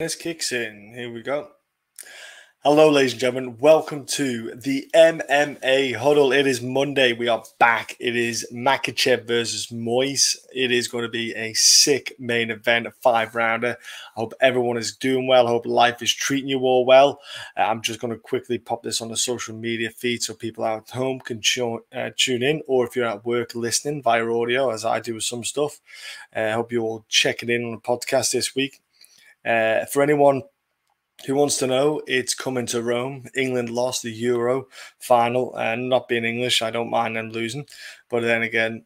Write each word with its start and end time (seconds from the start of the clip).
This 0.00 0.16
kicks 0.16 0.50
in. 0.50 0.92
Here 0.92 1.12
we 1.12 1.22
go. 1.22 1.50
Hello, 2.64 2.90
ladies 2.90 3.12
and 3.12 3.20
gentlemen. 3.20 3.58
Welcome 3.58 4.06
to 4.06 4.52
the 4.56 4.90
MMA 4.92 5.94
huddle. 5.94 6.32
It 6.32 6.48
is 6.48 6.60
Monday. 6.60 7.12
We 7.12 7.28
are 7.28 7.44
back. 7.60 7.96
It 8.00 8.16
is 8.16 8.44
Makhachev 8.52 9.24
versus 9.24 9.70
Moise. 9.70 10.36
It 10.52 10.72
is 10.72 10.88
going 10.88 11.04
to 11.04 11.08
be 11.08 11.32
a 11.34 11.52
sick 11.52 12.12
main 12.18 12.50
event, 12.50 12.88
a 12.88 12.90
five 12.90 13.36
rounder. 13.36 13.76
I 14.16 14.20
hope 14.20 14.34
everyone 14.40 14.78
is 14.78 14.96
doing 14.96 15.28
well. 15.28 15.46
I 15.46 15.50
hope 15.50 15.64
life 15.64 16.02
is 16.02 16.12
treating 16.12 16.48
you 16.50 16.62
all 16.62 16.84
well. 16.84 17.20
Uh, 17.56 17.62
I'm 17.62 17.80
just 17.80 18.00
going 18.00 18.12
to 18.12 18.18
quickly 18.18 18.58
pop 18.58 18.82
this 18.82 19.00
on 19.00 19.10
the 19.10 19.16
social 19.16 19.54
media 19.54 19.90
feed 19.90 20.24
so 20.24 20.34
people 20.34 20.64
out 20.64 20.88
at 20.88 20.96
home 20.96 21.20
can 21.20 21.40
uh, 21.94 22.10
tune 22.16 22.42
in, 22.42 22.62
or 22.66 22.84
if 22.84 22.96
you're 22.96 23.06
at 23.06 23.24
work 23.24 23.54
listening 23.54 24.02
via 24.02 24.28
audio, 24.28 24.70
as 24.70 24.84
I 24.84 24.98
do 24.98 25.14
with 25.14 25.24
some 25.24 25.44
stuff. 25.44 25.80
Uh, 26.34 26.40
I 26.40 26.50
hope 26.50 26.72
you're 26.72 26.82
all 26.82 27.04
checking 27.08 27.48
in 27.48 27.64
on 27.64 27.70
the 27.70 27.78
podcast 27.78 28.32
this 28.32 28.56
week. 28.56 28.80
Uh, 29.44 29.84
for 29.86 30.02
anyone 30.02 30.42
who 31.26 31.34
wants 31.34 31.58
to 31.58 31.66
know? 31.66 32.02
It's 32.06 32.34
coming 32.34 32.66
to 32.66 32.82
Rome. 32.82 33.26
England 33.34 33.70
lost 33.70 34.02
the 34.02 34.10
Euro 34.10 34.66
final, 34.98 35.54
and 35.56 35.88
not 35.88 36.08
being 36.08 36.24
English, 36.24 36.62
I 36.62 36.70
don't 36.70 36.90
mind 36.90 37.16
them 37.16 37.30
losing. 37.30 37.66
But 38.08 38.22
then 38.22 38.42
again, 38.42 38.84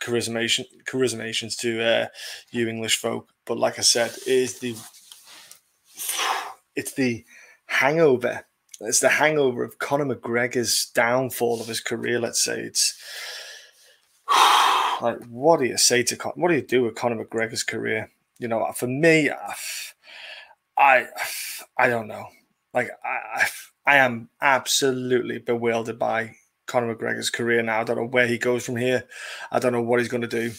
charismation, 0.00 0.66
charismations 0.86 1.56
to 1.58 1.82
uh, 1.82 2.06
you 2.50 2.68
English 2.68 2.96
folk. 2.96 3.30
But 3.44 3.58
like 3.58 3.78
I 3.78 3.82
said, 3.82 4.10
it 4.26 4.28
is 4.28 4.58
the 4.58 4.76
it's 6.76 6.92
the 6.92 7.24
hangover. 7.66 8.46
It's 8.80 9.00
the 9.00 9.08
hangover 9.08 9.62
of 9.64 9.78
Conor 9.78 10.14
McGregor's 10.14 10.90
downfall 10.94 11.60
of 11.60 11.68
his 11.68 11.80
career. 11.80 12.18
Let's 12.18 12.42
say 12.42 12.60
it's 12.60 12.94
like 15.00 15.24
what 15.26 15.60
do 15.60 15.66
you 15.66 15.78
say 15.78 16.02
to 16.02 16.16
what 16.34 16.48
do 16.48 16.54
you 16.54 16.66
do 16.66 16.82
with 16.82 16.96
Conor 16.96 17.24
McGregor's 17.24 17.62
career? 17.62 18.10
You 18.38 18.48
know, 18.48 18.70
for 18.72 18.86
me. 18.86 19.30
I 20.76 21.06
I 21.78 21.88
don't 21.88 22.08
know. 22.08 22.26
Like 22.72 22.90
I 23.04 23.46
I 23.86 23.96
am 23.96 24.28
absolutely 24.40 25.38
bewildered 25.38 25.98
by 25.98 26.36
Conor 26.66 26.94
McGregor's 26.94 27.30
career 27.30 27.62
now. 27.62 27.80
I 27.80 27.84
don't 27.84 27.96
know 27.96 28.06
where 28.06 28.26
he 28.26 28.38
goes 28.38 28.64
from 28.64 28.76
here. 28.76 29.04
I 29.52 29.58
don't 29.58 29.72
know 29.72 29.82
what 29.82 30.00
he's 30.00 30.08
going 30.08 30.22
to 30.22 30.28
do. 30.28 30.52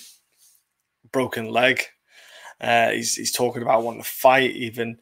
Broken 1.12 1.50
leg. 1.50 1.82
Uh, 2.62 2.92
he's 2.92 3.16
he's 3.16 3.32
talking 3.32 3.62
about 3.62 3.84
wanting 3.84 4.04
to 4.04 4.08
fight. 4.08 4.52
Even 4.52 4.98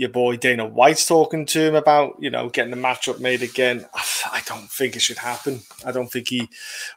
your 0.00 0.08
boy 0.08 0.34
Dana 0.38 0.64
White's 0.64 1.04
talking 1.04 1.44
to 1.44 1.60
him 1.60 1.74
about, 1.74 2.16
you 2.18 2.30
know, 2.30 2.48
getting 2.48 2.70
the 2.70 2.76
matchup 2.78 3.20
made 3.20 3.42
again. 3.42 3.84
I 4.32 4.40
don't 4.46 4.70
think 4.70 4.96
it 4.96 5.02
should 5.02 5.18
happen. 5.18 5.60
I 5.84 5.92
don't 5.92 6.10
think 6.10 6.28
he 6.28 6.48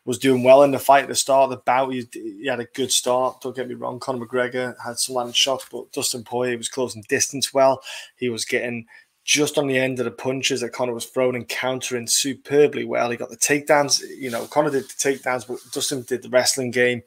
was 0.05 0.17
doing 0.17 0.41
well 0.41 0.63
in 0.63 0.71
the 0.71 0.79
fight 0.79 1.03
at 1.03 1.09
the 1.09 1.15
start 1.15 1.43
of 1.43 1.49
the 1.49 1.63
bout. 1.65 1.89
He, 1.89 2.07
he 2.13 2.47
had 2.47 2.61
a 2.61 2.65
good 2.73 2.93
start. 2.93 3.41
Don't 3.41 3.57
get 3.57 3.67
me 3.67 3.75
wrong. 3.75 3.99
Conor 3.99 4.25
McGregor 4.25 4.73
had 4.81 4.99
some 4.99 5.15
land 5.15 5.35
shots, 5.35 5.65
but 5.69 5.91
Dustin 5.91 6.23
Poirier 6.23 6.55
was 6.55 6.69
closing 6.69 7.03
distance 7.09 7.53
well. 7.53 7.81
He 8.15 8.29
was 8.29 8.45
getting 8.45 8.85
just 9.25 9.57
on 9.57 9.67
the 9.67 9.77
end 9.77 9.99
of 9.99 10.05
the 10.05 10.11
punches 10.11 10.61
that 10.61 10.71
Conor 10.71 10.93
was 10.93 11.05
throwing 11.05 11.35
and 11.35 11.49
countering 11.49 12.07
superbly 12.07 12.85
well. 12.85 13.11
He 13.11 13.17
got 13.17 13.29
the 13.29 13.35
takedowns. 13.35 14.01
You 14.17 14.31
know, 14.31 14.45
Conor 14.45 14.69
did 14.69 14.85
the 14.85 14.93
takedowns, 14.93 15.45
but 15.45 15.57
Dustin 15.73 16.03
did 16.03 16.21
the 16.21 16.29
wrestling 16.29 16.71
game 16.71 17.03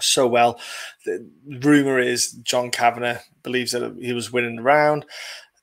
so 0.00 0.26
well. 0.26 0.60
The 1.04 1.28
rumor 1.46 1.98
is 1.98 2.32
John 2.32 2.70
Kavanagh 2.70 3.20
believes 3.42 3.72
that 3.72 3.96
he 4.00 4.12
was 4.12 4.32
winning 4.32 4.56
the 4.56 4.62
round. 4.62 5.06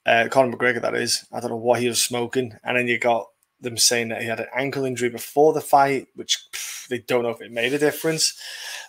Uh, 0.06 0.28
Conor 0.30 0.56
McGregor, 0.56 0.82
that 0.82 0.96
is. 0.96 1.26
I 1.32 1.40
don't 1.40 1.52
know 1.52 1.56
what 1.56 1.80
he 1.80 1.88
was 1.88 2.02
smoking. 2.02 2.54
And 2.64 2.78
then 2.78 2.88
you 2.88 3.00
got 3.00 3.28
them 3.62 3.78
saying 3.78 4.10
that 4.10 4.22
he 4.22 4.28
had 4.28 4.40
an 4.40 4.48
ankle 4.56 4.86
injury 4.86 5.10
before 5.10 5.54
the 5.54 5.62
fight, 5.62 6.08
which 6.16 6.40
pff, 6.52 6.88
they 6.88 7.00
don't 7.00 7.24
know 7.24 7.30
if 7.30 7.42
it 7.42 7.52
made 7.52 7.74
a 7.74 7.80
difference. 7.80 8.38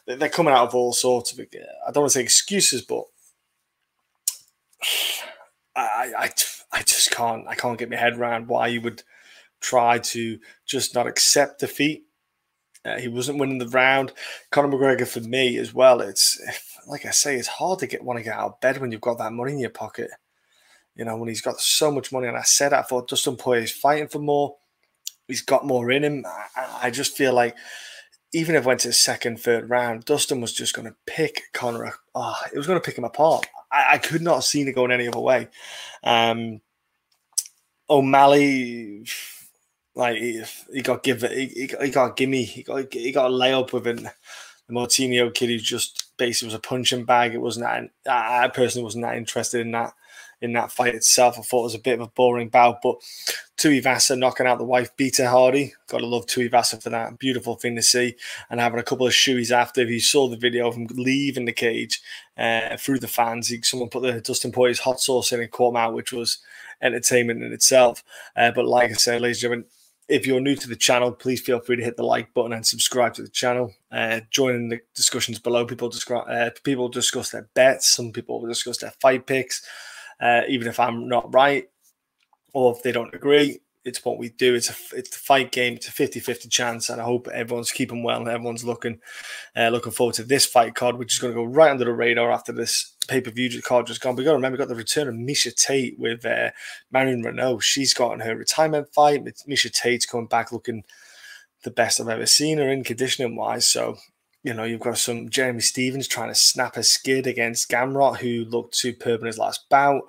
They're 0.07 0.29
coming 0.29 0.53
out 0.53 0.69
of 0.69 0.75
all 0.75 0.93
sorts 0.93 1.33
of, 1.33 1.41
I 1.41 1.91
don't 1.93 2.03
want 2.03 2.13
to 2.13 2.19
say 2.19 2.23
excuses, 2.23 2.83
but 2.83 3.05
I, 5.77 6.13
I, 6.17 6.31
I 6.73 6.83
just 6.83 7.11
can't, 7.11 7.47
I 7.49 7.55
can't 7.55 7.79
get 7.79 7.91
my 7.91 7.97
head 7.97 8.19
around 8.19 8.49
why 8.49 8.69
you 8.69 8.81
would 8.81 9.03
try 9.61 9.99
to 9.99 10.39
just 10.67 10.95
not 10.95 11.07
accept 11.07 11.61
defeat 11.61 12.05
uh, 12.85 12.99
he 12.99 13.09
wasn't 13.09 13.39
winning 13.39 13.59
the 13.59 13.69
round. 13.69 14.13
Conor 14.51 14.69
McGregor 14.69 15.09
for 15.09 15.21
me 15.21 15.57
as 15.57 15.73
well. 15.73 16.01
It's 16.01 16.41
like 16.87 17.07
I 17.07 17.11
say, 17.11 17.37
it's 17.37 17.49
hard 17.49 17.79
to 17.79 17.87
get 17.87 18.05
want 18.05 18.19
to 18.19 18.25
get 18.25 18.35
out 18.35 18.53
of 18.53 18.61
bed 18.61 18.79
when 18.79 18.93
you've 18.93 19.01
got 19.01 19.19
that 19.19 19.33
money 19.33 19.53
in 19.53 19.59
your 19.59 19.71
pocket. 19.71 20.11
You 20.95 21.05
know, 21.05 21.17
when 21.17 21.29
he's 21.29 21.41
got 21.41 21.61
so 21.61 21.91
much 21.91 22.13
money. 22.13 22.29
And 22.29 22.37
I 22.37 22.43
said 22.43 22.73
I 22.73 22.83
thought 22.83 23.09
Dustin 23.09 23.37
Poirier 23.37 23.65
is 23.65 23.73
fighting 23.73 24.09
for 24.09 24.19
more. 24.19 24.57
He's 25.27 25.43
got 25.43 25.67
more 25.67 25.91
in 25.91 26.05
him. 26.05 26.25
I, 26.27 26.81
I 26.83 26.91
just 26.91 27.17
feel 27.17 27.33
like 27.33 27.57
even 28.35 28.55
if 28.55 28.65
it 28.65 28.67
went 28.67 28.81
to 28.81 28.89
the 28.89 28.95
second, 28.95 29.41
third 29.41 29.71
round, 29.71 30.05
Dustin 30.05 30.41
was 30.41 30.53
just 30.53 30.75
going 30.75 30.87
to 30.87 30.97
pick 31.07 31.45
Conor. 31.53 31.95
Oh, 32.15 32.37
it 32.53 32.57
was 32.57 32.67
going 32.67 32.79
to 32.79 32.85
pick 32.85 32.99
him 32.99 33.05
apart. 33.05 33.47
I, 33.73 33.95
I, 33.95 33.99
could 33.99 34.23
not 34.23 34.35
have 34.35 34.45
seen 34.45 34.69
it 34.69 34.75
going 34.75 34.91
any 34.91 35.09
other 35.09 35.21
way. 35.21 35.49
Um, 36.03 36.61
O'Malley 37.89 39.07
like 39.95 40.17
he, 40.19 40.43
he 40.73 40.83
got 40.83 41.03
give 41.03 41.23
he, 41.23 41.71
he, 41.81 41.91
got, 41.91 42.17
gimme 42.17 42.43
he 42.43 42.63
got 42.63 42.93
he 42.93 43.13
got 43.13 43.31
a 43.31 43.35
layup 43.35 43.73
with 43.73 43.85
The 43.85 44.13
Moutinho 44.71 45.33
kid 45.33 45.51
who 45.51 45.59
just 45.59 46.17
basically 46.17 46.47
was 46.47 46.55
a 46.55 46.59
punching 46.59 47.05
bag. 47.05 47.35
It 47.35 47.41
wasn't 47.41 47.67
that 48.05 48.43
I 48.43 48.49
personally 48.49 48.85
wasn't 48.85 49.05
that 49.05 49.17
interested 49.17 49.61
in 49.61 49.73
that 49.73 49.95
in 50.41 50.53
that 50.53 50.71
fight 50.71 50.95
itself. 50.95 51.39
I 51.39 51.43
thought 51.43 51.61
it 51.61 51.65
was 51.65 51.75
a 51.75 51.79
bit 51.79 51.95
of 51.95 52.01
a 52.01 52.09
boring 52.09 52.49
bout, 52.49 52.81
but 52.83 52.97
Tuivasa 53.57 54.19
knocking 54.19 54.47
out 54.47 54.59
the 54.59 54.65
wife 54.65 54.95
beater 54.97 55.27
Hardy. 55.27 55.73
Gotta 55.89 56.07
love 56.07 56.27
Tuivasa 56.27 56.83
for 56.83 56.91
that. 56.91 57.19
Beautiful 57.19 57.55
thing 57.55 57.77
to 57.77 57.83
see. 57.83 58.17
And 58.51 58.61
having 58.61 58.81
a 58.81 58.85
couple 58.85 59.07
of 59.07 59.13
shoeies 59.13 59.51
after. 59.51 59.81
If 59.81 59.91
you 59.91 60.01
saw 60.01 60.29
the 60.29 60.37
video 60.37 60.69
of 60.69 60.75
him 60.75 60.87
leaving 60.91 61.45
the 61.45 61.53
cage 61.53 62.03
uh, 62.37 62.77
through 62.77 62.99
the 62.99 63.09
fans, 63.09 63.49
he, 63.49 63.63
someone 63.63 63.89
put 63.89 64.03
the 64.03 64.21
Dustin 64.21 64.53
Poirier's 64.53 64.81
hot 64.81 65.01
sauce 65.01 65.33
in 65.33 65.41
and 65.41 65.51
caught 65.51 65.73
him 65.73 65.77
out, 65.77 65.95
which 65.95 66.13
was 66.13 66.39
entertainment 66.83 67.43
in 67.43 67.53
itself. 67.53 68.03
Uh, 68.37 68.51
but 68.51 68.67
like 68.67 68.91
I 68.91 68.95
said, 68.95 69.23
ladies 69.23 69.39
and 69.39 69.41
gentlemen, 69.43 69.67
if 70.09 70.27
you're 70.27 70.41
new 70.41 70.57
to 70.57 70.69
the 70.69 70.77
channel, 70.77 71.13
please 71.13 71.41
feel 71.41 71.61
free 71.61 71.77
to 71.77 71.85
hit 71.85 71.97
the 71.97 72.03
like 72.03 72.33
button 72.35 72.53
and 72.53 72.67
subscribe 72.67 73.15
to 73.15 73.23
the 73.23 73.29
channel. 73.29 73.73
Uh, 73.91 74.21
join 74.31 74.55
in 74.55 74.69
the 74.69 74.81
discussions 74.95 75.39
below. 75.39 75.65
People 75.65 75.89
describe, 75.89 76.27
uh, 76.29 76.51
people 76.63 76.89
discuss 76.89 77.31
their 77.31 77.49
bets. 77.55 77.93
Some 77.93 78.13
people 78.13 78.41
will 78.41 78.49
discuss 78.49 78.79
their 78.79 78.93
fight 79.01 79.27
picks, 79.27 79.63
uh, 80.21 80.43
even 80.49 80.69
if 80.69 80.79
I'm 80.79 81.09
not 81.09 81.33
right 81.33 81.69
or 82.53 82.75
if 82.77 82.83
they 82.83 82.93
don't 82.93 83.15
agree 83.15 83.61
it's 83.85 84.05
what 84.05 84.19
we 84.19 84.31
do. 84.31 84.55
It's 84.55 84.71
a 84.71 84.97
it's 84.97 85.11
the 85.11 85.19
fight 85.19 85.53
game. 85.53 85.75
It's 85.75 85.89
a 85.89 85.93
50-50 85.93 86.51
chance, 86.51 86.89
and 86.89 87.01
I 87.01 87.05
hope 87.05 87.29
everyone's 87.29 87.71
keeping 87.71 88.03
well 88.03 88.21
and 88.21 88.29
everyone's 88.29 88.65
looking 88.65 88.99
uh, 89.57 89.69
looking 89.69 89.93
forward 89.93 90.15
to 90.17 90.25
this 90.25 90.47
fight 90.47 90.75
card, 90.75 90.97
which 90.97 91.15
is 91.15 91.19
going 91.19 91.33
to 91.33 91.39
go 91.39 91.45
right 91.45 91.71
under 91.71 91.85
the 91.85 91.93
radar 91.93 92.33
after 92.33 92.53
this 92.53 92.94
pay 93.07 93.21
per 93.21 93.31
view 93.31 93.63
card 93.63 93.87
just 93.87 94.01
gone. 94.01 94.17
We 94.17 94.25
got 94.25 94.31
to 94.31 94.37
remember, 94.37 94.57
we 94.57 94.59
got 94.59 94.69
the 94.69 94.75
return 94.75 95.09
of 95.09 95.15
Miesha 95.15 95.55
Tate 95.55 95.99
with 95.99 96.25
uh, 96.25 96.51
Marion 96.91 97.23
Reneau. 97.23 97.61
She's 97.61 97.95
gotten 97.95 98.21
her 98.21 98.37
retirement 98.37 98.93
fight. 98.93 99.25
Miesha 99.49 99.73
Tate's 99.73 100.07
coming 100.07 100.27
back 100.27 100.53
looking 100.53 100.85
the 101.63 101.71
best 101.71 102.01
I've 102.01 102.09
ever 102.09 102.27
seen 102.27 102.59
her 102.59 102.69
in 102.69 102.85
conditioning 102.85 103.37
wise. 103.37 103.67
So 103.67 103.97
you 104.45 104.53
know, 104.53 104.65
you've 104.65 104.81
got 104.81 104.99
some 104.99 105.31
Jeremy 105.31 105.61
Stephens 105.61 106.07
trying 106.07 106.29
to 106.29 106.35
snap 106.35 106.77
a 106.77 106.83
skid 106.83 107.27
against 107.27 107.71
Gamrot, 107.71 108.19
who 108.19 108.45
looked 108.45 108.77
superb 108.77 109.23
in 109.23 109.27
his 109.27 109.39
last 109.39 109.69
bout. 109.71 110.03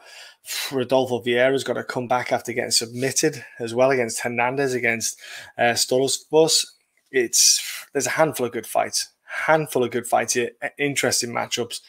Rodolfo 0.72 1.22
Vieira's 1.22 1.64
got 1.64 1.74
to 1.74 1.84
come 1.84 2.08
back 2.08 2.32
after 2.32 2.52
getting 2.52 2.70
submitted 2.70 3.44
as 3.60 3.74
well 3.74 3.92
against 3.92 4.20
Hernandez, 4.20 4.74
against 4.74 5.20
uh, 5.58 5.74
Stoltzfus. 5.74 6.66
It's 7.12 7.88
there's 7.94 8.08
a 8.08 8.12
handful 8.12 8.46
of 8.46 8.52
good 8.52 8.68
fights, 8.68 9.10
handful 9.46 9.86
of 9.86 9.92
good 9.92 10.06
fights 10.06 10.34
here, 10.34 10.52
interesting 10.78 11.32
matchups. 11.32 11.80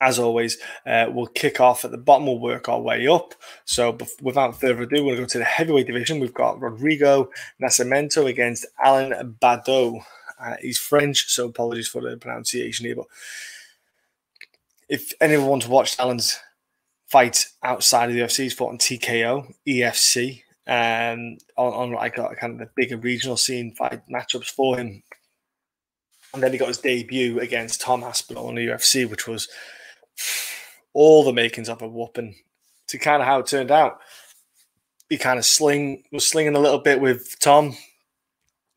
As 0.00 0.18
always, 0.18 0.58
uh, 0.86 1.06
we'll 1.10 1.26
kick 1.26 1.60
off 1.60 1.84
at 1.84 1.90
the 1.90 1.98
bottom. 1.98 2.26
We'll 2.26 2.38
work 2.38 2.68
our 2.68 2.80
way 2.80 3.08
up. 3.08 3.34
So, 3.64 3.98
without 4.22 4.60
further 4.60 4.82
ado, 4.82 5.04
we'll 5.04 5.16
go 5.16 5.24
to 5.24 5.38
the 5.38 5.44
heavyweight 5.44 5.88
division. 5.88 6.20
We've 6.20 6.32
got 6.32 6.60
Rodrigo 6.60 7.30
Nascimento 7.60 8.28
against 8.28 8.66
Alan 8.82 9.36
Baudot. 9.40 10.00
Uh, 10.40 10.54
he's 10.60 10.78
French, 10.78 11.28
so 11.28 11.48
apologies 11.48 11.88
for 11.88 12.00
the 12.00 12.16
pronunciation 12.16 12.86
here. 12.86 12.94
But 12.94 13.06
if 14.88 15.12
anyone 15.20 15.48
wants 15.48 15.66
to 15.66 15.72
watch 15.72 15.98
Alan's 15.98 16.38
fight 17.08 17.46
outside 17.62 18.10
of 18.10 18.14
the 18.14 18.20
UFC. 18.20 18.44
He's 18.44 18.54
fought 18.54 18.70
on 18.70 18.78
TKO, 18.78 19.52
EFC, 19.66 20.42
um, 20.66 21.38
on, 21.56 21.72
on 21.72 21.92
like 21.92 22.14
kind 22.14 22.52
of 22.52 22.58
the 22.58 22.70
bigger 22.76 22.98
regional 22.98 23.36
scene 23.36 23.74
fight 23.74 24.02
matchups 24.08 24.50
for 24.50 24.76
him. 24.76 25.02
And 26.34 26.42
then 26.42 26.52
he 26.52 26.58
got 26.58 26.68
his 26.68 26.78
debut 26.78 27.40
against 27.40 27.80
Tom 27.80 28.04
Aspinall 28.04 28.50
in 28.50 28.56
the 28.56 28.66
UFC, 28.66 29.08
which 29.08 29.26
was 29.26 29.48
all 30.92 31.24
the 31.24 31.32
makings 31.32 31.68
of 31.68 31.82
a 31.82 31.88
whooping 31.88 32.34
to 32.88 32.98
kind 32.98 33.22
of 33.22 33.28
how 33.28 33.40
it 33.40 33.46
turned 33.46 33.70
out. 33.70 34.00
He 35.08 35.16
kind 35.16 35.38
of 35.38 35.44
sling 35.44 36.02
was 36.12 36.26
slinging 36.26 36.54
a 36.54 36.60
little 36.60 36.80
bit 36.80 37.00
with 37.00 37.36
Tom. 37.40 37.76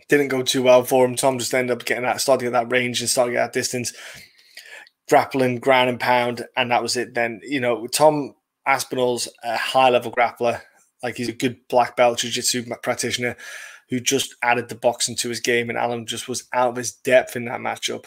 Didn't 0.07 0.29
go 0.29 0.43
too 0.43 0.63
well 0.63 0.83
for 0.83 1.05
him. 1.05 1.15
Tom 1.15 1.39
just 1.39 1.53
ended 1.53 1.75
up 1.75 1.85
getting 1.85 2.03
that, 2.03 2.21
starting 2.21 2.47
at 2.47 2.53
that 2.53 2.71
range 2.71 3.01
and 3.01 3.09
starting 3.09 3.35
at 3.35 3.47
that 3.47 3.53
distance 3.53 3.93
grappling, 5.11 5.59
ground 5.59 5.89
and 5.89 5.99
pound, 5.99 6.45
and 6.55 6.71
that 6.71 6.81
was 6.81 6.95
it. 6.95 7.13
Then 7.13 7.41
you 7.43 7.59
know 7.59 7.85
Tom 7.87 8.33
Aspinall's 8.65 9.27
a 9.43 9.57
high 9.57 9.89
level 9.89 10.11
grappler, 10.11 10.61
like 11.03 11.17
he's 11.17 11.27
a 11.27 11.33
good 11.33 11.57
black 11.67 11.97
belt 11.97 12.19
jiu-jitsu 12.19 12.65
practitioner 12.81 13.35
who 13.89 13.99
just 13.99 14.35
added 14.41 14.69
the 14.69 14.75
boxing 14.75 15.17
to 15.17 15.27
his 15.27 15.41
game, 15.41 15.69
and 15.69 15.77
Alan 15.77 16.05
just 16.05 16.29
was 16.29 16.47
out 16.53 16.69
of 16.69 16.75
his 16.77 16.93
depth 16.93 17.35
in 17.35 17.43
that 17.45 17.59
matchup. 17.59 18.05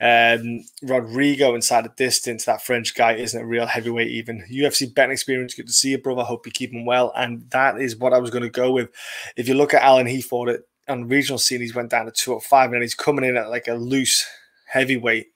Um, 0.00 0.64
Rodrigo 0.82 1.54
inside 1.54 1.84
the 1.84 1.92
distance, 1.96 2.46
that 2.46 2.62
French 2.62 2.94
guy 2.94 3.14
isn't 3.14 3.40
a 3.40 3.46
real 3.46 3.66
heavyweight 3.66 4.08
even. 4.08 4.44
UFC 4.50 4.92
betting 4.92 5.12
experience, 5.12 5.54
good 5.54 5.66
to 5.66 5.72
see 5.72 5.90
you, 5.90 5.98
brother. 5.98 6.22
Hope 6.22 6.46
you 6.46 6.52
keep 6.52 6.72
him 6.72 6.86
well. 6.86 7.12
And 7.16 7.48
that 7.50 7.80
is 7.80 7.96
what 7.96 8.14
I 8.14 8.18
was 8.18 8.30
going 8.30 8.42
to 8.42 8.50
go 8.50 8.72
with. 8.72 8.90
If 9.36 9.46
you 9.48 9.54
look 9.54 9.74
at 9.74 9.82
Alan 9.82 10.06
he 10.06 10.22
fought 10.22 10.48
it 10.48 10.62
on 10.88 11.08
regional 11.08 11.38
scene, 11.38 11.60
he's 11.60 11.74
went 11.74 11.90
down 11.90 12.06
to 12.06 12.12
205 12.12 12.72
and 12.72 12.82
he's 12.82 12.94
coming 12.94 13.24
in 13.24 13.36
at 13.36 13.50
like 13.50 13.68
a 13.68 13.74
loose 13.74 14.26
heavyweight. 14.66 15.28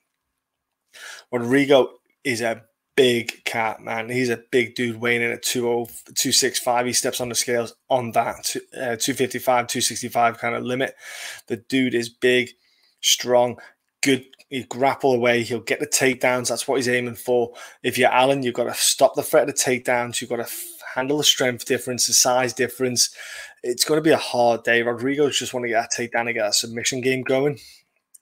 Rodrigo 1.31 1.90
is 2.22 2.40
a 2.40 2.62
big 2.96 3.44
cat, 3.44 3.81
man. 3.81 4.08
He's 4.08 4.31
a 4.31 4.43
big 4.50 4.75
dude 4.75 5.00
weighing 5.00 5.22
in 5.22 5.32
at 5.32 5.43
265. 5.43 6.87
He 6.87 6.93
steps 6.93 7.20
on 7.20 7.28
the 7.28 7.34
scales 7.34 7.75
on 7.90 8.12
that 8.12 8.55
uh, 8.75 8.96
255, 8.96 9.66
265 9.66 10.38
kind 10.38 10.55
of 10.55 10.64
limit. 10.64 10.94
The 11.49 11.56
dude 11.56 11.94
is 11.94 12.08
big, 12.08 12.50
strong, 13.00 13.58
good. 14.02 14.25
He 14.54 14.62
grapple 14.62 15.12
away. 15.12 15.42
He'll 15.42 15.58
get 15.58 15.80
the 15.80 15.86
takedowns. 15.86 16.48
That's 16.48 16.68
what 16.68 16.76
he's 16.76 16.88
aiming 16.88 17.16
for. 17.16 17.52
If 17.82 17.98
you're 17.98 18.12
Allen, 18.12 18.44
you've 18.44 18.54
got 18.54 18.72
to 18.72 18.74
stop 18.74 19.16
the 19.16 19.22
threat 19.24 19.48
of 19.48 19.56
the 19.56 19.60
takedowns. 19.60 20.20
You've 20.20 20.30
got 20.30 20.36
to 20.36 20.42
f- 20.42 20.64
handle 20.94 21.18
the 21.18 21.24
strength 21.24 21.64
difference, 21.64 22.06
the 22.06 22.12
size 22.12 22.52
difference. 22.52 23.12
It's 23.64 23.84
going 23.84 23.98
to 23.98 24.04
be 24.04 24.12
a 24.12 24.16
hard 24.16 24.62
day. 24.62 24.82
Rodrigo's 24.82 25.40
just 25.40 25.54
want 25.54 25.64
to 25.64 25.70
get 25.70 25.84
a 25.84 25.88
takedown 26.00 26.26
and 26.26 26.34
get 26.34 26.46
a 26.46 26.52
submission 26.52 27.00
game 27.00 27.22
going. 27.22 27.58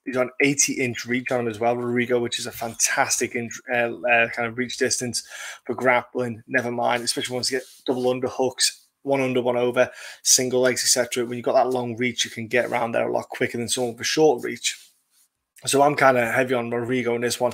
He's 0.06 0.16
on 0.16 0.30
80 0.40 0.80
inch 0.80 1.04
reach 1.04 1.30
on 1.30 1.40
him 1.40 1.48
as 1.48 1.60
well, 1.60 1.76
Rodrigo, 1.76 2.18
which 2.18 2.38
is 2.38 2.46
a 2.46 2.50
fantastic 2.50 3.34
inch, 3.34 3.52
uh, 3.70 3.92
uh, 3.92 4.28
kind 4.30 4.48
of 4.48 4.56
reach 4.56 4.78
distance 4.78 5.22
for 5.66 5.74
grappling. 5.74 6.42
Never 6.46 6.72
mind, 6.72 7.04
especially 7.04 7.34
once 7.34 7.50
you 7.50 7.58
get 7.58 7.66
double 7.84 8.04
underhooks, 8.04 8.84
one 9.02 9.20
under, 9.20 9.42
one 9.42 9.58
over, 9.58 9.90
single 10.22 10.62
legs, 10.62 10.82
etc. 10.82 11.26
When 11.26 11.36
you've 11.36 11.44
got 11.44 11.62
that 11.62 11.68
long 11.68 11.94
reach, 11.98 12.24
you 12.24 12.30
can 12.30 12.46
get 12.46 12.70
around 12.70 12.92
there 12.92 13.06
a 13.06 13.12
lot 13.12 13.28
quicker 13.28 13.58
than 13.58 13.68
someone 13.68 13.92
with 13.92 14.00
a 14.00 14.04
short 14.04 14.42
reach. 14.42 14.91
So 15.64 15.82
I'm 15.82 15.94
kind 15.94 16.18
of 16.18 16.32
heavy 16.32 16.54
on 16.54 16.70
Rodrigo 16.70 17.14
in 17.14 17.20
this 17.20 17.38
one. 17.38 17.52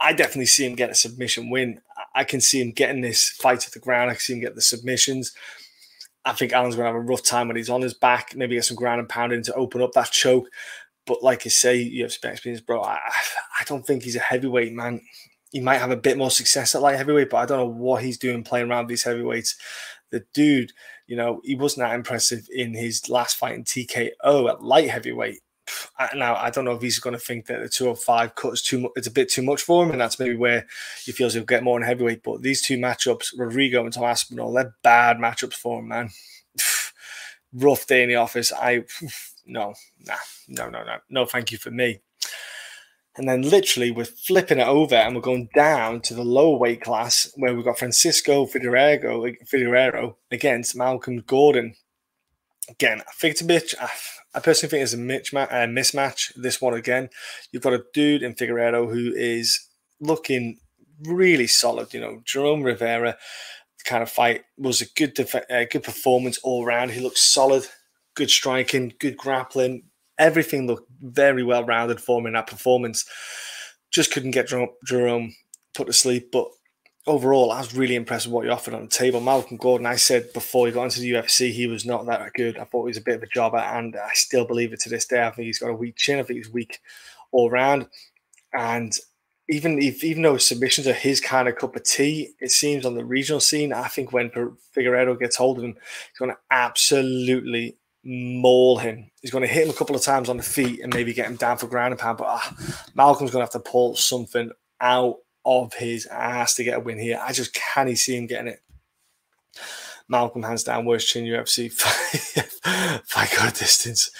I 0.00 0.12
definitely 0.12 0.46
see 0.46 0.64
him 0.64 0.76
get 0.76 0.90
a 0.90 0.94
submission 0.94 1.50
win. 1.50 1.80
I 2.14 2.24
can 2.24 2.40
see 2.40 2.60
him 2.60 2.70
getting 2.70 3.00
this 3.00 3.30
fight 3.30 3.60
to 3.60 3.70
the 3.70 3.80
ground. 3.80 4.10
I 4.10 4.14
can 4.14 4.20
see 4.20 4.34
him 4.34 4.40
get 4.40 4.54
the 4.54 4.62
submissions. 4.62 5.32
I 6.24 6.32
think 6.32 6.52
Allen's 6.52 6.76
going 6.76 6.84
to 6.84 6.92
have 6.92 7.02
a 7.02 7.06
rough 7.06 7.22
time 7.22 7.48
when 7.48 7.56
he's 7.56 7.70
on 7.70 7.80
his 7.80 7.94
back. 7.94 8.36
Maybe 8.36 8.54
get 8.54 8.64
some 8.64 8.76
ground 8.76 9.00
and 9.00 9.08
pounding 9.08 9.42
to 9.44 9.54
open 9.54 9.82
up 9.82 9.92
that 9.92 10.10
choke. 10.12 10.48
But 11.06 11.22
like 11.22 11.46
I 11.46 11.48
say, 11.48 11.76
you 11.76 12.02
have 12.02 12.12
experience, 12.12 12.60
bro. 12.60 12.82
I, 12.82 12.98
I 13.60 13.64
don't 13.64 13.84
think 13.86 14.02
he's 14.02 14.16
a 14.16 14.20
heavyweight 14.20 14.72
man. 14.72 15.00
He 15.50 15.60
might 15.60 15.78
have 15.78 15.90
a 15.90 15.96
bit 15.96 16.18
more 16.18 16.30
success 16.30 16.74
at 16.74 16.82
light 16.82 16.96
heavyweight, 16.96 17.30
but 17.30 17.38
I 17.38 17.46
don't 17.46 17.58
know 17.58 17.82
what 17.82 18.02
he's 18.02 18.18
doing 18.18 18.44
playing 18.44 18.70
around 18.70 18.86
these 18.86 19.02
heavyweights. 19.02 19.56
The 20.10 20.22
dude, 20.34 20.72
you 21.06 21.16
know, 21.16 21.40
he 21.42 21.54
wasn't 21.54 21.88
that 21.88 21.94
impressive 21.94 22.46
in 22.54 22.74
his 22.74 23.08
last 23.08 23.36
fight 23.36 23.54
in 23.54 23.64
TKO 23.64 24.50
at 24.50 24.62
light 24.62 24.90
heavyweight. 24.90 25.40
Now 26.14 26.36
I 26.36 26.50
don't 26.50 26.64
know 26.64 26.72
if 26.72 26.82
he's 26.82 26.98
going 26.98 27.14
to 27.14 27.20
think 27.20 27.46
that 27.46 27.60
the 27.60 27.68
205 27.68 28.34
cut 28.34 28.52
is 28.54 28.62
too 28.62 28.80
much. 28.80 28.92
It's 28.96 29.06
a 29.06 29.12
bit 29.12 29.28
too 29.28 29.42
much 29.42 29.62
for 29.62 29.84
him, 29.84 29.90
and 29.90 30.00
that's 30.00 30.18
maybe 30.18 30.36
where 30.36 30.66
he 31.04 31.12
feels 31.12 31.34
he'll 31.34 31.44
get 31.44 31.62
more 31.62 31.78
in 31.78 31.86
heavyweight. 31.86 32.22
But 32.22 32.42
these 32.42 32.62
two 32.62 32.78
matchups, 32.78 33.34
Rodrigo 33.36 33.84
and 33.84 33.92
Tom 33.92 34.04
Aspinall, 34.04 34.52
they're 34.52 34.74
bad 34.82 35.18
matchups 35.18 35.54
for 35.54 35.80
him, 35.80 35.88
man. 35.88 36.10
Rough 37.52 37.86
day 37.86 38.02
in 38.02 38.08
the 38.08 38.16
office. 38.16 38.52
I 38.52 38.84
no, 39.46 39.74
nah, 40.06 40.14
no, 40.48 40.68
no, 40.68 40.84
no, 40.84 40.96
no, 41.08 41.26
thank 41.26 41.52
you 41.52 41.58
for 41.58 41.70
me. 41.70 42.00
And 43.18 43.28
then 43.28 43.42
literally 43.42 43.90
we're 43.90 44.04
flipping 44.04 44.60
it 44.60 44.68
over 44.68 44.94
and 44.94 45.14
we're 45.14 45.20
going 45.20 45.48
down 45.52 46.00
to 46.02 46.14
the 46.14 46.24
lower 46.24 46.56
weight 46.56 46.80
class 46.80 47.28
where 47.34 47.52
we've 47.52 47.64
got 47.64 47.78
Francisco 47.78 48.46
Figueiredo 48.46 50.14
against 50.30 50.76
Malcolm 50.76 51.18
Gordon. 51.26 51.74
Again, 52.68 53.00
I 53.00 53.12
think 53.18 53.32
it's 53.32 53.40
a 53.40 53.46
bit. 53.46 53.74
I 54.34 54.40
personally 54.40 54.70
think 54.70 54.82
it's 54.82 54.92
a 54.92 54.96
mismatch. 54.96 56.32
This 56.36 56.60
one 56.60 56.74
again, 56.74 57.08
you've 57.50 57.62
got 57.62 57.72
a 57.72 57.84
dude 57.94 58.22
in 58.22 58.34
Figueroa 58.34 58.86
who 58.86 59.12
is 59.14 59.68
looking 60.00 60.58
really 61.04 61.46
solid. 61.46 61.94
You 61.94 62.00
know, 62.00 62.22
Jerome 62.24 62.62
Rivera 62.62 63.16
kind 63.84 64.02
of 64.02 64.10
fight 64.10 64.42
was 64.58 64.82
a 64.82 64.86
good 64.96 65.14
def- 65.14 65.34
uh, 65.34 65.64
good 65.70 65.82
performance 65.82 66.38
all 66.42 66.66
round. 66.66 66.90
He 66.90 67.00
looks 67.00 67.22
solid 67.22 67.66
good 68.18 68.30
striking, 68.30 68.92
good 68.98 69.16
grappling. 69.16 69.84
Everything 70.18 70.66
looked 70.66 70.90
very 71.00 71.44
well 71.44 71.64
rounded 71.64 72.00
for 72.00 72.18
him 72.18 72.26
in 72.26 72.32
that 72.32 72.48
performance. 72.48 73.04
Just 73.92 74.12
couldn't 74.12 74.32
get 74.32 74.52
Jerome 74.84 75.34
put 75.74 75.86
to 75.86 75.92
sleep. 75.92 76.30
But 76.32 76.48
overall, 77.06 77.50
I 77.50 77.60
was 77.60 77.74
really 77.74 77.94
impressed 77.94 78.26
with 78.26 78.34
what 78.34 78.44
he 78.44 78.50
offered 78.50 78.74
on 78.74 78.82
the 78.82 78.88
table. 78.88 79.20
Malcolm 79.20 79.56
Gordon, 79.56 79.86
I 79.86 79.96
said 79.96 80.32
before 80.32 80.66
he 80.66 80.72
got 80.72 80.84
into 80.84 81.00
the 81.00 81.12
UFC, 81.12 81.52
he 81.52 81.66
was 81.66 81.84
not 81.84 82.06
that 82.06 82.32
good. 82.34 82.58
I 82.58 82.64
thought 82.64 82.84
he 82.84 82.90
was 82.90 82.98
a 82.98 83.02
bit 83.02 83.16
of 83.16 83.22
a 83.22 83.28
jobber, 83.28 83.58
and 83.58 83.96
I 83.96 84.10
still 84.14 84.46
believe 84.46 84.72
it 84.72 84.80
to 84.80 84.88
this 84.88 85.06
day. 85.06 85.22
I 85.22 85.30
think 85.30 85.46
he's 85.46 85.58
got 85.58 85.70
a 85.70 85.74
weak 85.74 85.96
chin. 85.96 86.18
I 86.18 86.22
think 86.22 86.38
he's 86.38 86.52
weak 86.52 86.80
all 87.32 87.50
round. 87.50 87.88
And 88.52 88.92
even 89.48 89.80
if 89.80 90.04
even 90.04 90.22
though 90.22 90.36
submissions 90.36 90.86
are 90.86 90.92
his 90.92 91.20
kind 91.20 91.48
of 91.48 91.56
cup 91.56 91.76
of 91.76 91.84
tea, 91.84 92.34
it 92.40 92.50
seems 92.50 92.84
on 92.84 92.94
the 92.94 93.04
regional 93.04 93.40
scene, 93.40 93.72
I 93.72 93.88
think 93.88 94.12
when 94.12 94.30
Figueiredo 94.30 95.18
gets 95.18 95.36
hold 95.36 95.58
of 95.58 95.64
him, 95.64 95.74
he's 95.74 96.18
going 96.18 96.30
to 96.30 96.38
absolutely 96.50 97.78
maul 98.04 98.78
him. 98.78 99.10
He's 99.22 99.30
going 99.30 99.42
to 99.42 99.52
hit 99.52 99.64
him 99.64 99.70
a 99.70 99.76
couple 99.76 99.96
of 99.96 100.02
times 100.02 100.28
on 100.28 100.36
the 100.36 100.42
feet 100.42 100.80
and 100.80 100.94
maybe 100.94 101.14
get 101.14 101.26
him 101.26 101.36
down 101.36 101.58
for 101.58 101.66
ground 101.66 101.92
and 101.92 102.00
pound. 102.00 102.18
But 102.18 102.26
uh, 102.26 102.50
Malcolm's 102.94 103.30
going 103.30 103.46
to 103.46 103.52
have 103.52 103.62
to 103.62 103.70
pull 103.70 103.96
something 103.96 104.50
out 104.80 105.16
of 105.48 105.74
his 105.74 106.06
ass 106.06 106.54
to 106.54 106.64
get 106.64 106.76
a 106.76 106.80
win 106.80 106.98
here. 106.98 107.20
I 107.22 107.32
just 107.32 107.54
can't 107.54 107.96
see 107.96 108.16
him 108.16 108.26
getting 108.26 108.48
it. 108.48 108.60
Malcolm 110.08 110.42
hands 110.42 110.64
down 110.64 110.86
worst 110.86 111.08
chin 111.08 111.24
UFC 111.24 111.70
fight 111.72 113.30
go 113.36 113.46
a 113.46 113.50
distance. 113.50 114.10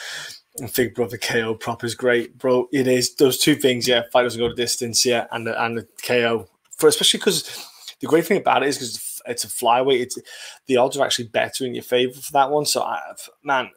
And 0.58 0.72
Big 0.72 0.94
Brother 0.94 1.18
KO 1.18 1.54
prop 1.54 1.84
is 1.84 1.94
great, 1.94 2.36
bro. 2.36 2.68
It 2.72 2.88
is 2.88 3.14
those 3.14 3.38
two 3.38 3.54
things, 3.54 3.86
yeah. 3.86 4.02
Fight 4.12 4.24
doesn't 4.24 4.40
go 4.40 4.48
to 4.48 4.54
distance, 4.54 5.06
yeah, 5.06 5.26
and 5.30 5.46
the, 5.46 5.64
and 5.64 5.78
the 5.78 5.86
KO 6.04 6.48
for 6.76 6.88
especially 6.88 7.18
because 7.18 7.66
the 8.00 8.06
great 8.06 8.26
thing 8.26 8.38
about 8.38 8.62
it 8.62 8.68
is 8.68 8.76
because 8.76 9.20
it's 9.26 9.44
a 9.44 9.48
flyweight. 9.48 10.00
It's 10.00 10.18
the 10.66 10.76
odds 10.76 10.96
are 10.96 11.04
actually 11.04 11.28
better 11.28 11.64
in 11.64 11.74
your 11.74 11.84
favor 11.84 12.20
for 12.20 12.32
that 12.32 12.50
one. 12.50 12.64
So, 12.64 12.82
I, 12.82 13.00
man, 13.42 13.70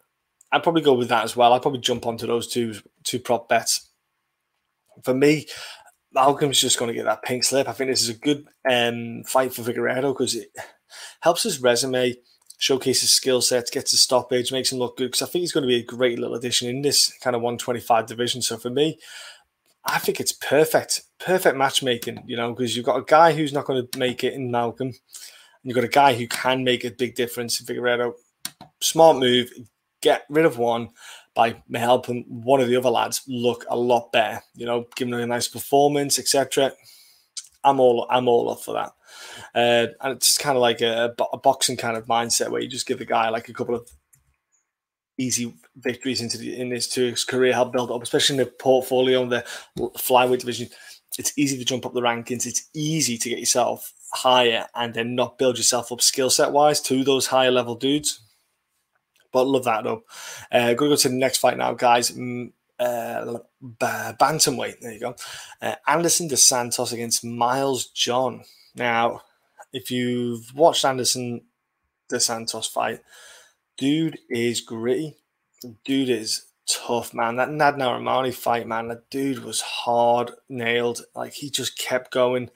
I'd 0.51 0.63
probably 0.63 0.83
go 0.83 0.93
with 0.93 1.09
that 1.09 1.23
as 1.23 1.35
well. 1.35 1.53
I'd 1.53 1.61
probably 1.61 1.81
jump 1.81 2.05
onto 2.05 2.27
those 2.27 2.47
two 2.47 2.75
two 3.03 3.19
prop 3.19 3.49
bets. 3.49 3.89
For 5.03 5.13
me, 5.13 5.47
Malcolm's 6.13 6.59
just 6.59 6.77
going 6.77 6.89
to 6.89 6.95
get 6.95 7.05
that 7.05 7.23
pink 7.23 7.43
slip. 7.43 7.67
I 7.67 7.73
think 7.73 7.89
this 7.89 8.01
is 8.01 8.09
a 8.09 8.13
good 8.13 8.47
um, 8.69 9.23
fight 9.25 9.53
for 9.53 9.61
Figueiredo 9.61 10.13
because 10.13 10.35
it 10.35 10.49
helps 11.21 11.43
his 11.43 11.61
resume, 11.61 12.15
showcases 12.57 13.11
skill 13.11 13.41
sets, 13.41 13.71
gets 13.71 13.93
a 13.93 13.97
stoppage, 13.97 14.51
makes 14.51 14.71
him 14.71 14.79
look 14.79 14.97
good. 14.97 15.07
Because 15.07 15.21
I 15.21 15.25
think 15.27 15.41
he's 15.41 15.53
going 15.53 15.63
to 15.63 15.67
be 15.67 15.79
a 15.79 15.83
great 15.83 16.19
little 16.19 16.35
addition 16.35 16.69
in 16.69 16.81
this 16.81 17.11
kind 17.19 17.35
of 17.35 17.41
125 17.41 18.05
division. 18.05 18.41
So 18.41 18.57
for 18.57 18.69
me, 18.69 18.99
I 19.85 19.99
think 19.99 20.19
it's 20.19 20.33
perfect, 20.33 21.01
perfect 21.19 21.57
matchmaking. 21.57 22.23
You 22.27 22.37
know, 22.37 22.53
because 22.53 22.75
you've 22.75 22.85
got 22.85 22.99
a 22.99 23.05
guy 23.05 23.33
who's 23.33 23.53
not 23.53 23.65
going 23.65 23.87
to 23.87 23.99
make 23.99 24.23
it 24.23 24.33
in 24.33 24.51
Malcolm, 24.51 24.87
and 24.87 24.97
you've 25.63 25.75
got 25.75 25.83
a 25.85 25.89
guy 25.89 26.13
who 26.13 26.27
can 26.27 26.63
make 26.63 26.83
a 26.83 26.91
big 26.91 27.15
difference 27.15 27.59
in 27.59 27.65
Figueiredo. 27.65 28.13
Smart 28.81 29.17
move, 29.17 29.49
get 30.01 30.25
rid 30.29 30.45
of 30.45 30.57
one 30.57 30.89
by 31.33 31.61
helping 31.73 32.25
one 32.27 32.59
of 32.59 32.67
the 32.67 32.75
other 32.75 32.89
lads 32.89 33.21
look 33.27 33.65
a 33.69 33.77
lot 33.77 34.11
better. 34.11 34.41
You 34.55 34.65
know, 34.65 34.87
giving 34.95 35.11
them 35.11 35.21
a 35.21 35.27
nice 35.27 35.47
performance, 35.47 36.19
etc. 36.19 36.73
I'm 37.63 37.79
all 37.79 38.07
I'm 38.09 38.27
all 38.27 38.49
up 38.49 38.61
for 38.61 38.73
that. 38.73 38.91
Uh, 39.53 39.91
and 40.01 40.13
it's 40.17 40.37
kind 40.37 40.57
of 40.57 40.61
like 40.61 40.81
a, 40.81 41.13
a, 41.33 41.37
boxing 41.37 41.77
kind 41.77 41.97
of 41.97 42.05
mindset 42.05 42.49
where 42.49 42.61
you 42.61 42.67
just 42.67 42.87
give 42.87 42.99
the 42.99 43.05
guy 43.05 43.29
like 43.29 43.49
a 43.49 43.53
couple 43.53 43.75
of 43.75 43.87
easy 45.17 45.53
victories 45.75 46.21
into 46.21 46.37
the, 46.37 46.59
in 46.59 46.69
this 46.69 46.87
to 46.87 47.11
his 47.11 47.23
career, 47.23 47.53
help 47.53 47.71
build 47.73 47.91
up, 47.91 48.01
especially 48.01 48.37
in 48.37 48.43
the 48.43 48.51
portfolio 48.51 49.21
in 49.21 49.29
the 49.29 49.45
flyweight 49.77 50.39
division. 50.39 50.69
It's 51.17 51.37
easy 51.37 51.57
to 51.57 51.65
jump 51.65 51.85
up 51.85 51.93
the 51.93 52.01
rankings. 52.01 52.45
It's 52.45 52.69
easy 52.73 53.17
to 53.17 53.29
get 53.29 53.39
yourself 53.39 53.93
higher 54.13 54.67
and 54.75 54.93
then 54.93 55.15
not 55.15 55.37
build 55.37 55.57
yourself 55.57 55.91
up 55.91 56.01
skill 56.01 56.29
set 56.29 56.51
wise 56.51 56.81
to 56.81 57.03
those 57.03 57.27
higher 57.27 57.51
level 57.51 57.75
dudes. 57.75 58.21
But 59.31 59.47
love 59.47 59.63
that 59.65 59.83
though. 59.83 60.03
Uh, 60.51 60.73
going 60.73 60.89
to 60.89 60.89
go 60.89 60.95
to 60.95 61.09
the 61.09 61.15
next 61.15 61.37
fight 61.37 61.57
now, 61.57 61.73
guys. 61.73 62.11
Mm, 62.11 62.51
uh, 62.79 63.37
bantamweight. 63.79 64.79
There 64.79 64.91
you 64.91 64.99
go. 64.99 65.15
Uh, 65.61 65.75
Anderson 65.87 66.27
Dos 66.27 66.43
Santos 66.43 66.91
against 66.91 67.23
Miles 67.23 67.87
John. 67.87 68.43
Now, 68.75 69.21
if 69.71 69.91
you've 69.91 70.53
watched 70.55 70.83
Anderson 70.83 71.41
Dos 72.09 72.25
Santos 72.25 72.67
fight, 72.67 73.01
dude 73.77 74.19
is 74.29 74.61
gritty. 74.61 75.15
Dude 75.85 76.09
is 76.09 76.47
tough, 76.67 77.13
man. 77.13 77.35
That 77.35 77.51
Nad 77.51 77.75
Narimani 77.75 78.33
fight, 78.33 78.67
man, 78.67 78.87
that 78.87 79.09
dude 79.09 79.43
was 79.43 79.61
hard 79.61 80.31
nailed. 80.49 81.05
Like 81.15 81.33
he 81.33 81.49
just 81.49 81.77
kept 81.77 82.11
going. 82.11 82.49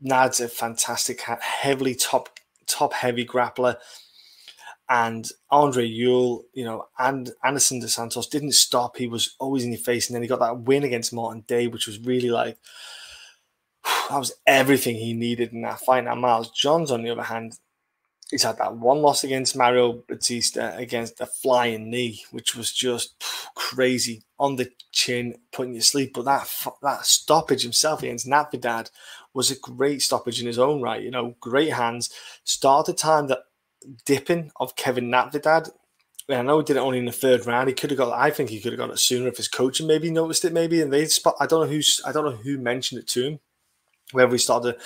Nad's 0.00 0.40
a 0.40 0.48
fantastic, 0.48 1.22
heavily 1.22 1.94
top 1.94 2.28
top 2.66 2.92
heavy 2.92 3.24
grappler 3.24 3.76
and 4.88 5.28
Andre 5.50 5.86
Ewell, 5.86 6.44
you 6.52 6.64
know, 6.64 6.86
and 6.98 7.30
Anderson 7.44 7.80
Dos 7.80 7.94
Santos 7.94 8.26
didn't 8.26 8.52
stop. 8.52 8.96
He 8.96 9.06
was 9.06 9.34
always 9.38 9.64
in 9.64 9.72
your 9.72 9.80
face, 9.80 10.08
and 10.08 10.14
then 10.14 10.22
he 10.22 10.28
got 10.28 10.40
that 10.40 10.60
win 10.60 10.82
against 10.82 11.12
Martin 11.12 11.44
Day, 11.46 11.66
which 11.66 11.86
was 11.86 11.98
really 12.00 12.30
like 12.30 12.58
that 14.10 14.18
was 14.18 14.34
everything 14.46 14.96
he 14.96 15.14
needed 15.14 15.52
in 15.52 15.62
that 15.62 15.80
fight. 15.80 16.04
Now 16.04 16.14
Miles 16.14 16.50
Johns, 16.50 16.90
on 16.90 17.02
the 17.02 17.10
other 17.10 17.22
hand, 17.22 17.58
he's 18.30 18.42
had 18.42 18.58
that 18.58 18.76
one 18.76 19.02
loss 19.02 19.24
against 19.24 19.56
Mario 19.56 20.02
Bautista 20.08 20.76
against 20.76 21.20
a 21.20 21.26
flying 21.26 21.90
knee, 21.90 22.24
which 22.32 22.56
was 22.56 22.72
just 22.72 23.22
crazy 23.54 24.22
on 24.38 24.56
the 24.56 24.70
chin, 24.90 25.36
putting 25.52 25.74
you 25.74 25.80
to 25.80 25.86
sleep. 25.86 26.12
But 26.14 26.24
that 26.24 26.50
that 26.82 27.06
stoppage 27.06 27.62
himself 27.62 28.02
against 28.02 28.26
Natividad 28.26 28.90
was 29.34 29.50
a 29.50 29.58
great 29.58 30.02
stoppage 30.02 30.40
in 30.40 30.46
his 30.46 30.58
own 30.58 30.82
right. 30.82 31.02
You 31.02 31.10
know, 31.10 31.36
great 31.40 31.72
hands. 31.72 32.10
Started 32.44 32.98
time 32.98 33.28
that 33.28 33.44
dipping 34.04 34.50
of 34.56 34.76
Kevin 34.76 35.10
Natividad. 35.10 35.70
I 36.28 36.42
know 36.42 36.58
he 36.58 36.64
did 36.64 36.76
it 36.76 36.80
only 36.80 36.98
in 36.98 37.04
the 37.04 37.12
third 37.12 37.46
round. 37.46 37.68
He 37.68 37.74
could 37.74 37.90
have 37.90 37.98
got. 37.98 38.18
I 38.18 38.30
think 38.30 38.48
he 38.48 38.60
could 38.60 38.72
have 38.72 38.78
got 38.78 38.90
it 38.90 38.98
sooner 38.98 39.28
if 39.28 39.36
his 39.36 39.48
coaching 39.48 39.86
maybe 39.86 40.10
noticed 40.10 40.44
it. 40.44 40.52
Maybe 40.52 40.80
and 40.80 40.92
they 40.92 41.06
spot. 41.06 41.34
I 41.40 41.46
don't 41.46 41.66
know 41.66 41.72
who's. 41.72 42.00
I 42.06 42.12
don't 42.12 42.24
know 42.24 42.36
who 42.36 42.58
mentioned 42.58 43.00
it 43.00 43.08
to 43.08 43.24
him. 43.26 43.40
Whether 44.12 44.32
he 44.32 44.38
started 44.38 44.76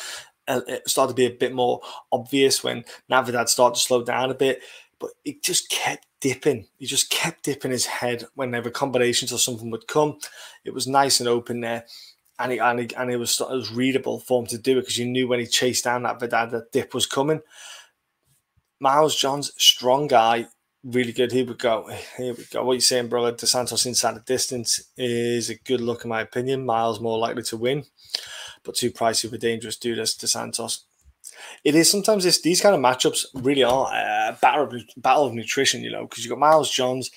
uh, 0.49 0.61
it 0.67 0.89
started 0.89 1.13
to 1.13 1.17
be 1.17 1.27
a 1.27 1.31
bit 1.31 1.53
more 1.53 1.81
obvious 2.13 2.63
when 2.63 2.85
Natividad 3.11 3.49
started 3.49 3.75
to 3.75 3.81
slow 3.81 4.03
down 4.03 4.31
a 4.31 4.35
bit, 4.35 4.63
but 4.99 5.11
it 5.25 5.43
just 5.43 5.69
kept 5.69 6.07
dipping. 6.21 6.67
He 6.79 6.87
just 6.87 7.11
kept 7.11 7.45
dipping 7.45 7.71
his 7.71 7.87
head 7.87 8.25
whenever 8.35 8.71
combinations 8.71 9.33
or 9.33 9.39
something 9.39 9.71
would 9.71 9.89
come. 9.89 10.19
It 10.65 10.75
was 10.75 10.87
nice 10.87 11.21
and 11.21 11.29
open 11.29 11.61
there. 11.61 11.85
And, 12.39 12.53
he, 12.53 12.59
and, 12.59 12.79
he, 12.79 12.89
and 12.97 13.11
it 13.11 13.17
was 13.17 13.41
it 13.41 13.49
was 13.49 13.73
readable 13.73 14.21
for 14.21 14.43
him 14.43 14.47
to 14.49 14.59
do 14.59 14.79
it 14.79 14.83
because 14.83 14.99
you 14.99 15.07
knew 15.07 15.27
when 15.27 15.41
he 15.41 15.47
chased 15.47 15.85
down 15.85 16.03
that 16.03 16.21
Vidad 16.21 16.51
that 16.51 16.71
dip 16.71 16.93
was 16.93 17.07
coming. 17.07 17.41
Miles 18.81 19.17
Johns, 19.17 19.53
strong 19.57 20.07
guy, 20.07 20.47
really 20.85 21.13
good. 21.13 21.33
Here 21.33 21.47
we 21.47 21.55
go. 21.55 21.89
Here 22.17 22.35
we 22.35 22.45
go. 22.51 22.65
What 22.65 22.75
you 22.75 22.81
saying, 22.81 23.09
brother? 23.09 23.33
Dos 23.33 23.51
Santos 23.51 23.87
inside 23.87 24.17
the 24.17 24.21
distance 24.21 24.91
is 24.97 25.51
a 25.51 25.59
good 25.59 25.81
look, 25.81 26.05
in 26.05 26.11
my 26.11 26.21
opinion. 26.21 26.67
Miles 26.67 27.01
more 27.01 27.19
likely 27.19 27.43
to 27.45 27.57
win 27.57 27.85
but 28.67 28.75
too 28.75 28.91
pricey 28.91 29.31
for 29.31 29.39
dangerous 29.39 29.77
dude 29.77 29.99
as 29.99 30.15
Dos 30.15 30.33
Santos. 30.33 30.85
It 31.65 31.75
is 31.75 31.91
sometimes 31.91 32.25
this, 32.25 32.43
these 32.43 32.61
kind 32.61 32.75
of 32.75 32.81
matchups 32.81 33.27
really 33.35 33.65
are 33.65 33.87
a 33.87 34.37
battle 34.41 34.65
of, 34.65 34.83
battle 34.97 35.27
of 35.27 35.35
nutrition, 35.35 35.83
you 35.83 35.91
know, 35.91 36.07
because 36.07 36.25
you've 36.25 36.31
got 36.31 36.39
Miles 36.39 36.71
Johns. 36.71 37.11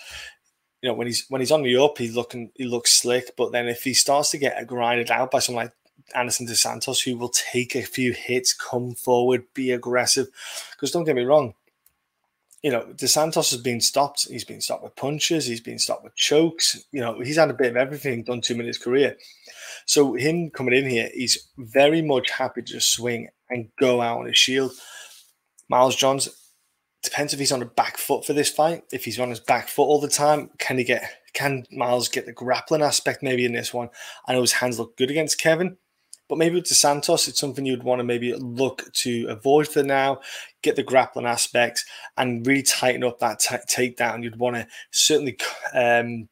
You 0.82 0.90
know, 0.90 0.96
when 0.96 1.08
he's 1.08 1.26
when 1.28 1.42
he's 1.42 1.52
on 1.52 1.64
the 1.64 1.76
up, 1.76 1.98
he's 1.98 2.16
looking 2.16 2.52
he 2.56 2.64
looks 2.64 3.02
slick. 3.02 3.32
But 3.36 3.52
then 3.52 3.68
if 3.68 3.84
he 3.84 3.94
starts 3.94 4.32
to 4.32 4.38
get 4.38 4.66
grinded 4.66 5.12
out 5.12 5.30
by 5.30 5.40
someone 5.40 5.66
like 5.66 5.74
Anderson 6.16 6.46
Dos 6.46 6.62
Santos, 6.62 7.02
who 7.02 7.18
will 7.18 7.30
take 7.30 7.76
a 7.76 7.84
few 7.84 8.14
hits, 8.14 8.54
come 8.54 8.94
forward, 8.96 9.46
be 9.54 9.72
aggressive. 9.72 10.28
Because 10.72 10.92
don't 10.92 11.06
get 11.06 11.16
me 11.16 11.24
wrong, 11.24 11.54
you 12.62 12.72
know, 12.72 12.92
Dos 12.96 13.14
Santos 13.14 13.52
has 13.52 13.62
been 13.62 13.80
stopped. 13.80 14.28
He's 14.30 14.44
been 14.44 14.62
stopped 14.62 14.84
with 14.84 14.96
punches. 14.96 15.46
He's 15.46 15.62
been 15.62 15.80
stopped 15.80 16.04
with 16.04 16.16
chokes. 16.16 16.84
You 16.92 17.02
know, 17.02 17.20
he's 17.22 17.38
had 17.38 17.50
a 17.50 17.54
bit 17.54 17.72
of 17.72 17.78
everything 17.78 18.24
done 18.24 18.42
to 18.42 18.54
him 18.54 18.60
in 18.60 18.68
his 18.68 18.78
career. 18.78 19.16
So 19.86 20.14
him 20.14 20.50
coming 20.50 20.76
in 20.76 20.90
here, 20.90 21.10
he's 21.14 21.50
very 21.58 22.02
much 22.02 22.32
happy 22.32 22.62
to 22.62 22.74
just 22.74 22.92
swing 22.92 23.30
and 23.50 23.70
go 23.80 24.02
out 24.02 24.20
on 24.20 24.26
his 24.26 24.38
shield. 24.38 24.72
Miles 25.70 25.96
Johns 25.96 26.28
depends 27.02 27.34
if 27.34 27.40
he's 27.40 27.52
on 27.52 27.60
the 27.60 27.66
back 27.66 27.98
foot 27.98 28.26
for 28.26 28.34
this 28.34 28.50
fight. 28.50 28.84
If 28.92 29.06
he's 29.06 29.20
on 29.20 29.30
his 29.30 29.40
back 29.40 29.70
foot 29.70 29.84
all 29.84 30.02
the 30.02 30.10
time, 30.10 30.50
can 30.58 30.78
he 30.78 30.84
get 30.84 31.10
can 31.34 31.66
Miles 31.72 32.10
get 32.10 32.26
the 32.26 32.34
grappling 32.34 32.82
aspect 32.82 33.24
maybe 33.24 33.46
in 33.46 33.54
this 33.54 33.74
one? 33.74 33.90
I 34.28 34.34
know 34.34 34.42
his 34.42 34.54
hands 34.54 34.80
look 34.80 34.98
good 34.98 35.12
against 35.12 35.40
Kevin, 35.40 35.78
but 36.30 36.38
maybe 36.38 36.56
with 36.56 36.70
Dos 36.70 36.78
Santos, 36.78 37.28
it's 37.28 37.40
something 37.40 37.66
you'd 37.66 37.84
want 37.84 38.00
to 38.00 38.04
maybe 38.04 38.34
look 38.36 38.94
to 38.94 39.26
avoid 39.28 39.68
for 39.68 39.84
now, 39.84 40.22
get 40.62 40.76
the 40.76 40.84
grappling 40.84 41.26
aspects, 41.26 41.84
and 42.18 42.46
really 42.46 42.64
tighten 42.64 43.04
up 43.04 43.20
that 43.20 43.40
t- 43.40 43.56
takedown. 43.68 44.24
You'd 44.24 44.38
want 44.38 44.56
to 44.56 44.68
certainly 44.92 45.38
um, 45.74 46.30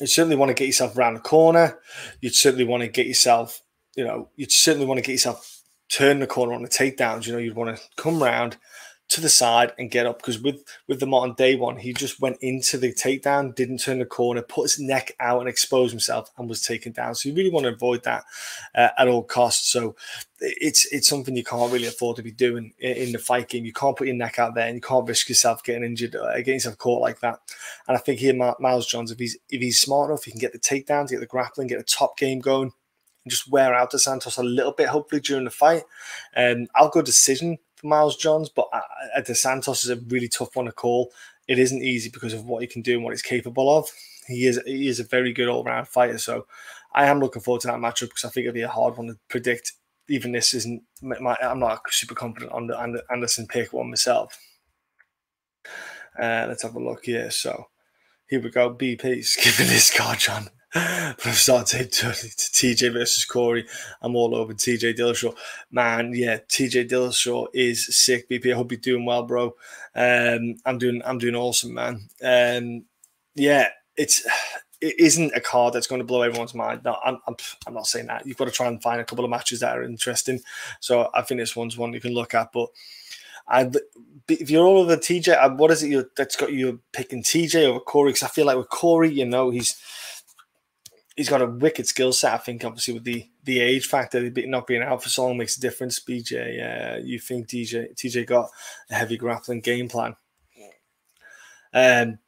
you 0.00 0.06
certainly 0.06 0.36
want 0.36 0.48
to 0.48 0.54
get 0.54 0.66
yourself 0.66 0.96
around 0.96 1.14
the 1.14 1.20
corner. 1.20 1.78
You'd 2.20 2.34
certainly 2.34 2.64
want 2.64 2.82
to 2.82 2.88
get 2.88 3.06
yourself, 3.06 3.62
you 3.94 4.04
know, 4.04 4.30
you'd 4.34 4.50
certainly 4.50 4.86
want 4.86 4.98
to 4.98 5.02
get 5.02 5.12
yourself 5.12 5.62
turn 5.90 6.18
the 6.18 6.26
corner 6.26 6.54
on 6.54 6.62
the 6.62 6.68
takedowns. 6.68 7.26
You 7.26 7.34
know, 7.34 7.38
you'd 7.38 7.54
want 7.54 7.76
to 7.76 7.82
come 7.96 8.22
around 8.22 8.56
to 9.12 9.20
the 9.20 9.28
side 9.28 9.72
and 9.78 9.90
get 9.90 10.06
up 10.06 10.18
because 10.18 10.38
with 10.40 10.64
with 10.88 11.00
the 11.00 11.06
modern 11.06 11.34
day 11.34 11.54
one, 11.54 11.76
he 11.76 11.92
just 11.92 12.20
went 12.20 12.38
into 12.40 12.78
the 12.78 12.92
takedown, 12.92 13.54
didn't 13.54 13.78
turn 13.78 13.98
the 13.98 14.06
corner, 14.06 14.42
put 14.42 14.62
his 14.62 14.80
neck 14.80 15.12
out 15.20 15.40
and 15.40 15.48
exposed 15.48 15.92
himself, 15.92 16.30
and 16.38 16.48
was 16.48 16.62
taken 16.62 16.92
down. 16.92 17.14
So 17.14 17.28
you 17.28 17.34
really 17.34 17.50
want 17.50 17.64
to 17.64 17.72
avoid 17.72 18.04
that 18.04 18.24
uh, 18.74 18.88
at 18.98 19.08
all 19.08 19.22
costs. 19.22 19.70
So 19.70 19.96
it's 20.40 20.90
it's 20.92 21.08
something 21.08 21.36
you 21.36 21.44
can't 21.44 21.72
really 21.72 21.86
afford 21.86 22.16
to 22.16 22.22
be 22.22 22.32
doing 22.32 22.72
in, 22.78 22.96
in, 22.96 23.12
the 23.12 23.18
fight 23.18 23.48
game. 23.48 23.64
You 23.64 23.72
can't 23.72 23.96
put 23.96 24.06
your 24.06 24.16
neck 24.16 24.38
out 24.38 24.54
there, 24.54 24.66
and 24.66 24.74
you 24.74 24.80
can't 24.80 25.06
risk 25.06 25.28
yourself 25.28 25.62
getting 25.62 25.84
injured, 25.84 26.16
uh, 26.16 26.36
getting 26.38 26.54
yourself 26.54 26.78
caught 26.78 27.02
like 27.02 27.20
that. 27.20 27.38
And 27.88 27.96
I 27.96 28.00
think 28.00 28.18
here, 28.18 28.34
Miles 28.34 28.86
Johns, 28.86 29.10
if 29.10 29.18
he's 29.18 29.36
if 29.50 29.60
he's 29.60 29.78
smart 29.78 30.10
enough, 30.10 30.24
he 30.24 30.30
can 30.30 30.40
get 30.40 30.52
the 30.52 30.58
takedowns, 30.58 31.10
get 31.10 31.20
the 31.20 31.26
grappling, 31.26 31.68
get 31.68 31.78
the 31.78 31.84
top 31.84 32.16
game 32.16 32.40
going 32.40 32.72
and 33.24 33.30
just 33.30 33.50
wear 33.50 33.74
out 33.74 33.90
the 33.90 33.98
Santos 33.98 34.36
a 34.36 34.42
little 34.42 34.72
bit, 34.72 34.88
hopefully 34.88 35.20
during 35.20 35.44
the 35.44 35.50
fight. 35.50 35.84
And 36.34 36.62
um, 36.62 36.68
I'll 36.74 36.88
go 36.88 37.02
decision 37.02 37.58
for 37.82 37.88
Miles 37.88 38.16
Johns, 38.16 38.48
but 38.48 38.68
uh, 38.72 39.20
Dos 39.20 39.40
Santos 39.40 39.84
is 39.84 39.90
a 39.90 39.96
really 40.08 40.28
tough 40.28 40.56
one 40.56 40.66
to 40.66 40.72
call. 40.72 41.12
It 41.48 41.58
isn't 41.58 41.82
easy 41.82 42.08
because 42.08 42.32
of 42.32 42.46
what 42.46 42.62
he 42.62 42.66
can 42.66 42.80
do 42.82 42.94
and 42.94 43.04
what 43.04 43.12
he's 43.12 43.22
capable 43.22 43.76
of. 43.76 43.90
He 44.26 44.46
is 44.46 44.60
he 44.64 44.88
is 44.88 45.00
a 45.00 45.04
very 45.04 45.32
good 45.32 45.48
all 45.48 45.64
round 45.64 45.88
fighter. 45.88 46.18
So 46.18 46.46
I 46.94 47.06
am 47.06 47.20
looking 47.20 47.42
forward 47.42 47.60
to 47.62 47.66
that 47.68 47.78
matchup 47.78 48.08
because 48.08 48.24
I 48.24 48.28
think 48.28 48.46
it'll 48.46 48.54
be 48.54 48.62
a 48.62 48.68
hard 48.68 48.96
one 48.96 49.08
to 49.08 49.18
predict. 49.28 49.72
Even 50.08 50.32
this 50.32 50.54
isn't 50.54 50.82
my, 51.02 51.36
I'm 51.42 51.58
not 51.58 51.80
super 51.90 52.14
confident 52.14 52.52
on 52.52 52.66
the 52.66 53.04
Anderson 53.10 53.46
pick 53.46 53.72
one 53.72 53.90
myself. 53.90 54.38
Uh, 56.18 56.46
let's 56.48 56.62
have 56.62 56.74
a 56.74 56.82
look 56.82 57.04
here. 57.04 57.30
So 57.30 57.66
here 58.28 58.40
we 58.40 58.50
go. 58.50 58.74
BP 58.74 59.42
giving 59.42 59.66
this 59.72 59.96
card, 59.96 60.18
John. 60.18 60.48
from 61.18 61.32
start 61.32 61.66
to, 61.66 61.84
to, 61.84 62.06
TJ 62.06 62.94
versus 62.94 63.26
Corey. 63.26 63.66
I'm 64.00 64.16
all 64.16 64.34
over 64.34 64.54
TJ 64.54 64.96
Dillashaw. 64.96 65.36
Man, 65.70 66.14
yeah, 66.14 66.38
TJ 66.38 66.88
Dillashaw 66.88 67.48
is 67.52 67.94
sick. 67.94 68.26
BP, 68.30 68.52
I 68.52 68.56
hope 68.56 68.72
you're 68.72 68.80
doing 68.80 69.04
well, 69.04 69.24
bro. 69.24 69.54
Um, 69.94 70.56
I'm 70.64 70.78
doing 70.78 71.02
I'm 71.04 71.18
doing 71.18 71.34
awesome, 71.34 71.74
man. 71.74 72.08
Um, 72.24 72.84
yeah, 73.34 73.68
it's 73.98 74.26
it 74.80 74.98
isn't 74.98 75.36
a 75.36 75.40
card 75.40 75.74
that's 75.74 75.86
going 75.86 76.00
to 76.00 76.06
blow 76.06 76.22
everyone's 76.22 76.54
mind. 76.54 76.80
No, 76.84 76.96
I'm, 77.04 77.18
I'm, 77.28 77.36
I'm 77.66 77.74
not 77.74 77.86
saying 77.86 78.06
that. 78.06 78.26
You've 78.26 78.38
got 78.38 78.46
to 78.46 78.50
try 78.50 78.66
and 78.66 78.82
find 78.82 79.00
a 79.00 79.04
couple 79.04 79.24
of 79.26 79.30
matches 79.30 79.60
that 79.60 79.76
are 79.76 79.84
interesting. 79.84 80.40
So 80.80 81.10
I 81.12 81.20
think 81.20 81.38
this 81.38 81.54
one's 81.54 81.76
one 81.76 81.92
you 81.92 82.00
can 82.00 82.14
look 82.14 82.34
at. 82.34 82.50
But 82.50 82.70
I, 83.46 83.70
if 84.28 84.50
you're 84.50 84.64
all 84.64 84.78
over 84.78 84.96
TJ, 84.96 85.56
what 85.56 85.70
is 85.70 85.82
it 85.82 85.90
you 85.90 86.10
that's 86.16 86.34
got 86.34 86.52
you 86.52 86.80
picking 86.92 87.22
TJ 87.22 87.64
over 87.64 87.78
Corey? 87.78 88.10
Because 88.10 88.24
I 88.24 88.28
feel 88.28 88.46
like 88.46 88.56
with 88.56 88.70
Corey, 88.70 89.12
you 89.12 89.26
know, 89.26 89.50
he's 89.50 89.76
he's 91.16 91.28
got 91.28 91.42
a 91.42 91.46
wicked 91.46 91.86
skill 91.86 92.12
set. 92.12 92.34
I 92.34 92.38
think 92.38 92.64
obviously 92.64 92.94
with 92.94 93.04
the 93.04 93.28
the 93.44 93.60
age 93.60 93.86
factor, 93.86 94.30
not 94.30 94.66
being 94.66 94.82
out 94.82 95.02
for 95.02 95.08
so 95.08 95.26
long 95.26 95.36
makes 95.36 95.56
a 95.56 95.60
difference. 95.60 96.00
BJ, 96.00 96.96
uh, 96.96 97.00
you 97.02 97.18
think 97.18 97.48
DJ 97.48 97.94
TJ 97.94 98.26
got 98.26 98.50
a 98.90 98.94
heavy 98.94 99.16
grappling 99.16 99.60
game 99.60 99.88
plan? 99.88 100.16
Um, 101.74 102.18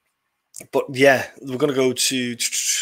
but 0.73 0.85
yeah, 0.91 1.27
we're 1.43 1.59
gonna 1.59 1.75
go 1.75 1.93
to 1.93 2.37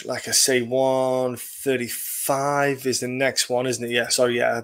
like 0.05 0.29
I 0.29 0.33
say, 0.33 0.63
one 0.63 1.37
thirty 1.37 1.89
five 1.89 2.87
is 2.87 3.01
the 3.01 3.09
next 3.09 3.49
one, 3.49 3.67
isn't 3.67 3.85
it? 3.85 3.91
Yeah, 3.91 4.09
sorry, 4.09 4.39
yeah. 4.39 4.63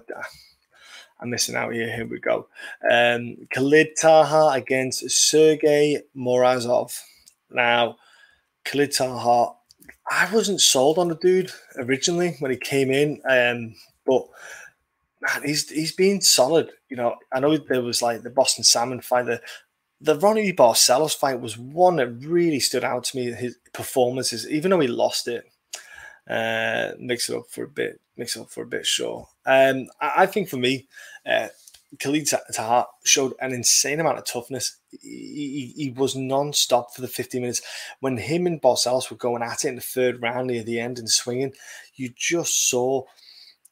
I'm 1.21 1.31
missing 1.31 1.57
out 1.57 1.73
here. 1.73 1.93
Here 1.93 2.07
we 2.07 2.21
go. 2.21 2.49
Um, 2.89 3.37
Khalid 3.51 3.97
Taha 4.01 4.57
against 4.57 5.11
Sergey 5.11 6.01
Morozov. 6.17 6.97
Now, 7.51 7.97
Khalid 8.65 8.93
Taha 8.93 9.58
I 10.11 10.33
wasn't 10.33 10.61
sold 10.61 10.99
on 10.99 11.09
the 11.09 11.17
dude 11.17 11.51
originally 11.77 12.37
when 12.39 12.51
he 12.51 12.57
came 12.57 12.91
in, 12.91 13.21
um, 13.29 13.75
but 14.07 14.27
man, 15.21 15.43
he's 15.45 15.69
he's 15.69 15.93
been 15.93 16.21
solid. 16.21 16.71
You 16.89 16.97
know, 16.97 17.17
I 17.33 17.41
know 17.41 17.57
there 17.57 17.83
was 17.83 18.03
like 18.03 18.23
the 18.23 18.31
Boston 18.31 18.65
Salmon 18.65 19.01
fight, 19.01 19.27
the 19.27 19.41
the 20.01 20.17
Raoni 20.17 20.55
Barcelos 20.55 21.15
fight 21.15 21.41
was 21.41 21.59
one 21.59 21.97
that 21.97 22.09
really 22.09 22.61
stood 22.61 22.85
out 22.85 23.05
to 23.05 23.17
me. 23.17 23.33
His 23.33 23.57
performances, 23.73 24.49
even 24.49 24.71
though 24.71 24.81
he 24.81 24.89
lost 24.89 25.29
it, 25.29 25.45
uh, 26.29 26.93
mix 26.99 27.29
it 27.29 27.37
up 27.37 27.51
for 27.51 27.65
a 27.65 27.69
bit, 27.69 28.01
mix 28.17 28.37
it 28.37 28.41
up 28.41 28.51
for 28.51 28.63
a 28.63 28.67
bit, 28.67 28.87
sure. 28.87 29.27
Um, 29.45 29.89
I, 30.01 30.13
I 30.19 30.27
think 30.27 30.49
for 30.49 30.57
me, 30.57 30.87
uh, 31.27 31.49
Khalid 31.99 32.29
Taha 32.55 32.87
showed 33.05 33.33
an 33.41 33.53
insane 33.53 34.01
amount 34.01 34.19
of 34.19 34.27
toughness. 34.27 34.77
He, 34.91 35.73
he, 35.77 35.85
he, 35.85 35.91
was 35.91 36.15
non-stop 36.15 36.95
for 36.95 37.01
the 37.01 37.09
50 37.09 37.41
minutes. 37.41 37.63
When 38.01 38.19
him 38.19 38.47
and 38.47 38.61
Barcelos 38.61 39.11
were 39.11 39.17
going 39.17 39.43
at 39.43 39.65
it 39.65 39.69
in 39.69 39.75
the 39.77 39.81
third 39.81 40.21
round 40.21 40.49
near 40.49 40.63
the 40.63 40.81
end 40.81 40.99
and 40.99 41.09
swinging, 41.09 41.55
you 41.95 42.11
just 42.15 42.69
saw 42.69 43.05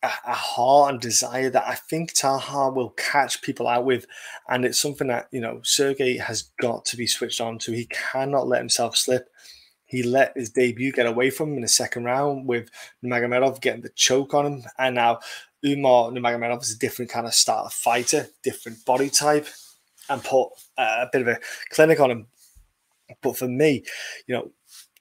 a, 0.02 0.10
a 0.26 0.32
heart 0.32 0.92
and 0.92 1.00
desire 1.00 1.50
that 1.50 1.66
I 1.66 1.74
think 1.74 2.14
Taha 2.14 2.70
will 2.70 2.90
catch 2.90 3.42
people 3.42 3.68
out 3.68 3.84
with. 3.84 4.06
And 4.48 4.64
it's 4.64 4.80
something 4.80 5.08
that, 5.08 5.28
you 5.30 5.40
know, 5.40 5.60
Sergey 5.62 6.16
has 6.16 6.50
got 6.60 6.86
to 6.86 6.96
be 6.96 7.06
switched 7.06 7.40
on 7.40 7.58
to. 7.60 7.72
He 7.72 7.86
cannot 7.86 8.48
let 8.48 8.60
himself 8.60 8.96
slip. 8.96 9.28
He 9.84 10.02
let 10.02 10.32
his 10.36 10.50
debut 10.50 10.90
get 10.90 11.06
away 11.06 11.30
from 11.30 11.50
him 11.50 11.56
in 11.56 11.62
the 11.62 11.68
second 11.68 12.04
round 12.04 12.48
with 12.48 12.70
Nurmagomedov 13.04 13.60
getting 13.60 13.82
the 13.82 13.90
choke 13.90 14.34
on 14.34 14.46
him. 14.46 14.64
And 14.78 14.96
now 14.96 15.20
Umar 15.66 16.10
Nurmagomedov 16.10 16.62
is 16.62 16.74
a 16.74 16.78
different 16.78 17.10
kind 17.10 17.26
of 17.26 17.34
style 17.34 17.64
of 17.66 17.72
fighter, 17.72 18.28
different 18.42 18.84
body 18.84 19.10
type, 19.10 19.46
and 20.08 20.22
put 20.22 20.48
uh, 20.78 21.04
a 21.04 21.08
bit 21.12 21.22
of 21.22 21.28
a 21.28 21.38
clinic 21.70 22.00
on 22.00 22.10
him. 22.10 22.26
But 23.22 23.36
for 23.36 23.48
me, 23.48 23.84
you 24.26 24.34
know, 24.34 24.50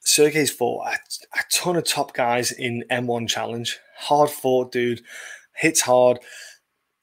Sergey's 0.01 0.51
fought 0.51 0.87
a, 0.87 0.97
a 1.37 1.41
ton 1.51 1.75
of 1.75 1.83
top 1.83 2.13
guys 2.13 2.51
in 2.51 2.83
M1 2.91 3.27
Challenge. 3.27 3.79
Hard 3.97 4.29
fought 4.29 4.71
dude, 4.71 5.01
hits 5.55 5.81
hard. 5.81 6.19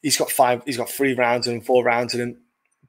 He's 0.03 0.17
got 0.17 0.31
five. 0.31 0.63
He's 0.65 0.77
got 0.77 0.89
three 0.91 1.15
rounds 1.15 1.47
and 1.47 1.65
four 1.65 1.85
rounds 1.85 2.15
in 2.15 2.21
him. 2.21 2.43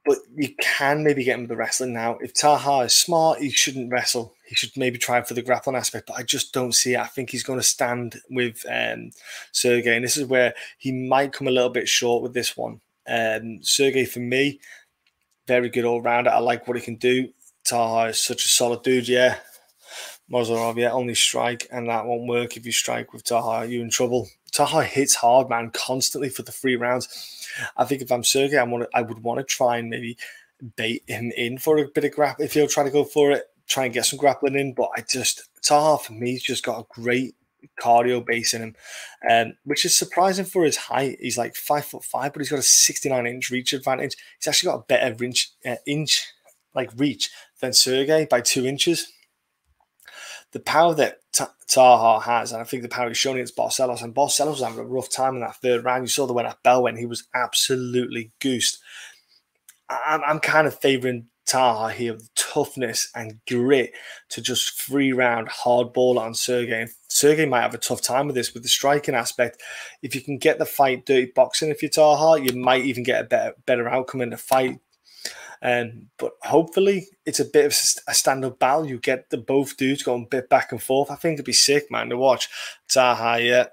But 0.04 0.18
you 0.34 0.54
can 0.60 1.02
maybe 1.02 1.24
get 1.24 1.34
him 1.34 1.42
with 1.42 1.48
the 1.48 1.56
wrestling 1.56 1.92
now. 1.92 2.18
If 2.18 2.34
Taha 2.34 2.80
is 2.80 2.98
smart, 2.98 3.40
he 3.40 3.50
shouldn't 3.50 3.90
wrestle. 3.90 4.34
He 4.44 4.54
should 4.54 4.76
maybe 4.76 4.98
try 4.98 5.22
for 5.22 5.34
the 5.34 5.42
grappling 5.42 5.76
aspect, 5.76 6.08
but 6.08 6.16
I 6.16 6.22
just 6.22 6.52
don't 6.52 6.74
see 6.74 6.94
it. 6.94 7.00
I 7.00 7.06
think 7.06 7.30
he's 7.30 7.42
going 7.42 7.58
to 7.58 7.64
stand 7.64 8.20
with 8.30 8.64
um, 8.70 9.10
Sergey, 9.52 9.96
and 9.96 10.04
this 10.04 10.16
is 10.16 10.26
where 10.26 10.54
he 10.78 10.92
might 10.92 11.32
come 11.32 11.48
a 11.48 11.52
little 11.52 11.70
bit 11.70 11.88
short 11.88 12.22
with 12.22 12.34
this 12.34 12.56
one. 12.56 12.80
Um, 13.08 13.60
Sergey, 13.62 14.04
for 14.04 14.20
me, 14.20 14.60
very 15.46 15.70
good 15.70 15.84
all 15.84 16.02
rounder. 16.02 16.30
I 16.30 16.38
like 16.38 16.68
what 16.68 16.76
he 16.76 16.82
can 16.82 16.96
do. 16.96 17.28
Taha 17.64 18.10
is 18.10 18.18
such 18.18 18.44
a 18.44 18.48
solid 18.48 18.82
dude, 18.82 19.08
yeah. 19.08 19.38
Morozov, 20.30 20.76
yeah, 20.76 20.90
only 20.90 21.14
strike, 21.14 21.66
and 21.70 21.88
that 21.88 22.06
won't 22.06 22.28
work 22.28 22.56
if 22.56 22.64
you 22.64 22.72
strike 22.72 23.12
with 23.12 23.24
Taha. 23.24 23.66
You're 23.66 23.82
in 23.82 23.90
trouble. 23.90 24.28
Taha 24.52 24.84
hits 24.84 25.16
hard, 25.16 25.50
man, 25.50 25.70
constantly 25.72 26.28
for 26.28 26.42
the 26.42 26.52
three 26.52 26.76
rounds. 26.76 27.48
I 27.76 27.84
think 27.84 28.00
if 28.00 28.10
I'm 28.10 28.24
Sergey, 28.24 28.56
I 28.56 28.64
want 28.64 28.88
I 28.94 29.02
would 29.02 29.22
want 29.22 29.40
to 29.40 29.44
try 29.44 29.76
and 29.76 29.90
maybe 29.90 30.16
bait 30.76 31.02
him 31.06 31.32
in 31.36 31.58
for 31.58 31.76
a 31.78 31.88
bit 31.88 32.04
of 32.04 32.12
grap. 32.12 32.36
If 32.38 32.54
he'll 32.54 32.68
try 32.68 32.84
to 32.84 32.90
go 32.90 33.04
for 33.04 33.32
it, 33.32 33.44
try 33.66 33.84
and 33.84 33.94
get 33.94 34.06
some 34.06 34.18
grappling 34.18 34.54
in. 34.54 34.72
But 34.72 34.90
I 34.96 35.02
just 35.02 35.48
Taha 35.62 36.02
for 36.02 36.12
me, 36.12 36.32
he's 36.32 36.42
just 36.42 36.64
got 36.64 36.80
a 36.80 36.86
great 36.88 37.34
cardio 37.80 38.24
base 38.24 38.54
in 38.54 38.62
him, 38.62 38.76
um, 39.30 39.54
which 39.64 39.84
is 39.84 39.96
surprising 39.96 40.44
for 40.44 40.64
his 40.64 40.76
height. 40.76 41.18
He's 41.20 41.38
like 41.38 41.54
five 41.54 41.84
foot 41.84 42.04
five, 42.04 42.32
but 42.32 42.40
he's 42.40 42.50
got 42.50 42.58
a 42.58 42.62
69 42.62 43.26
inch 43.26 43.50
reach 43.50 43.72
advantage. 43.72 44.16
He's 44.38 44.48
actually 44.48 44.70
got 44.70 44.80
a 44.80 44.86
better 44.86 45.24
inch, 45.24 45.50
uh, 45.66 45.76
inch 45.86 46.26
like 46.74 46.90
reach 46.96 47.30
than 47.60 47.72
Sergey 47.72 48.26
by 48.28 48.40
two 48.40 48.66
inches 48.66 49.12
the 50.54 50.60
power 50.60 50.94
that 50.94 51.18
Taha 51.66 52.20
has, 52.24 52.52
and 52.52 52.62
I 52.62 52.64
think 52.64 52.84
the 52.84 52.88
power 52.88 53.08
he's 53.08 53.18
shown 53.18 53.34
against 53.34 53.56
Barcelos, 53.56 54.02
and 54.02 54.14
Barcelos 54.14 54.52
was 54.52 54.62
having 54.62 54.78
a 54.78 54.84
rough 54.84 55.10
time 55.10 55.34
in 55.34 55.40
that 55.40 55.56
third 55.56 55.84
round. 55.84 56.04
You 56.04 56.08
saw 56.08 56.26
the 56.26 56.32
way 56.32 56.44
at 56.44 56.62
bell 56.62 56.84
when 56.84 56.96
he 56.96 57.06
was 57.06 57.24
absolutely 57.34 58.30
goosed. 58.40 58.78
I'm, 59.90 60.22
I'm 60.24 60.38
kind 60.38 60.68
of 60.68 60.78
favouring 60.78 61.26
Taha 61.44 61.92
here, 61.92 62.18
toughness 62.36 63.10
and 63.16 63.40
grit 63.48 63.92
to 64.30 64.40
just 64.40 64.80
free 64.80 65.12
round 65.12 65.48
hard 65.48 65.92
ball 65.92 66.20
on 66.20 66.34
Sergey. 66.34 66.86
Sergey 67.08 67.46
might 67.46 67.62
have 67.62 67.74
a 67.74 67.78
tough 67.78 68.00
time 68.00 68.26
with 68.26 68.36
this 68.36 68.54
with 68.54 68.62
the 68.62 68.68
striking 68.68 69.16
aspect. 69.16 69.60
If 70.02 70.14
you 70.14 70.20
can 70.20 70.38
get 70.38 70.60
the 70.60 70.66
fight 70.66 71.04
dirty 71.04 71.32
boxing, 71.34 71.70
if 71.70 71.82
you're 71.82 71.90
Taha, 71.90 72.40
you 72.40 72.54
might 72.54 72.84
even 72.84 73.02
get 73.02 73.20
a 73.22 73.24
better 73.24 73.54
better 73.66 73.88
outcome 73.88 74.20
in 74.20 74.30
the 74.30 74.36
fight 74.36 74.78
um, 75.64 76.08
but 76.18 76.32
hopefully, 76.42 77.08
it's 77.24 77.40
a 77.40 77.44
bit 77.46 77.64
of 77.64 77.72
a 78.06 78.14
stand 78.14 78.44
up 78.44 78.58
battle. 78.58 78.86
You 78.86 78.98
get 78.98 79.30
the 79.30 79.38
both 79.38 79.78
dudes 79.78 80.02
going 80.02 80.24
a 80.24 80.26
bit 80.26 80.50
back 80.50 80.72
and 80.72 80.82
forth. 80.82 81.10
I 81.10 81.16
think 81.16 81.34
it'd 81.34 81.46
be 81.46 81.54
sick, 81.54 81.90
man, 81.90 82.10
to 82.10 82.18
watch. 82.18 82.50
Taha, 82.88 83.40
yeah. 83.42 83.66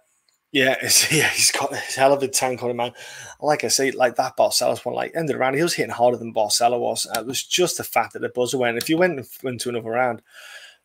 Yeah, 0.53 0.75
yeah, 1.11 1.27
he's 1.29 1.51
got 1.51 1.73
a 1.73 1.77
hell 1.77 2.13
of 2.13 2.23
a 2.23 2.29
tank 2.29 2.63
on 2.63 2.69
him, 2.71 2.77
man. 2.77 2.93
Like 3.41 3.65
I 3.65 3.67
say, 3.67 3.91
like 3.91 4.15
that 4.15 4.37
Barcelos 4.37 4.85
one, 4.85 4.95
like 4.95 5.11
ended 5.15 5.35
around, 5.35 5.55
he 5.55 5.63
was 5.63 5.73
hitting 5.73 5.91
harder 5.91 6.17
than 6.17 6.33
Barcelo 6.33 6.79
was. 6.79 7.07
It 7.13 7.25
was 7.25 7.43
just 7.43 7.77
the 7.77 7.83
fact 7.83 8.13
that 8.13 8.19
the 8.19 8.29
buzzer 8.29 8.57
went. 8.57 8.77
If 8.77 8.89
you 8.89 8.97
went 8.97 9.19
into 9.43 9.69
another 9.69 9.89
round, 9.89 10.21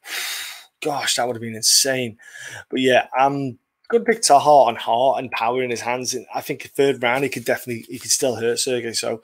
gosh, 0.83 1.15
that 1.15 1.27
would 1.27 1.37
have 1.37 1.43
been 1.43 1.55
insane. 1.55 2.19
But 2.69 2.81
yeah, 2.81 3.07
I'm 3.17 3.59
good 3.89 4.05
pick 4.05 4.23
to 4.23 4.39
heart 4.41 4.71
and 4.71 4.79
heart 4.79 5.21
and 5.21 5.31
power 5.31 5.63
in 5.63 5.71
his 5.71 5.81
hands. 5.81 6.17
I 6.35 6.41
think 6.41 6.63
third 6.75 7.01
round 7.01 7.23
he 7.23 7.31
could 7.31 7.45
definitely 7.45 7.87
he 7.89 8.01
could 8.01 8.11
still 8.11 8.37
hurt 8.37 8.59
Sergey. 8.59 8.93
So 8.93 9.23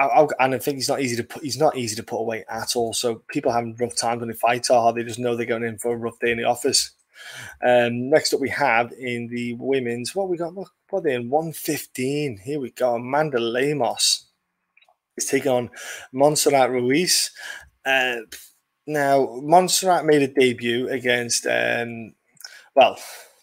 I, 0.00 0.04
I, 0.06 0.26
and 0.40 0.54
I 0.54 0.58
think 0.58 0.76
he's 0.76 0.88
not 0.88 1.00
easy 1.00 1.16
to 1.16 1.24
put. 1.24 1.42
He's 1.42 1.58
not 1.58 1.76
easy 1.76 1.96
to 1.96 2.02
put 2.02 2.20
away 2.20 2.44
at 2.48 2.74
all. 2.76 2.92
So 2.94 3.22
people 3.28 3.52
having 3.52 3.76
rough 3.76 3.96
times 3.96 4.20
when 4.20 4.30
they 4.30 4.34
fight 4.34 4.70
are 4.70 4.92
they 4.92 5.04
just 5.04 5.18
know 5.18 5.36
they're 5.36 5.46
going 5.46 5.64
in 5.64 5.78
for 5.78 5.92
a 5.92 5.96
rough 5.96 6.18
day 6.20 6.32
in 6.32 6.38
the 6.38 6.44
office. 6.44 6.92
Um, 7.62 8.08
next 8.08 8.32
up, 8.32 8.40
we 8.40 8.48
have 8.48 8.92
in 8.92 9.28
the 9.28 9.54
women's 9.58 10.14
what 10.14 10.30
we 10.30 10.38
got. 10.38 10.54
What, 10.54 10.68
what 10.88 11.04
they 11.04 11.14
in? 11.14 11.28
One 11.28 11.52
fifteen. 11.52 12.38
Here 12.42 12.58
we 12.58 12.70
go. 12.70 12.94
Amanda 12.94 13.38
Lemos 13.38 14.26
is 15.18 15.26
taking 15.26 15.52
on 15.52 15.70
Montserrat 16.12 16.70
Ruiz. 16.70 17.30
Uh, 17.84 18.20
now 18.86 19.38
Montserrat 19.42 20.06
made 20.06 20.22
a 20.22 20.28
debut 20.28 20.88
against, 20.88 21.46
um, 21.46 22.14
well, 22.74 22.98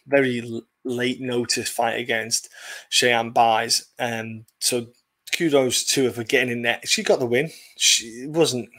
very 0.07 0.63
late 0.83 1.21
notice 1.21 1.69
fight 1.69 1.99
against 1.99 2.49
Cheyanne 2.89 3.31
Buys. 3.31 3.85
Um, 3.99 4.45
so 4.59 4.87
kudos 5.35 5.83
to 5.85 6.05
her 6.05 6.11
for 6.11 6.23
getting 6.23 6.49
in 6.49 6.61
there. 6.61 6.79
She 6.85 7.03
got 7.03 7.19
the 7.19 7.25
win. 7.25 7.51
She 7.77 8.05
it 8.23 8.29
wasn't 8.29 8.69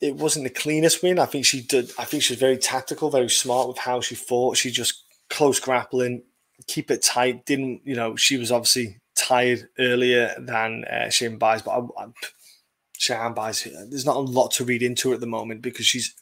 it 0.00 0.16
wasn't 0.16 0.44
the 0.44 0.50
cleanest 0.50 1.02
win. 1.02 1.18
I 1.18 1.26
think 1.26 1.44
she 1.44 1.60
did. 1.60 1.92
I 1.98 2.04
think 2.04 2.22
she 2.22 2.32
was 2.32 2.40
very 2.40 2.56
tactical, 2.56 3.10
very 3.10 3.28
smart 3.28 3.68
with 3.68 3.78
how 3.78 4.00
she 4.00 4.14
fought. 4.14 4.56
She 4.56 4.70
just 4.70 5.04
close 5.28 5.60
grappling, 5.60 6.22
keep 6.66 6.90
it 6.90 7.02
tight. 7.02 7.44
Didn't 7.46 7.82
you 7.84 7.94
know? 7.94 8.16
She 8.16 8.36
was 8.36 8.50
obviously 8.50 8.98
tired 9.14 9.68
earlier 9.78 10.34
than 10.38 10.84
uh, 10.84 11.10
Shane 11.10 11.36
Buys, 11.36 11.62
but 11.62 11.72
I, 11.98 12.04
I, 12.04 13.28
Buys. 13.28 13.66
There's 13.88 14.06
not 14.06 14.16
a 14.16 14.20
lot 14.20 14.52
to 14.52 14.64
read 14.64 14.82
into 14.82 15.12
at 15.12 15.20
the 15.20 15.26
moment 15.26 15.62
because 15.62 15.86
she's. 15.86 16.14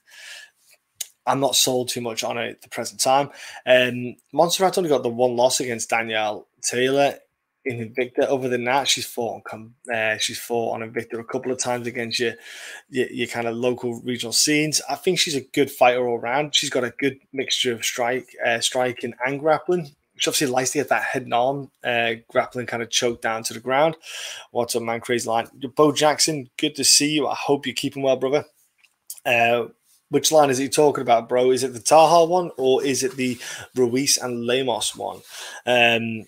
I'm 1.26 1.40
not 1.40 1.56
sold 1.56 1.90
too 1.90 2.00
much 2.00 2.24
on 2.24 2.38
it 2.38 2.48
at 2.52 2.62
the 2.62 2.70
present 2.70 3.00
time. 3.00 3.28
Um, 3.66 4.16
Montserrat 4.32 4.78
only 4.78 4.88
got 4.88 5.02
the 5.02 5.10
one 5.10 5.36
loss 5.36 5.60
against 5.60 5.90
Danielle 5.90 6.48
Taylor 6.62 7.18
in 7.64 7.78
Invicta. 7.78 8.30
Other 8.30 8.48
than 8.48 8.64
that, 8.64 8.88
she's 8.88 9.06
fought 9.06 9.36
on 9.36 9.42
come 9.42 9.74
uh, 9.92 10.16
she's 10.18 10.38
fought 10.38 10.74
on 10.74 10.88
Invicta 10.88 11.18
a 11.18 11.24
couple 11.24 11.52
of 11.52 11.58
times 11.58 11.86
against 11.86 12.18
your, 12.18 12.34
your, 12.88 13.08
your 13.08 13.26
kind 13.26 13.46
of 13.46 13.56
local 13.56 14.00
regional 14.02 14.32
scenes. 14.32 14.80
I 14.88 14.94
think 14.94 15.18
she's 15.18 15.36
a 15.36 15.40
good 15.40 15.70
fighter 15.70 16.06
all 16.06 16.18
around. 16.18 16.54
She's 16.54 16.70
got 16.70 16.84
a 16.84 16.94
good 16.98 17.18
mixture 17.32 17.72
of 17.72 17.84
strike, 17.84 18.28
uh, 18.44 18.60
striking 18.60 19.14
and 19.24 19.40
grappling. 19.40 19.90
She 20.16 20.28
obviously 20.28 20.48
likes 20.48 20.70
to 20.70 20.78
get 20.78 20.88
that 20.88 21.04
head 21.04 21.22
and 21.22 21.34
arm 21.34 21.70
uh, 21.84 22.14
grappling 22.28 22.66
kind 22.66 22.82
of 22.82 22.90
choked 22.90 23.22
down 23.22 23.44
to 23.44 23.54
the 23.54 23.60
ground. 23.60 23.96
What's 24.50 24.74
up, 24.74 24.82
man? 24.82 25.00
Crazy 25.00 25.28
line. 25.28 25.48
Bo 25.76 25.92
Jackson, 25.92 26.50
good 26.56 26.74
to 26.74 26.84
see 26.84 27.10
you. 27.12 27.28
I 27.28 27.36
hope 27.36 27.66
you're 27.66 27.74
keeping 27.74 28.02
well, 28.02 28.16
brother. 28.16 28.44
Uh, 29.24 29.66
which 30.10 30.32
line 30.32 30.50
is 30.50 30.58
he 30.58 30.68
talking 30.68 31.02
about, 31.02 31.28
bro? 31.28 31.50
Is 31.50 31.62
it 31.62 31.72
the 31.72 31.80
Taha 31.80 32.24
one 32.24 32.50
or 32.56 32.82
is 32.82 33.02
it 33.02 33.16
the 33.16 33.38
Ruiz 33.74 34.16
and 34.16 34.44
Lemos 34.44 34.96
one? 34.96 35.20
Um, 35.66 36.24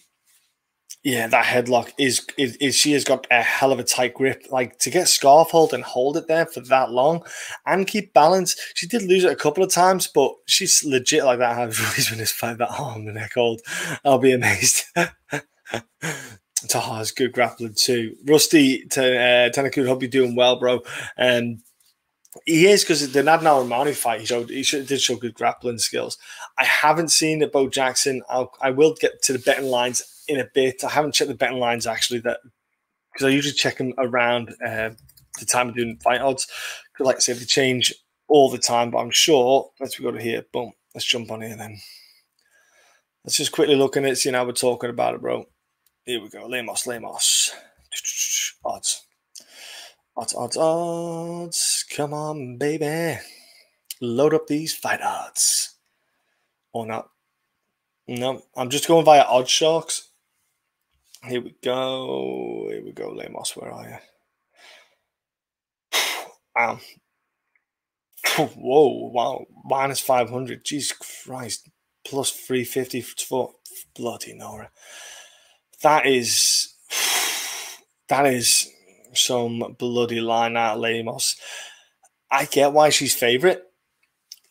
yeah, 1.02 1.26
that 1.28 1.46
headlock 1.46 1.92
is, 1.98 2.26
is, 2.36 2.56
is 2.56 2.76
she 2.76 2.92
has 2.92 3.04
got 3.04 3.26
a 3.30 3.42
hell 3.42 3.72
of 3.72 3.78
a 3.78 3.84
tight 3.84 4.12
grip. 4.12 4.44
Like 4.50 4.78
to 4.80 4.90
get 4.90 5.08
scarf 5.08 5.50
hold 5.50 5.72
and 5.72 5.82
hold 5.82 6.18
it 6.18 6.28
there 6.28 6.44
for 6.44 6.60
that 6.60 6.90
long 6.90 7.24
and 7.64 7.86
keep 7.86 8.12
balance. 8.12 8.54
She 8.74 8.86
did 8.86 9.02
lose 9.02 9.24
it 9.24 9.32
a 9.32 9.36
couple 9.36 9.64
of 9.64 9.72
times, 9.72 10.06
but 10.06 10.32
she's 10.46 10.84
legit 10.84 11.24
like 11.24 11.38
that. 11.38 11.58
I've 11.58 11.80
always 11.86 12.10
been 12.10 12.18
this 12.18 12.32
fight 12.32 12.58
that 12.58 12.78
arm 12.78 13.06
the 13.06 13.12
neck 13.12 13.32
hold. 13.34 13.62
I'll 14.04 14.18
be 14.18 14.32
amazed. 14.32 14.84
Taha's 16.68 17.12
good 17.12 17.32
grappling 17.32 17.74
too. 17.74 18.16
Rusty 18.26 18.84
to 18.88 19.02
uh, 19.02 19.48
Tanaku, 19.50 19.86
hope 19.86 20.02
you're 20.02 20.10
doing 20.10 20.34
well, 20.34 20.58
bro. 20.58 20.80
And 21.16 21.54
um, 21.54 21.62
he 22.44 22.66
is 22.66 22.82
because 22.82 23.10
the 23.10 23.22
Nad 23.22 23.40
Narimani 23.40 23.94
fight, 23.94 24.20
he 24.20 24.26
showed 24.26 24.50
he 24.50 24.62
did 24.62 25.00
show 25.00 25.16
good 25.16 25.34
grappling 25.34 25.78
skills. 25.78 26.18
I 26.58 26.64
haven't 26.64 27.08
seen 27.08 27.40
it, 27.42 27.52
Bo 27.52 27.68
Jackson. 27.68 28.22
I'll, 28.28 28.52
I 28.60 28.70
will 28.70 28.94
get 28.94 29.22
to 29.22 29.32
the 29.32 29.38
betting 29.38 29.66
lines 29.66 30.02
in 30.30 30.40
a 30.40 30.48
bit. 30.54 30.84
I 30.84 30.90
haven't 30.90 31.14
checked 31.14 31.28
the 31.28 31.34
betting 31.34 31.58
lines 31.58 31.86
actually 31.86 32.20
that 32.20 32.38
because 33.12 33.26
I 33.26 33.30
usually 33.30 33.54
check 33.54 33.78
them 33.78 33.92
around 33.98 34.50
uh, 34.64 34.90
the 35.38 35.46
time 35.46 35.68
of 35.68 35.74
doing 35.74 35.98
fight 36.02 36.20
odds. 36.20 36.46
Because 36.92 37.06
like 37.06 37.16
I 37.16 37.20
said, 37.20 37.36
they 37.36 37.44
change 37.44 37.92
all 38.28 38.50
the 38.50 38.58
time. 38.58 38.90
But 38.90 38.98
I'm 38.98 39.10
sure. 39.10 39.70
Let's 39.80 39.98
go 39.98 40.10
to 40.10 40.20
here. 40.20 40.44
Boom. 40.52 40.72
Let's 40.94 41.06
jump 41.06 41.30
on 41.30 41.42
here 41.42 41.56
then. 41.56 41.78
Let's 43.24 43.36
just 43.36 43.52
quickly 43.52 43.76
look 43.76 43.96
at 43.96 44.04
it. 44.04 44.16
See 44.16 44.30
now 44.30 44.44
we're 44.44 44.52
talking 44.52 44.90
about 44.90 45.14
it, 45.14 45.20
bro. 45.20 45.46
Here 46.04 46.22
we 46.22 46.28
go. 46.28 46.46
Lemos, 46.46 46.86
Lemos. 46.86 47.52
Odds. 48.64 49.06
Odds, 50.16 50.34
odds, 50.34 50.56
odds. 50.56 51.84
Come 51.94 52.14
on, 52.14 52.56
baby. 52.56 53.20
Load 54.00 54.34
up 54.34 54.46
these 54.46 54.74
fight 54.74 55.02
odds. 55.02 55.74
Or 56.72 56.86
not. 56.86 57.10
No, 58.08 58.42
I'm 58.56 58.70
just 58.70 58.88
going 58.88 59.04
via 59.04 59.22
Odd 59.22 59.48
Sharks. 59.48 60.09
Here 61.26 61.42
we 61.42 61.54
go. 61.62 62.68
Here 62.70 62.82
we 62.82 62.92
go, 62.92 63.10
Lemos. 63.10 63.54
Where 63.56 63.72
are 63.72 64.00
you? 65.92 66.00
um, 66.62 66.80
whoa, 68.56 69.10
wow. 69.12 69.44
Minus 69.64 70.00
500. 70.00 70.64
Jesus 70.64 70.92
Christ. 70.92 71.68
Plus 72.06 72.30
350 72.30 73.02
for 73.02 73.52
bloody 73.94 74.34
Nora. 74.34 74.70
That 75.82 76.06
is. 76.06 76.74
That 78.08 78.26
is 78.26 78.68
some 79.14 79.76
bloody 79.78 80.20
line 80.20 80.56
out 80.56 80.80
Lemos. 80.80 81.36
I 82.28 82.44
get 82.46 82.72
why 82.72 82.90
she's 82.90 83.14
favourite. 83.14 83.60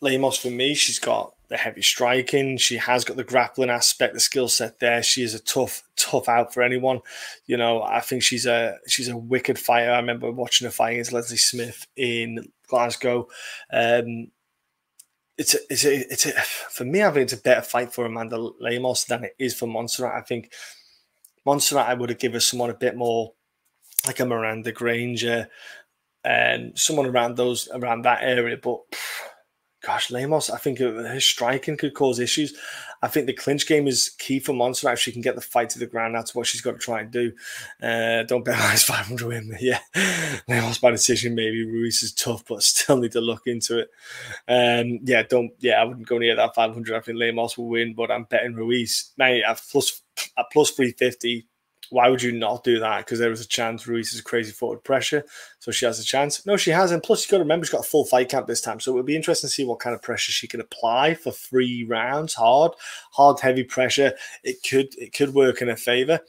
Lemos, 0.00 0.38
for 0.38 0.48
me, 0.48 0.72
she's 0.72 0.98
got 0.98 1.34
the 1.50 1.56
heavy 1.56 1.82
striking. 1.82 2.56
She 2.56 2.76
has 2.76 3.04
got 3.04 3.16
the 3.16 3.24
grappling 3.24 3.70
aspect, 3.70 4.14
the 4.14 4.20
skill 4.20 4.48
set 4.48 4.78
there. 4.78 5.02
She 5.02 5.22
is 5.22 5.34
a 5.34 5.40
tough, 5.40 5.82
tough 5.96 6.28
out 6.28 6.54
for 6.54 6.62
anyone. 6.62 7.00
You 7.46 7.56
know, 7.56 7.82
I 7.82 8.00
think 8.00 8.22
she's 8.22 8.46
a 8.46 8.78
she's 8.86 9.08
a 9.08 9.16
wicked 9.16 9.58
fighter. 9.58 9.90
I 9.90 9.98
remember 9.98 10.30
watching 10.30 10.66
her 10.66 10.70
fight 10.70 10.92
against 10.92 11.12
Leslie 11.12 11.36
Smith 11.36 11.86
in 11.96 12.50
Glasgow. 12.68 13.28
Um, 13.72 14.30
it's 15.36 15.54
a, 15.54 15.58
it's 15.68 15.84
a, 15.84 16.12
it's 16.12 16.26
a, 16.26 16.32
for 16.70 16.84
me. 16.84 17.02
I 17.02 17.10
think 17.10 17.24
it's 17.24 17.32
a 17.32 17.38
better 17.38 17.62
fight 17.62 17.92
for 17.92 18.06
Amanda 18.06 18.38
Lemos 18.38 19.04
than 19.04 19.24
it 19.24 19.34
is 19.38 19.54
for 19.54 19.66
Montserrat. 19.66 20.14
I 20.14 20.20
think 20.20 20.52
Montserrat, 21.44 21.88
I 21.88 21.94
would 21.94 22.10
have 22.10 22.18
given 22.18 22.40
someone 22.40 22.70
a 22.70 22.74
bit 22.74 22.96
more 22.96 23.32
like 24.06 24.20
a 24.20 24.24
Miranda 24.24 24.70
Granger, 24.70 25.48
and 26.24 26.78
someone 26.78 27.06
around 27.06 27.36
those 27.36 27.68
around 27.72 28.02
that 28.02 28.22
area. 28.22 28.56
But 28.56 28.82
gosh, 29.82 30.10
Lemos, 30.10 30.50
I 30.50 30.58
think 30.58 30.78
his 30.78 31.24
striking 31.24 31.76
could 31.76 31.94
cause 31.94 32.18
issues. 32.18 32.56
I 33.02 33.08
think 33.08 33.26
the 33.26 33.32
clinch 33.32 33.66
game 33.66 33.88
is 33.88 34.10
key 34.18 34.40
for 34.40 34.52
Montserrat. 34.52 34.94
If 34.94 35.00
she 35.00 35.12
can 35.12 35.22
get 35.22 35.34
the 35.34 35.40
fight 35.40 35.70
to 35.70 35.78
the 35.78 35.86
ground, 35.86 36.14
that's 36.14 36.34
what 36.34 36.46
she's 36.46 36.60
got 36.60 36.72
to 36.72 36.78
try 36.78 37.00
and 37.00 37.10
do. 37.10 37.32
Uh, 37.82 38.24
don't 38.24 38.44
bet 38.44 38.58
minus 38.58 38.82
500 38.84 39.26
win. 39.26 39.56
Yeah, 39.58 39.78
Lemos 40.48 40.78
by 40.78 40.90
decision, 40.90 41.34
maybe. 41.34 41.64
Ruiz 41.64 42.02
is 42.02 42.12
tough, 42.12 42.44
but 42.46 42.62
still 42.62 42.98
need 42.98 43.12
to 43.12 43.20
look 43.20 43.46
into 43.46 43.78
it. 43.78 43.90
Um, 44.48 45.00
yeah, 45.04 45.22
don't, 45.22 45.52
yeah, 45.60 45.80
I 45.80 45.84
wouldn't 45.84 46.06
go 46.06 46.18
near 46.18 46.36
that 46.36 46.54
500. 46.54 46.94
I 46.96 47.00
think 47.00 47.18
Lemos 47.18 47.56
will 47.56 47.68
win, 47.68 47.94
but 47.94 48.10
I'm 48.10 48.24
betting 48.24 48.54
Ruiz. 48.54 49.12
Now, 49.16 49.26
at 49.26 49.62
plus, 49.70 50.02
at 50.36 50.46
plus 50.52 50.70
350, 50.72 51.46
why 51.90 52.08
would 52.08 52.22
you 52.22 52.32
not 52.32 52.64
do 52.64 52.78
that? 52.78 53.04
Because 53.04 53.18
there 53.18 53.30
was 53.30 53.40
a 53.40 53.48
chance 53.48 53.86
Ruiz 53.86 54.12
is 54.12 54.20
crazy 54.20 54.52
forward 54.52 54.82
pressure, 54.82 55.24
so 55.58 55.70
she 55.70 55.84
has 55.84 56.00
a 56.00 56.04
chance. 56.04 56.46
No, 56.46 56.56
she 56.56 56.70
hasn't. 56.70 57.02
Plus, 57.02 57.26
you 57.26 57.30
got 57.30 57.38
to 57.38 57.44
remember 57.44 57.66
she's 57.66 57.72
got 57.72 57.84
a 57.84 57.88
full 57.88 58.04
fight 58.04 58.28
camp 58.28 58.46
this 58.46 58.60
time, 58.60 58.80
so 58.80 58.92
it 58.92 58.94
would 58.94 59.06
be 59.06 59.16
interesting 59.16 59.48
to 59.48 59.52
see 59.52 59.64
what 59.64 59.80
kind 59.80 59.94
of 59.94 60.02
pressure 60.02 60.32
she 60.32 60.46
can 60.46 60.60
apply 60.60 61.14
for 61.14 61.32
three 61.32 61.84
rounds. 61.84 62.34
Hard, 62.34 62.72
hard, 63.12 63.40
heavy 63.40 63.64
pressure. 63.64 64.12
It 64.44 64.58
could 64.68 64.94
it 64.98 65.12
could 65.12 65.34
work 65.34 65.60
in 65.60 65.68
her 65.68 65.76
favor 65.76 66.20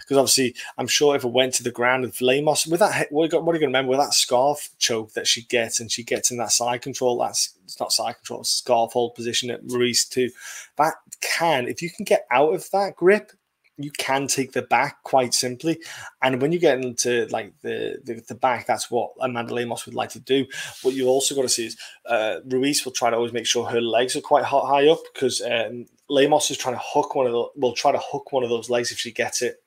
because 0.00 0.16
obviously 0.16 0.54
I'm 0.78 0.86
sure 0.86 1.16
if 1.16 1.24
it 1.24 1.32
went 1.32 1.54
to 1.54 1.62
the 1.62 1.70
ground 1.70 2.04
with 2.04 2.20
Lemos 2.20 2.66
with 2.66 2.80
that, 2.80 3.10
what 3.10 3.22
are 3.22 3.24
you 3.26 3.30
going 3.30 3.44
to 3.44 3.66
remember 3.66 3.90
with 3.90 4.00
that 4.00 4.14
scarf 4.14 4.70
choke 4.78 5.12
that 5.12 5.26
she 5.26 5.42
gets 5.42 5.80
and 5.80 5.90
she 5.90 6.02
gets 6.02 6.30
in 6.30 6.36
that 6.38 6.52
side 6.52 6.82
control. 6.82 7.18
That's 7.18 7.54
it's 7.64 7.80
not 7.80 7.92
side 7.92 8.16
control, 8.16 8.44
scarf 8.44 8.92
hold 8.92 9.14
position 9.14 9.50
at 9.50 9.64
Ruiz 9.64 10.04
too. 10.04 10.30
That 10.76 10.94
can 11.20 11.66
if 11.66 11.82
you 11.82 11.90
can 11.90 12.04
get 12.04 12.26
out 12.30 12.54
of 12.54 12.70
that 12.70 12.96
grip 12.96 13.32
you 13.78 13.90
can 13.90 14.26
take 14.26 14.52
the 14.52 14.62
back 14.62 15.02
quite 15.02 15.34
simply. 15.34 15.78
And 16.22 16.40
when 16.40 16.52
you 16.52 16.58
get 16.58 16.78
into 16.78 17.26
like 17.30 17.52
the, 17.60 17.98
the, 18.04 18.22
the 18.28 18.34
back, 18.34 18.66
that's 18.66 18.90
what 18.90 19.12
Amanda 19.20 19.54
Lemos 19.54 19.86
would 19.86 19.94
like 19.94 20.10
to 20.10 20.20
do. 20.20 20.46
What 20.82 20.94
you 20.94 21.08
also 21.08 21.34
got 21.34 21.42
to 21.42 21.48
see 21.48 21.66
is 21.66 21.76
uh, 22.06 22.40
Ruiz 22.46 22.84
will 22.84 22.92
try 22.92 23.10
to 23.10 23.16
always 23.16 23.32
make 23.32 23.46
sure 23.46 23.66
her 23.66 23.80
legs 23.80 24.16
are 24.16 24.20
quite 24.20 24.44
hot, 24.44 24.66
high 24.66 24.88
up 24.88 25.00
because 25.12 25.42
um, 25.42 25.86
Lemos 26.08 26.50
is 26.50 26.58
trying 26.58 26.74
to 26.74 26.82
hook 26.82 27.14
one 27.14 27.26
of 27.26 27.32
the 27.32 27.46
will 27.56 27.74
try 27.74 27.92
to 27.92 27.98
hook 27.98 28.32
one 28.32 28.44
of 28.44 28.48
those 28.48 28.70
legs 28.70 28.92
if 28.92 28.98
she 28.98 29.12
gets 29.12 29.42
it 29.42 29.62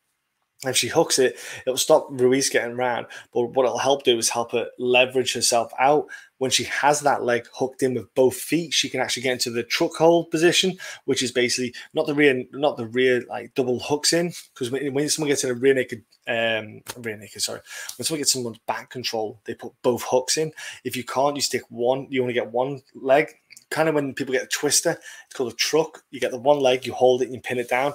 if 0.65 0.75
she 0.75 0.89
hooks 0.89 1.19
it, 1.19 1.37
it'll 1.65 1.77
stop 1.77 2.07
Ruiz 2.09 2.49
getting 2.49 2.75
round. 2.75 3.07
But 3.33 3.51
what 3.51 3.65
it'll 3.65 3.77
help 3.77 4.03
do 4.03 4.17
is 4.17 4.29
help 4.29 4.51
her 4.51 4.67
leverage 4.77 5.33
herself 5.33 5.71
out. 5.79 6.07
When 6.37 6.51
she 6.51 6.65
has 6.65 7.01
that 7.01 7.23
leg 7.23 7.47
hooked 7.53 7.81
in 7.81 7.93
with 7.93 8.13
both 8.13 8.35
feet, 8.35 8.73
she 8.73 8.89
can 8.89 8.99
actually 8.99 9.23
get 9.23 9.33
into 9.33 9.51
the 9.51 9.63
truck 9.63 9.95
hold 9.95 10.31
position, 10.31 10.77
which 11.05 11.23
is 11.23 11.31
basically 11.31 11.73
not 11.93 12.07
the 12.07 12.13
rear, 12.13 12.43
not 12.51 12.75
the 12.75 12.87
rear 12.87 13.23
like 13.29 13.53
double 13.55 13.79
hooks 13.79 14.11
in. 14.11 14.33
Because 14.53 14.69
when, 14.69 14.93
when 14.93 15.07
someone 15.07 15.29
gets 15.29 15.45
in 15.45 15.49
a 15.49 15.53
rear 15.53 15.73
naked, 15.73 16.03
um, 16.27 16.81
rear 16.97 17.17
naked, 17.17 17.41
sorry, 17.41 17.61
when 17.97 18.05
someone 18.05 18.19
gets 18.19 18.33
someone's 18.33 18.59
back 18.67 18.89
control, 18.89 19.39
they 19.45 19.53
put 19.53 19.73
both 19.81 20.03
hooks 20.09 20.37
in. 20.37 20.51
If 20.83 20.97
you 20.97 21.05
can't, 21.05 21.37
you 21.37 21.41
stick 21.41 21.63
one. 21.69 22.07
You 22.09 22.21
only 22.21 22.33
get 22.33 22.51
one 22.51 22.81
leg. 22.95 23.31
Kind 23.69 23.87
of 23.87 23.95
when 23.95 24.13
people 24.13 24.33
get 24.33 24.43
a 24.43 24.47
twister, 24.47 24.97
it's 25.25 25.35
called 25.35 25.53
a 25.53 25.55
truck. 25.55 26.03
You 26.09 26.19
get 26.19 26.31
the 26.31 26.37
one 26.37 26.59
leg, 26.59 26.85
you 26.85 26.93
hold 26.93 27.21
it, 27.21 27.25
and 27.25 27.35
you 27.35 27.41
pin 27.41 27.59
it 27.59 27.69
down 27.69 27.93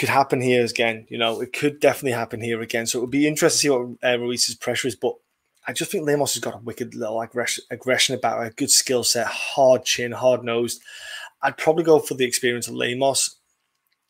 could 0.00 0.08
happen 0.08 0.40
here 0.40 0.64
again. 0.64 1.06
You 1.10 1.18
know, 1.18 1.42
it 1.42 1.52
could 1.52 1.78
definitely 1.78 2.12
happen 2.12 2.40
here 2.40 2.62
again. 2.62 2.86
So 2.86 2.98
it 2.98 3.02
would 3.02 3.10
be 3.10 3.28
interesting 3.28 3.70
to 3.70 3.76
see 3.76 3.98
what 3.98 3.98
uh, 4.02 4.18
Ruiz's 4.18 4.54
pressure 4.54 4.88
is. 4.88 4.96
But 4.96 5.14
I 5.68 5.74
just 5.74 5.92
think 5.92 6.06
Lemos 6.06 6.32
has 6.34 6.40
got 6.40 6.54
a 6.54 6.64
wicked 6.64 6.94
little 6.94 7.20
aggression, 7.20 7.64
aggression 7.70 8.14
about 8.14 8.44
a 8.44 8.50
good 8.50 8.70
skill 8.70 9.04
set, 9.04 9.26
hard 9.26 9.84
chin, 9.84 10.12
hard 10.12 10.42
nosed. 10.42 10.80
I'd 11.42 11.58
probably 11.58 11.84
go 11.84 11.98
for 11.98 12.14
the 12.14 12.24
experience 12.24 12.66
of 12.66 12.74
Lemos 12.74 13.36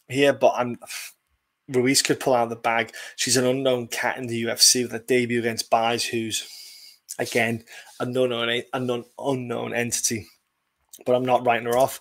here, 0.08 0.32
but 0.32 0.54
I'm 0.56 0.78
Ruiz 1.68 2.02
could 2.02 2.20
pull 2.20 2.34
out 2.34 2.48
the 2.48 2.56
bag. 2.56 2.92
She's 3.16 3.36
an 3.36 3.46
unknown 3.46 3.88
cat 3.88 4.16
in 4.16 4.28
the 4.28 4.44
UFC 4.44 4.82
with 4.82 4.94
a 4.94 5.00
debut 5.00 5.40
against 5.40 5.70
Buys, 5.70 6.04
who's 6.04 6.48
again 7.18 7.64
a 7.98 8.04
unknown, 8.04 8.62
unknown, 8.72 9.04
unknown 9.18 9.74
entity. 9.74 10.28
But 11.04 11.16
I'm 11.16 11.24
not 11.24 11.44
writing 11.44 11.66
her 11.66 11.76
off. 11.76 12.00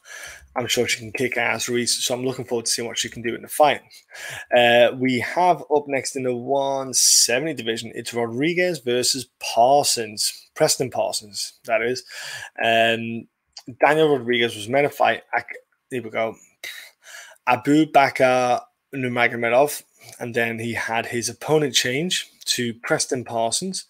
I'm 0.59 0.67
sure 0.67 0.85
she 0.89 0.99
can 0.99 1.13
kick 1.13 1.37
ass 1.37 1.69
Ruiz. 1.69 2.03
So 2.03 2.13
I'm 2.13 2.25
looking 2.25 2.43
forward 2.43 2.65
to 2.65 2.71
seeing 2.71 2.85
what 2.85 2.97
she 2.97 3.07
can 3.09 3.21
do 3.21 3.33
in 3.33 3.43
the 3.43 3.47
fight. 3.47 3.79
Uh, 4.53 4.89
we 4.93 5.21
have 5.21 5.63
up 5.73 5.85
next 5.87 6.17
in 6.17 6.23
the 6.23 6.35
170 6.35 7.53
division, 7.53 7.93
it's 7.95 8.13
Rodriguez 8.13 8.79
versus 8.79 9.29
Parsons, 9.39 10.49
Preston 10.55 10.91
Parsons, 10.91 11.53
that 11.63 11.81
is. 11.81 12.03
Um, 12.61 13.27
Daniel 13.79 14.17
Rodriguez 14.17 14.53
was 14.53 14.67
meant 14.67 14.89
to 14.89 14.93
fight. 14.93 15.23
Here 15.89 16.03
we 16.03 16.09
go. 16.09 16.35
Abubakar 17.47 18.61
Nurmagomedov, 18.93 19.83
and 20.19 20.35
then 20.35 20.59
he 20.59 20.73
had 20.73 21.05
his 21.05 21.29
opponent 21.29 21.73
change 21.73 22.29
to 22.45 22.73
Preston 22.73 23.23
Parsons. 23.23 23.85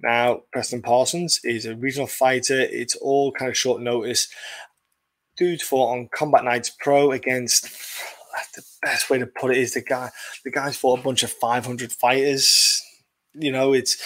Now, 0.00 0.42
Preston 0.52 0.82
Parsons 0.82 1.40
is 1.42 1.66
a 1.66 1.74
regional 1.74 2.06
fighter. 2.06 2.60
It's 2.60 2.96
all 2.96 3.32
kind 3.32 3.48
of 3.48 3.56
short 3.56 3.80
notice 3.80 4.28
dude 5.36 5.62
fought 5.62 5.92
on 5.92 6.08
Combat 6.12 6.44
Nights 6.44 6.70
Pro 6.70 7.12
against 7.12 7.64
the 8.54 8.62
best 8.82 9.10
way 9.10 9.18
to 9.18 9.26
put 9.26 9.52
it 9.52 9.58
is 9.58 9.74
the 9.74 9.80
guy 9.80 10.10
the 10.44 10.50
guys 10.50 10.76
fought 10.76 11.00
a 11.00 11.02
bunch 11.02 11.22
of 11.22 11.30
500 11.30 11.92
fighters. 11.92 12.82
You 13.34 13.52
know 13.52 13.72
it's 13.72 13.96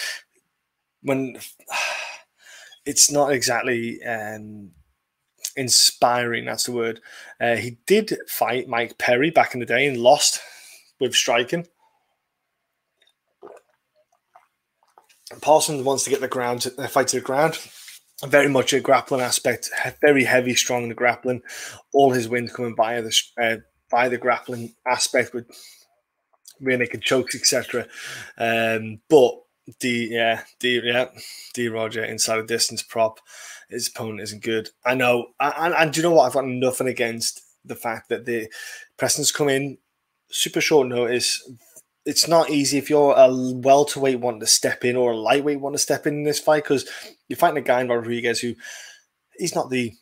when 1.01 1.37
it's 2.85 3.11
not 3.11 3.31
exactly 3.31 4.03
um, 4.03 4.71
inspiring 5.55 6.45
that's 6.45 6.65
the 6.65 6.71
word. 6.71 7.01
Uh, 7.39 7.55
he 7.55 7.77
did 7.85 8.17
fight 8.27 8.67
mike 8.67 8.97
perry 8.97 9.29
back 9.29 9.53
in 9.53 9.59
the 9.59 9.65
day 9.65 9.87
and 9.87 9.97
lost 9.97 10.39
with 10.99 11.15
striking. 11.15 11.67
Parsons 15.41 15.83
wants 15.83 16.03
to 16.03 16.09
get 16.09 16.21
the 16.21 16.27
ground 16.27 16.61
to, 16.61 16.71
fight 16.87 17.07
to 17.09 17.17
the 17.17 17.21
ground 17.21 17.59
very 18.27 18.49
much 18.49 18.73
a 18.73 18.79
grappling 18.79 19.21
aspect, 19.21 19.69
very 20.01 20.23
heavy, 20.23 20.55
strong 20.55 20.83
in 20.83 20.89
the 20.89 20.95
grappling. 20.95 21.41
All 21.93 22.11
his 22.11 22.27
wins 22.27 22.53
coming 22.53 22.75
by 22.75 23.01
the 23.01 23.21
uh, 23.41 23.57
by 23.89 24.09
the 24.09 24.17
grappling 24.17 24.75
aspect 24.87 25.33
with 25.33 25.45
rear 26.59 26.77
naked 26.77 27.01
chokes, 27.01 27.35
etc. 27.35 27.87
Um, 28.37 28.99
but 29.09 29.33
the 29.79 30.09
yeah, 30.11 30.43
D, 30.59 30.81
yeah, 30.83 31.07
D 31.53 31.67
Roger 31.67 32.03
inside 32.03 32.39
a 32.39 32.43
distance 32.43 32.81
prop. 32.81 33.19
His 33.69 33.87
opponent 33.87 34.21
isn't 34.21 34.43
good. 34.43 34.69
I 34.83 34.95
know, 34.95 35.27
and, 35.39 35.73
and 35.75 35.93
do 35.93 35.99
you 35.99 36.03
know 36.03 36.15
what? 36.15 36.25
I've 36.25 36.33
got 36.33 36.47
nothing 36.47 36.87
against 36.87 37.41
the 37.63 37.75
fact 37.75 38.09
that 38.09 38.25
the 38.25 38.51
Preston's 38.97 39.31
come 39.31 39.49
in 39.49 39.77
super 40.31 40.61
short 40.61 40.87
notice 40.87 41.47
it's 42.09 42.27
not 42.27 42.49
easy 42.49 42.79
if 42.79 42.89
you're 42.89 43.13
a 43.15 43.29
welterweight 43.31 44.19
wanting 44.19 44.39
to 44.39 44.47
step 44.47 44.83
in 44.83 44.95
or 44.95 45.11
a 45.11 45.17
lightweight 45.17 45.59
want 45.59 45.75
to 45.75 45.79
step 45.79 46.07
in, 46.07 46.15
in 46.15 46.23
this 46.23 46.39
fight 46.39 46.63
because 46.63 46.89
you're 47.27 47.37
fighting 47.37 47.59
a 47.59 47.61
guy 47.61 47.81
in 47.81 47.87
Rodriguez 47.87 48.39
who 48.39 48.55
he's 49.37 49.53
not 49.53 49.69
the 49.69 49.93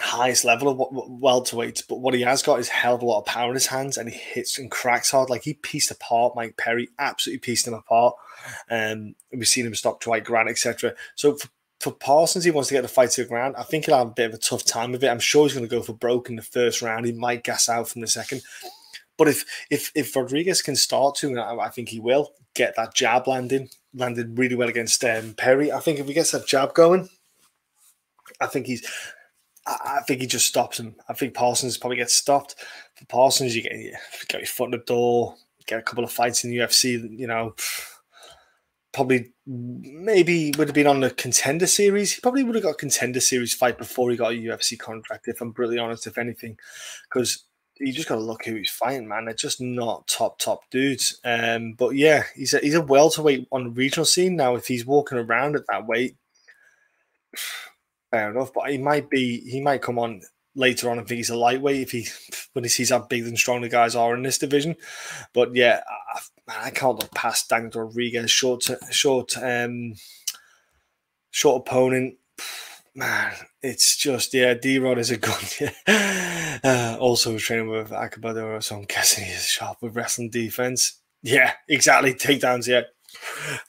highest 0.00 0.44
level 0.44 0.68
of 0.68 0.90
welterweight, 1.20 1.84
but 1.88 2.00
what 2.00 2.14
he 2.14 2.22
has 2.22 2.42
got 2.42 2.58
is 2.58 2.68
hell 2.68 2.96
of 2.96 3.02
a 3.02 3.06
lot 3.06 3.20
of 3.20 3.26
power 3.26 3.48
in 3.48 3.54
his 3.54 3.66
hands, 3.66 3.96
and 3.96 4.10
he 4.10 4.18
hits 4.18 4.58
and 4.58 4.72
cracks 4.72 5.12
hard. 5.12 5.30
Like 5.30 5.42
he 5.42 5.54
pieced 5.54 5.92
apart 5.92 6.34
Mike 6.34 6.56
Perry, 6.56 6.88
absolutely 6.98 7.38
pieced 7.38 7.68
him 7.68 7.74
apart. 7.74 8.16
Um, 8.68 9.14
we've 9.32 9.46
seen 9.46 9.66
him 9.66 9.74
stop 9.76 10.00
Dwight 10.00 10.24
Grant, 10.24 10.48
etc. 10.48 10.94
So 11.14 11.36
for, 11.36 11.48
for 11.78 11.92
Parsons, 11.92 12.44
he 12.44 12.50
wants 12.50 12.68
to 12.68 12.74
get 12.74 12.82
the 12.82 12.88
fight 12.88 13.10
to 13.10 13.22
the 13.22 13.28
ground. 13.28 13.54
I 13.56 13.62
think 13.62 13.84
he'll 13.84 13.98
have 13.98 14.08
a 14.08 14.10
bit 14.10 14.30
of 14.30 14.34
a 14.34 14.38
tough 14.38 14.64
time 14.64 14.90
with 14.90 15.04
it. 15.04 15.08
I'm 15.08 15.20
sure 15.20 15.44
he's 15.44 15.54
going 15.54 15.68
to 15.68 15.74
go 15.74 15.82
for 15.82 15.92
broke 15.92 16.28
in 16.28 16.34
the 16.34 16.42
first 16.42 16.82
round. 16.82 17.06
He 17.06 17.12
might 17.12 17.44
gas 17.44 17.68
out 17.68 17.88
from 17.88 18.00
the 18.00 18.08
second. 18.08 18.42
But 19.18 19.28
if 19.28 19.44
if 19.70 19.92
if 19.94 20.16
Rodriguez 20.16 20.62
can 20.62 20.76
start 20.76 21.16
to, 21.16 21.28
and 21.28 21.40
I, 21.40 21.54
I 21.56 21.68
think 21.68 21.90
he 21.90 22.00
will 22.00 22.32
get 22.54 22.76
that 22.76 22.94
jab 22.94 23.26
landing, 23.26 23.68
landed 23.92 24.38
really 24.38 24.54
well 24.54 24.68
against 24.68 25.04
um, 25.04 25.34
Perry. 25.34 25.70
I 25.70 25.80
think 25.80 25.98
if 25.98 26.06
he 26.06 26.14
gets 26.14 26.30
that 26.30 26.46
jab 26.46 26.72
going, 26.72 27.08
I 28.40 28.46
think 28.46 28.66
he's. 28.66 28.88
I, 29.66 30.00
think 30.06 30.22
he 30.22 30.26
just 30.26 30.46
stops 30.46 30.80
him. 30.80 30.96
I 31.10 31.12
think 31.12 31.34
Parsons 31.34 31.76
probably 31.76 31.98
gets 31.98 32.14
stopped. 32.14 32.54
For 32.94 33.04
Parsons, 33.04 33.54
you 33.54 33.62
get, 33.62 33.72
you 33.72 33.94
get 34.26 34.40
your 34.40 34.46
foot 34.46 34.66
in 34.66 34.70
the 34.70 34.78
door, 34.78 35.34
get 35.66 35.80
a 35.80 35.82
couple 35.82 36.04
of 36.04 36.10
fights 36.10 36.42
in 36.42 36.48
the 36.48 36.56
UFC. 36.56 37.06
You 37.18 37.26
know, 37.26 37.54
probably 38.92 39.32
maybe 39.46 40.52
would 40.56 40.68
have 40.68 40.74
been 40.74 40.86
on 40.86 41.00
the 41.00 41.10
contender 41.10 41.66
series. 41.66 42.14
He 42.14 42.20
probably 42.20 42.44
would 42.44 42.54
have 42.54 42.64
got 42.64 42.70
a 42.70 42.78
contender 42.78 43.20
series 43.20 43.52
fight 43.52 43.76
before 43.76 44.10
he 44.10 44.16
got 44.16 44.32
a 44.32 44.36
UFC 44.36 44.78
contract. 44.78 45.28
If 45.28 45.40
I'm 45.40 45.50
brutally 45.50 45.78
honest, 45.78 46.06
if 46.06 46.16
anything, 46.16 46.56
because 47.04 47.44
you 47.80 47.92
just 47.92 48.08
got 48.08 48.16
to 48.16 48.20
look 48.20 48.44
who 48.44 48.54
he's 48.54 48.70
fighting, 48.70 49.08
man. 49.08 49.26
They're 49.26 49.34
just 49.34 49.60
not 49.60 50.06
top 50.06 50.38
top 50.38 50.62
dudes. 50.70 51.20
Um, 51.24 51.72
but 51.72 51.90
yeah, 51.90 52.24
he's 52.34 52.54
a, 52.54 52.58
he's 52.58 52.74
a 52.74 52.82
welterweight 52.82 53.48
on 53.52 53.64
the 53.64 53.70
regional 53.70 54.04
scene 54.04 54.36
now. 54.36 54.56
If 54.56 54.66
he's 54.66 54.86
walking 54.86 55.18
around 55.18 55.56
at 55.56 55.66
that 55.68 55.86
weight, 55.86 56.16
fair 58.10 58.30
enough. 58.30 58.52
But 58.52 58.70
he 58.70 58.78
might 58.78 59.10
be 59.10 59.40
he 59.40 59.60
might 59.60 59.82
come 59.82 59.98
on 59.98 60.22
later 60.54 60.90
on 60.90 60.98
and 60.98 61.06
think 61.06 61.18
he's 61.18 61.30
a 61.30 61.36
lightweight 61.36 61.82
if 61.82 61.90
he 61.92 62.06
when 62.52 62.64
he 62.64 62.68
sees 62.68 62.90
how 62.90 63.00
big 63.00 63.26
and 63.26 63.38
strong 63.38 63.60
the 63.60 63.68
guys 63.68 63.94
are 63.94 64.14
in 64.14 64.22
this 64.22 64.38
division. 64.38 64.76
But 65.32 65.54
yeah, 65.54 65.82
I, 66.48 66.66
I 66.66 66.70
can't 66.70 66.98
look 66.98 67.14
past 67.14 67.48
Daniel 67.48 67.84
Rodriguez, 67.84 68.30
short 68.30 68.68
short 68.90 69.36
um, 69.36 69.94
short 71.30 71.66
opponent 71.66 72.16
man, 72.94 73.32
it's 73.62 73.96
just 73.96 74.34
yeah. 74.34 74.54
D 74.54 74.78
Rod 74.78 74.98
is 74.98 75.10
a 75.10 75.16
gun. 75.16 75.42
Uh, 76.64 76.96
also 76.98 77.38
training 77.38 77.68
with 77.68 77.90
Akabadora, 77.90 78.60
so 78.60 78.74
I'm 78.74 78.82
guessing 78.82 79.24
he's 79.24 79.46
sharp 79.46 79.78
with 79.80 79.94
wrestling 79.94 80.28
defense. 80.28 81.00
Yeah, 81.22 81.52
exactly. 81.68 82.14
Takedowns. 82.14 82.66
Yeah. 82.66 82.82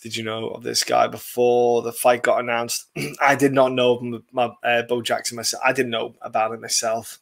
Did 0.02 0.16
you 0.16 0.24
know 0.24 0.50
of 0.50 0.64
this 0.64 0.84
guy 0.84 1.08
before 1.08 1.84
the 1.84 1.92
fight 1.92 2.24
got 2.24 2.40
announced? 2.40 2.88
I 3.22 3.36
did 3.36 3.54
not 3.54 3.74
know 3.74 4.22
my 4.32 4.50
uh, 4.64 4.82
Bo 4.84 5.04
Jackson 5.04 5.36
myself. 5.36 5.62
I 5.64 5.72
didn't 5.72 5.92
know 5.92 6.16
about 6.22 6.52
it 6.52 6.62
myself. 6.62 7.20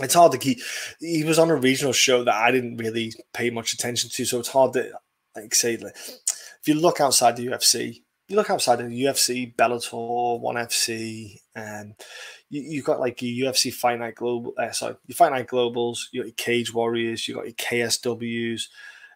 It's 0.00 0.14
hard 0.14 0.32
to 0.32 0.38
keep. 0.38 0.58
He 0.98 1.22
was 1.24 1.38
on 1.38 1.50
a 1.50 1.56
regional 1.56 1.92
show 1.92 2.24
that 2.24 2.34
I 2.34 2.50
didn't 2.50 2.78
really 2.78 3.12
pay 3.32 3.50
much 3.50 3.72
attention 3.72 4.10
to, 4.10 4.24
so 4.24 4.40
it's 4.40 4.48
hard 4.48 4.72
to 4.72 4.92
like 5.36 5.54
say. 5.54 5.76
Like, 5.76 5.96
if 5.96 6.62
you 6.66 6.74
look 6.74 7.00
outside 7.00 7.36
the 7.36 7.46
UFC, 7.46 8.02
you 8.30 8.36
look 8.36 8.48
outside 8.48 8.80
of 8.80 8.88
the 8.88 9.02
UFC, 9.02 9.54
Bellator, 9.56 10.38
One 10.38 10.54
FC, 10.54 11.40
and 11.56 11.94
you, 12.48 12.62
you've 12.62 12.84
got 12.84 13.00
like 13.00 13.20
your 13.20 13.52
UFC 13.52 13.74
Fight 13.74 13.98
Night 13.98 14.14
Global. 14.14 14.54
Uh, 14.56 14.70
sorry, 14.70 14.94
your 15.08 15.16
Fight 15.16 15.32
Night 15.32 15.48
Globals. 15.48 16.04
You 16.12 16.20
got 16.22 16.26
your 16.28 16.34
Cage 16.36 16.72
Warriors. 16.72 17.26
You 17.26 17.34
got 17.34 17.46
your 17.46 17.54
KSW's, 17.54 18.68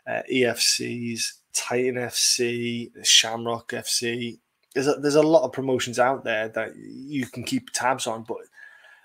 uh, 0.08 0.22
EFCs, 0.30 1.34
Titan 1.52 1.94
FC, 1.94 2.90
Shamrock 3.06 3.70
FC. 3.70 4.38
There's 4.74 4.88
a, 4.88 4.94
there's 4.94 5.14
a 5.14 5.22
lot 5.22 5.44
of 5.44 5.52
promotions 5.52 6.00
out 6.00 6.24
there 6.24 6.48
that 6.48 6.74
you 6.76 7.26
can 7.26 7.44
keep 7.44 7.70
tabs 7.70 8.08
on, 8.08 8.24
but 8.24 8.38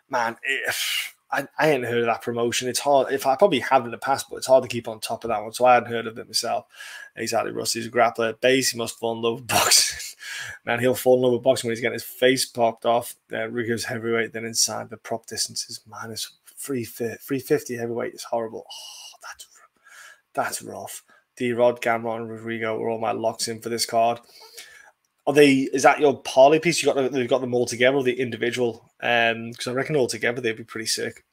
man, 0.09 0.37
if 0.41 1.08
I, 1.31 1.47
I 1.57 1.67
hadn't 1.67 1.87
heard 1.89 1.99
of 1.99 2.05
that 2.07 2.21
promotion. 2.21 2.67
It's 2.69 2.79
hard. 2.79 3.13
If 3.13 3.27
I 3.27 3.35
probably 3.35 3.59
have 3.59 3.85
in 3.85 3.91
the 3.91 3.97
past, 3.97 4.27
but 4.29 4.37
it's 4.37 4.47
hard 4.47 4.63
to 4.63 4.69
keep 4.69 4.87
on 4.87 4.99
top 4.99 5.23
of 5.23 5.29
that 5.29 5.41
one. 5.41 5.53
So 5.53 5.65
I 5.65 5.75
hadn't 5.75 5.91
heard 5.91 6.07
of 6.07 6.17
it 6.17 6.27
myself. 6.27 6.65
Exactly, 7.15 7.51
Rusty's 7.51 7.87
a 7.87 7.91
grappler. 7.91 8.39
Base, 8.39 8.71
he 8.71 8.77
must 8.77 8.97
fall 8.97 9.13
in 9.13 9.21
love 9.21 9.35
with 9.35 9.47
boxing. 9.47 10.15
Man, 10.65 10.79
he'll 10.79 10.95
fall 10.95 11.17
in 11.17 11.21
love 11.21 11.33
with 11.33 11.43
boxing 11.43 11.67
when 11.67 11.75
he's 11.75 11.81
getting 11.81 11.93
his 11.93 12.03
face 12.03 12.45
popped 12.45 12.85
off. 12.85 13.15
Uh, 13.31 13.47
Rigo's 13.49 13.85
heavyweight, 13.85 14.33
then 14.33 14.45
inside 14.45 14.89
the 14.89 14.97
prop 14.97 15.27
distances. 15.27 15.81
Man, 15.87 16.11
it's 16.11 16.31
350 16.57 17.75
heavyweight 17.75 18.13
is 18.13 18.23
horrible. 18.23 18.65
Oh, 18.67 19.17
that's 19.21 19.47
that's 20.33 20.61
rough. 20.61 21.03
D 21.35 21.53
Rod, 21.53 21.81
Gamrot, 21.81 22.17
and 22.17 22.29
Rodrigo 22.29 22.81
are 22.81 22.89
all 22.89 22.99
my 22.99 23.11
locks 23.11 23.47
in 23.47 23.61
for 23.61 23.69
this 23.69 23.85
card. 23.85 24.19
Are 25.29 25.33
they? 25.33 25.69
Is 25.71 25.83
that 25.83 25.99
your 25.99 26.19
parlay 26.23 26.57
piece? 26.57 26.81
You 26.81 26.91
got 26.91 27.11
they've 27.11 27.29
got 27.29 27.41
them 27.41 27.53
all 27.53 27.67
together, 27.67 27.97
or 27.97 28.03
the 28.03 28.19
individual? 28.19 28.91
Um, 28.99 29.51
because 29.51 29.67
I 29.67 29.73
reckon 29.73 29.95
all 29.95 30.07
together 30.07 30.41
they'd 30.41 30.57
be 30.57 30.63
pretty 30.63 30.87
sick. 30.87 31.23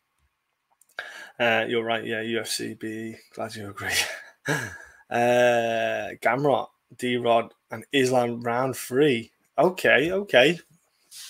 Uh, 1.40 1.64
you're 1.66 1.82
right. 1.82 2.04
Yeah, 2.04 2.20
UFC 2.22 2.78
B. 2.78 3.16
Glad 3.32 3.54
you 3.54 3.70
agree. 3.70 3.88
uh, 4.48 6.12
Gamrot, 6.20 6.66
D 6.98 7.16
Rod, 7.16 7.54
and 7.70 7.86
Islam 7.90 8.42
round 8.42 8.76
three. 8.76 9.32
Okay, 9.58 10.12
okay, 10.12 10.60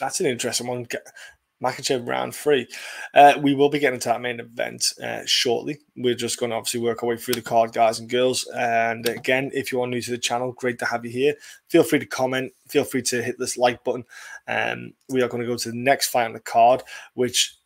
that's 0.00 0.18
an 0.18 0.26
interesting 0.26 0.66
one. 0.66 0.88
Makhachev 1.62 2.06
round 2.06 2.34
three. 2.34 2.68
Uh, 3.14 3.34
we 3.40 3.54
will 3.54 3.68
be 3.68 3.78
getting 3.78 4.00
to 4.00 4.08
that 4.10 4.20
main 4.20 4.40
event 4.40 4.84
uh, 5.02 5.22
shortly. 5.24 5.78
We're 5.96 6.14
just 6.14 6.38
going 6.38 6.50
to 6.50 6.56
obviously 6.56 6.80
work 6.80 7.02
our 7.02 7.08
way 7.08 7.16
through 7.16 7.34
the 7.34 7.42
card, 7.42 7.72
guys 7.72 7.98
and 7.98 8.10
girls. 8.10 8.46
And 8.54 9.06
again, 9.06 9.50
if 9.54 9.72
you 9.72 9.80
are 9.80 9.86
new 9.86 10.02
to 10.02 10.10
the 10.10 10.18
channel, 10.18 10.52
great 10.52 10.78
to 10.80 10.84
have 10.84 11.04
you 11.04 11.10
here. 11.10 11.34
Feel 11.68 11.82
free 11.82 11.98
to 11.98 12.06
comment. 12.06 12.52
Feel 12.68 12.84
free 12.84 13.02
to 13.02 13.22
hit 13.22 13.38
this 13.38 13.56
like 13.56 13.82
button. 13.84 14.04
Um, 14.48 14.92
we 15.08 15.22
are 15.22 15.28
going 15.28 15.42
to 15.42 15.48
go 15.48 15.56
to 15.56 15.70
the 15.70 15.76
next 15.76 16.08
fight 16.08 16.26
on 16.26 16.32
the 16.32 16.40
card, 16.40 16.82
which 17.14 17.56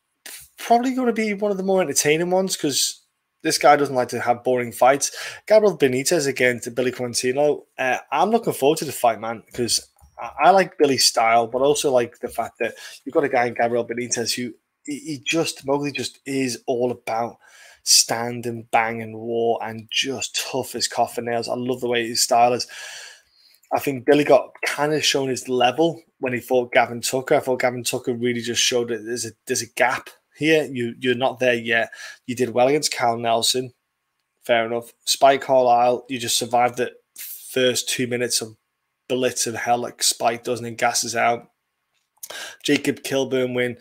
probably 0.56 0.94
going 0.94 1.06
to 1.06 1.12
be 1.12 1.34
one 1.34 1.50
of 1.50 1.56
the 1.56 1.62
more 1.62 1.80
entertaining 1.80 2.30
ones 2.30 2.56
because 2.56 3.00
this 3.42 3.58
guy 3.58 3.76
doesn't 3.76 3.94
like 3.94 4.08
to 4.08 4.20
have 4.20 4.44
boring 4.44 4.72
fights. 4.72 5.10
Gabriel 5.46 5.76
Benitez 5.76 6.26
against 6.26 6.72
Billy 6.74 6.92
Quarantillo. 6.92 7.62
Uh, 7.78 7.98
I'm 8.12 8.30
looking 8.30 8.52
forward 8.52 8.78
to 8.78 8.84
the 8.84 8.92
fight, 8.92 9.20
man, 9.20 9.42
because 9.46 9.88
I 10.20 10.50
like 10.50 10.78
Billy's 10.78 11.04
style, 11.04 11.46
but 11.46 11.62
also 11.62 11.90
like 11.92 12.18
the 12.18 12.28
fact 12.28 12.58
that 12.58 12.74
you've 13.04 13.14
got 13.14 13.24
a 13.24 13.28
guy 13.28 13.46
in 13.46 13.54
Gabriel 13.54 13.86
Benitez 13.86 14.34
who 14.34 14.52
he 14.86 15.20
just 15.24 15.66
Moggly 15.66 15.92
just 15.92 16.18
is 16.26 16.62
all 16.66 16.90
about 16.90 17.36
stand 17.82 18.46
and 18.46 18.70
bang 18.70 19.02
and 19.02 19.16
war 19.16 19.58
and 19.62 19.88
just 19.90 20.46
tough 20.50 20.74
as 20.74 20.88
coffin 20.88 21.26
nails. 21.26 21.48
I 21.48 21.54
love 21.54 21.80
the 21.80 21.88
way 21.88 22.06
his 22.06 22.22
style 22.22 22.52
is. 22.52 22.66
I 23.72 23.78
think 23.78 24.04
Billy 24.04 24.24
got 24.24 24.50
kind 24.66 24.92
of 24.92 25.04
shown 25.04 25.28
his 25.28 25.48
level 25.48 26.02
when 26.18 26.32
he 26.32 26.40
fought 26.40 26.72
Gavin 26.72 27.00
Tucker. 27.00 27.36
I 27.36 27.40
thought 27.40 27.60
Gavin 27.60 27.84
Tucker 27.84 28.14
really 28.14 28.40
just 28.40 28.60
showed 28.60 28.88
that 28.88 29.04
there's 29.04 29.26
a 29.26 29.30
there's 29.46 29.62
a 29.62 29.72
gap 29.76 30.10
here. 30.36 30.64
You 30.64 30.94
you're 30.98 31.14
not 31.14 31.38
there 31.38 31.54
yet. 31.54 31.90
You 32.26 32.34
did 32.34 32.50
well 32.50 32.68
against 32.68 32.92
Kyle 32.92 33.16
Nelson, 33.16 33.72
fair 34.42 34.66
enough. 34.66 34.92
Spike 35.04 35.42
Carlyle, 35.42 36.04
you 36.08 36.18
just 36.18 36.36
survived 36.36 36.78
the 36.78 36.92
first 37.14 37.88
two 37.88 38.06
minutes 38.06 38.40
of 38.42 38.56
blitz 39.10 39.46
of 39.46 39.54
hell 39.54 39.78
like 39.78 40.02
Spike 40.02 40.44
does 40.44 40.60
and 40.60 40.78
gasses 40.78 41.16
out. 41.16 41.50
Jacob 42.62 43.02
Kilburn 43.02 43.54
win. 43.54 43.76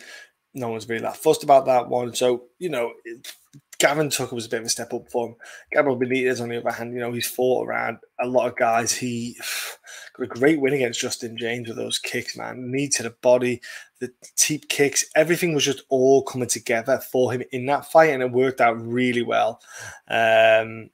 No 0.56 0.70
one's 0.70 0.90
really 0.90 1.04
that 1.04 1.18
fussed 1.18 1.44
about 1.44 1.68
that 1.68 1.88
one. 1.88 2.16
So, 2.16 2.46
you 2.58 2.70
know, 2.70 2.94
it, 3.06 3.32
Gavin 3.78 4.10
Tucker 4.10 4.36
was 4.36 4.46
a 4.46 4.50
bit 4.50 4.62
of 4.62 4.66
a 4.66 4.70
step 4.70 4.94
up 4.94 5.10
for 5.10 5.28
him. 5.28 5.36
Gabriel 5.72 5.98
Benitez, 5.98 6.42
on 6.42 6.50
the 6.50 6.58
other 6.58 6.72
hand, 6.72 6.94
you 6.94 7.00
know, 7.00 7.14
he's 7.14 7.30
fought 7.30 7.68
around 7.68 8.00
a 8.20 8.28
lot 8.28 8.48
of 8.48 8.58
guys. 8.58 8.92
He 8.92 9.38
got 10.18 10.24
a 10.24 10.28
great 10.28 10.60
win 10.60 10.74
against 10.74 11.00
Justin 11.00 11.38
James 11.38 11.68
with 11.68 11.78
those 11.78 12.00
kicks, 12.00 12.36
man. 12.36 12.72
Knee 12.72 12.90
to 12.90 13.04
the 13.04 13.12
body, 13.22 13.62
the 14.00 14.12
deep 14.36 14.68
kicks, 14.68 15.06
everything 15.16 15.54
was 15.54 15.64
just 15.64 15.84
all 15.90 16.24
coming 16.24 16.50
together 16.50 17.00
for 17.12 17.32
him 17.32 17.44
in 17.52 17.68
that 17.68 17.90
fight, 17.90 18.10
and 18.10 18.24
it 18.24 18.32
worked 18.32 18.60
out 18.60 18.82
really 18.86 19.24
well. 19.24 19.62
Um, 20.10 20.90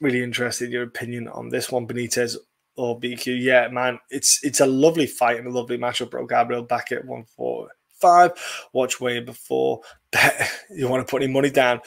really 0.00 0.22
interested 0.22 0.66
in 0.66 0.72
your 0.72 0.84
opinion 0.84 1.28
on 1.28 1.48
this 1.48 1.72
one, 1.72 1.86
Benitez 1.86 2.36
or 2.78 2.98
BQ. 2.98 3.40
Yeah, 3.40 3.68
man, 3.68 3.98
it's 4.10 4.40
it's 4.42 4.60
a 4.60 4.66
lovely 4.66 5.06
fight 5.06 5.38
and 5.38 5.46
a 5.46 5.50
lovely 5.50 5.78
matchup, 5.78 6.10
bro. 6.10 6.26
Gabriel 6.26 6.62
back 6.62 6.92
at 6.92 7.04
one 7.04 7.24
four 7.36 7.68
five. 8.00 8.32
Watch 8.72 9.00
way 9.00 9.20
before 9.20 9.80
bet. 10.12 10.50
You 10.70 10.88
want 10.88 11.06
to 11.06 11.10
put 11.10 11.22
any 11.22 11.32
money 11.32 11.50
down? 11.50 11.80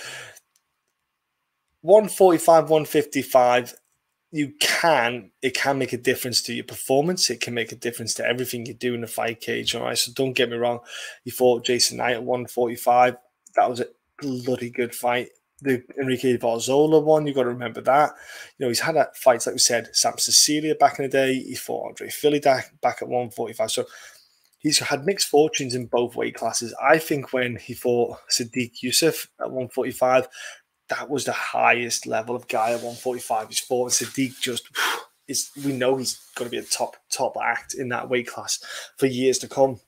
145, 1.81 2.69
155. 2.69 3.73
You 4.33 4.53
can, 4.59 5.31
it 5.41 5.55
can 5.55 5.77
make 5.77 5.93
a 5.93 5.97
difference 5.97 6.41
to 6.43 6.53
your 6.53 6.63
performance. 6.63 7.29
It 7.29 7.41
can 7.41 7.53
make 7.53 7.71
a 7.71 7.75
difference 7.75 8.13
to 8.15 8.25
everything 8.25 8.65
you 8.65 8.73
do 8.73 8.93
in 8.93 9.01
the 9.01 9.07
fight 9.07 9.41
cage. 9.41 9.73
All 9.73 9.83
right. 9.83 9.97
So 9.97 10.11
don't 10.13 10.33
get 10.33 10.49
me 10.49 10.57
wrong. 10.57 10.79
You 11.25 11.31
fought 11.31 11.65
Jason 11.65 11.97
Knight 11.97 12.13
at 12.13 12.23
145. 12.23 13.17
That 13.55 13.69
was 13.69 13.81
a 13.81 13.87
bloody 14.19 14.69
good 14.69 14.93
fight 14.93 15.29
the 15.61 15.83
Enrique 15.99 16.37
Barzola 16.37 17.03
one. 17.03 17.27
You've 17.27 17.35
got 17.35 17.43
to 17.43 17.49
remember 17.49 17.81
that. 17.81 18.13
You 18.57 18.65
know, 18.65 18.69
he's 18.69 18.79
had 18.79 18.95
that 18.95 19.15
fights 19.15 19.45
like 19.45 19.55
we 19.55 19.59
said, 19.59 19.95
Sam 19.95 20.17
Sicilia 20.17 20.75
back 20.75 20.99
in 20.99 21.03
the 21.03 21.09
day. 21.09 21.35
He 21.35 21.55
fought 21.55 21.89
Andre 21.89 22.09
Fili 22.09 22.39
back 22.39 23.01
at 23.01 23.07
145. 23.07 23.71
So 23.71 23.85
he's 24.59 24.79
had 24.79 25.05
mixed 25.05 25.27
fortunes 25.27 25.75
in 25.75 25.85
both 25.85 26.15
weight 26.15 26.35
classes. 26.35 26.73
I 26.81 26.97
think 26.97 27.31
when 27.33 27.57
he 27.57 27.73
fought 27.73 28.17
Sodiq 28.29 28.73
Yusuff 28.83 29.27
at 29.39 29.51
145, 29.51 30.27
that 30.89 31.09
was 31.09 31.25
the 31.25 31.31
highest 31.31 32.07
level 32.07 32.35
of 32.35 32.47
guy 32.47 32.69
at 32.71 32.83
145 32.83 33.47
he's 33.47 33.59
fought. 33.59 34.01
And 34.01 34.09
Sodiq 34.09 34.39
just 34.39 34.69
is 35.27 35.51
we 35.63 35.71
know 35.71 35.97
he's 35.97 36.19
going 36.35 36.49
to 36.49 36.51
be 36.51 36.57
a 36.57 36.63
top 36.63 36.97
top 37.11 37.37
act 37.41 37.75
in 37.75 37.89
that 37.89 38.09
weight 38.09 38.27
class 38.27 38.59
for 38.97 39.05
years 39.05 39.37
to 39.39 39.47
come. 39.47 39.79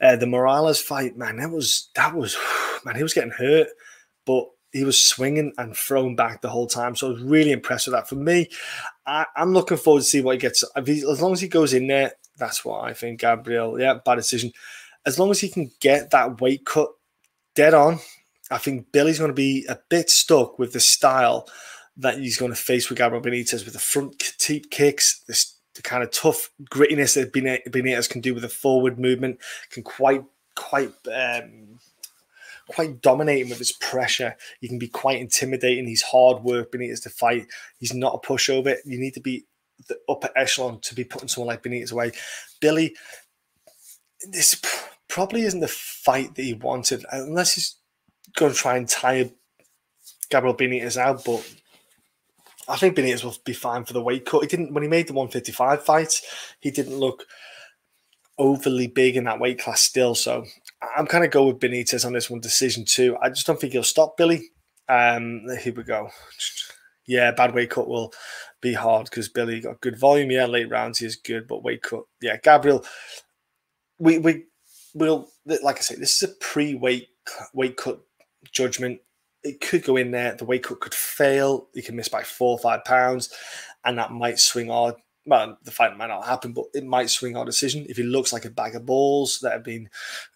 Uh, 0.00 0.16
the 0.16 0.26
Morales 0.26 0.80
fight, 0.80 1.16
man, 1.16 1.36
that 1.36 1.50
was 1.50 1.90
that 1.94 2.14
was 2.14 2.36
man, 2.84 2.96
he 2.96 3.02
was 3.02 3.14
getting 3.14 3.30
hurt 3.30 3.68
but 4.28 4.46
he 4.72 4.84
was 4.84 5.02
swinging 5.02 5.54
and 5.56 5.74
thrown 5.74 6.14
back 6.14 6.42
the 6.42 6.50
whole 6.50 6.66
time. 6.66 6.94
So 6.94 7.06
I 7.06 7.10
was 7.12 7.22
really 7.22 7.50
impressed 7.50 7.86
with 7.86 7.94
that. 7.94 8.06
For 8.06 8.16
me, 8.16 8.50
I, 9.06 9.24
am 9.34 9.54
looking 9.54 9.78
forward 9.78 10.00
to 10.00 10.06
see 10.06 10.20
what 10.20 10.32
he 10.32 10.38
gets. 10.38 10.62
He, 10.84 11.02
as 11.10 11.22
long 11.22 11.32
as 11.32 11.40
he 11.40 11.48
goes 11.48 11.72
in 11.72 11.86
there, 11.86 12.12
that's 12.36 12.62
what 12.62 12.84
I 12.84 12.92
think. 12.92 13.20
Gabriel, 13.20 13.80
yeah, 13.80 13.94
bad 14.04 14.16
decision. 14.16 14.52
As 15.06 15.18
long 15.18 15.30
as 15.30 15.40
he 15.40 15.48
can 15.48 15.70
get 15.80 16.10
that 16.10 16.42
weight 16.42 16.66
cut 16.66 16.90
dead 17.54 17.72
on, 17.72 18.00
I 18.50 18.58
think 18.58 18.92
Billy's 18.92 19.18
going 19.18 19.30
to 19.30 19.34
be 19.34 19.64
a 19.66 19.78
bit 19.88 20.10
stuck 20.10 20.58
with 20.58 20.74
the 20.74 20.80
style 20.80 21.48
that 21.96 22.18
he's 22.18 22.36
going 22.36 22.52
to 22.52 22.56
face 22.56 22.90
with 22.90 22.98
Gabriel 22.98 23.24
Benitez 23.24 23.64
with 23.64 23.72
the 23.72 23.80
front 23.80 24.18
teep 24.38 24.70
kicks, 24.70 25.22
this 25.26 25.54
the 25.74 25.82
kind 25.82 26.02
of 26.02 26.10
tough 26.10 26.50
grittiness 26.70 27.14
that 27.14 27.32
Benitez 27.32 28.10
can 28.10 28.20
do 28.20 28.34
with 28.34 28.42
the 28.42 28.48
forward 28.50 28.98
movement, 28.98 29.38
can 29.70 29.82
quite 29.82 30.22
quite 30.54 30.92
um, 31.10 31.78
quite 32.68 33.00
dominating 33.00 33.48
with 33.48 33.58
his 33.58 33.72
pressure. 33.72 34.36
He 34.60 34.68
can 34.68 34.78
be 34.78 34.88
quite 34.88 35.20
intimidating. 35.20 35.86
He's 35.86 36.02
hard 36.02 36.42
work. 36.42 36.72
Benitez 36.72 37.02
to 37.02 37.10
fight. 37.10 37.46
He's 37.78 37.94
not 37.94 38.14
a 38.14 38.26
pushover. 38.26 38.76
You 38.84 38.98
need 38.98 39.14
to 39.14 39.20
be 39.20 39.44
the 39.88 39.98
upper 40.08 40.30
echelon 40.36 40.80
to 40.80 40.94
be 40.94 41.04
putting 41.04 41.28
someone 41.28 41.48
like 41.48 41.62
Benitez 41.62 41.92
away. 41.92 42.12
Billy, 42.60 42.94
this 44.30 44.60
probably 45.08 45.42
isn't 45.42 45.60
the 45.60 45.68
fight 45.68 46.34
that 46.34 46.42
he 46.42 46.54
wanted, 46.54 47.04
unless 47.12 47.54
he's 47.54 47.76
going 48.36 48.52
to 48.52 48.58
try 48.58 48.76
and 48.76 48.88
tire 48.88 49.30
Gabriel 50.30 50.56
Benitez 50.56 50.96
out. 50.96 51.24
But 51.24 51.48
I 52.68 52.76
think 52.76 52.96
Benitez 52.96 53.24
will 53.24 53.36
be 53.44 53.52
fine 53.52 53.84
for 53.84 53.92
the 53.92 54.02
weight 54.02 54.26
cut. 54.26 54.42
He 54.42 54.48
didn't 54.48 54.74
when 54.74 54.82
he 54.82 54.88
made 54.88 55.06
the 55.08 55.14
155 55.14 55.84
fights. 55.84 56.54
He 56.60 56.70
didn't 56.70 56.98
look 56.98 57.24
overly 58.36 58.86
big 58.86 59.16
in 59.16 59.24
that 59.24 59.40
weight 59.40 59.58
class 59.58 59.80
still. 59.80 60.14
So 60.14 60.44
I'm 60.96 61.06
kind 61.06 61.24
of 61.24 61.30
go 61.30 61.46
with 61.46 61.58
Benitez 61.58 62.04
on 62.06 62.12
this 62.12 62.30
one 62.30 62.40
decision 62.40 62.84
too. 62.84 63.16
I 63.20 63.28
just 63.30 63.46
don't 63.46 63.60
think 63.60 63.72
he'll 63.72 63.82
stop 63.82 64.16
Billy. 64.16 64.50
Um, 64.88 65.42
here 65.60 65.74
we 65.74 65.82
go. 65.82 66.10
Yeah, 67.06 67.30
bad 67.32 67.54
weight 67.54 67.70
cut 67.70 67.88
will 67.88 68.12
be 68.60 68.74
hard 68.74 69.04
because 69.06 69.28
Billy 69.28 69.60
got 69.60 69.80
good 69.80 69.98
volume. 69.98 70.30
Yeah, 70.30 70.46
late 70.46 70.70
rounds 70.70 70.98
he 70.98 71.06
is 71.06 71.16
good, 71.16 71.48
but 71.48 71.62
weight 71.62 71.82
cut. 71.82 72.02
Yeah, 72.20 72.36
Gabriel. 72.36 72.84
We 73.98 74.18
we 74.18 74.44
will 74.94 75.28
like 75.62 75.78
I 75.78 75.80
say, 75.80 75.96
this 75.96 76.22
is 76.22 76.30
a 76.30 76.34
pre 76.34 76.74
weight 76.74 77.08
cut 77.76 78.00
judgment. 78.52 79.00
it 79.42 79.60
could 79.60 79.84
go 79.84 79.96
in 79.96 80.10
there. 80.10 80.34
The 80.34 80.44
weight 80.44 80.64
cut 80.64 80.80
could 80.80 80.94
fail. 80.94 81.68
He 81.74 81.82
can 81.82 81.96
miss 81.96 82.08
by 82.08 82.22
four 82.22 82.52
or 82.52 82.58
five 82.58 82.84
pounds, 82.84 83.32
and 83.84 83.98
that 83.98 84.12
might 84.12 84.38
swing 84.38 84.70
our. 84.70 84.96
Well, 85.28 85.58
the 85.62 85.70
fight 85.70 85.94
might 85.94 86.06
not 86.06 86.24
happen, 86.24 86.54
but 86.54 86.64
it 86.72 86.86
might 86.86 87.10
swing 87.10 87.36
our 87.36 87.44
decision. 87.44 87.84
If 87.86 87.98
he 87.98 88.02
looks 88.02 88.32
like 88.32 88.46
a 88.46 88.50
bag 88.50 88.74
of 88.74 88.86
balls 88.86 89.40
that 89.40 89.52
have 89.52 89.62
been 89.62 89.90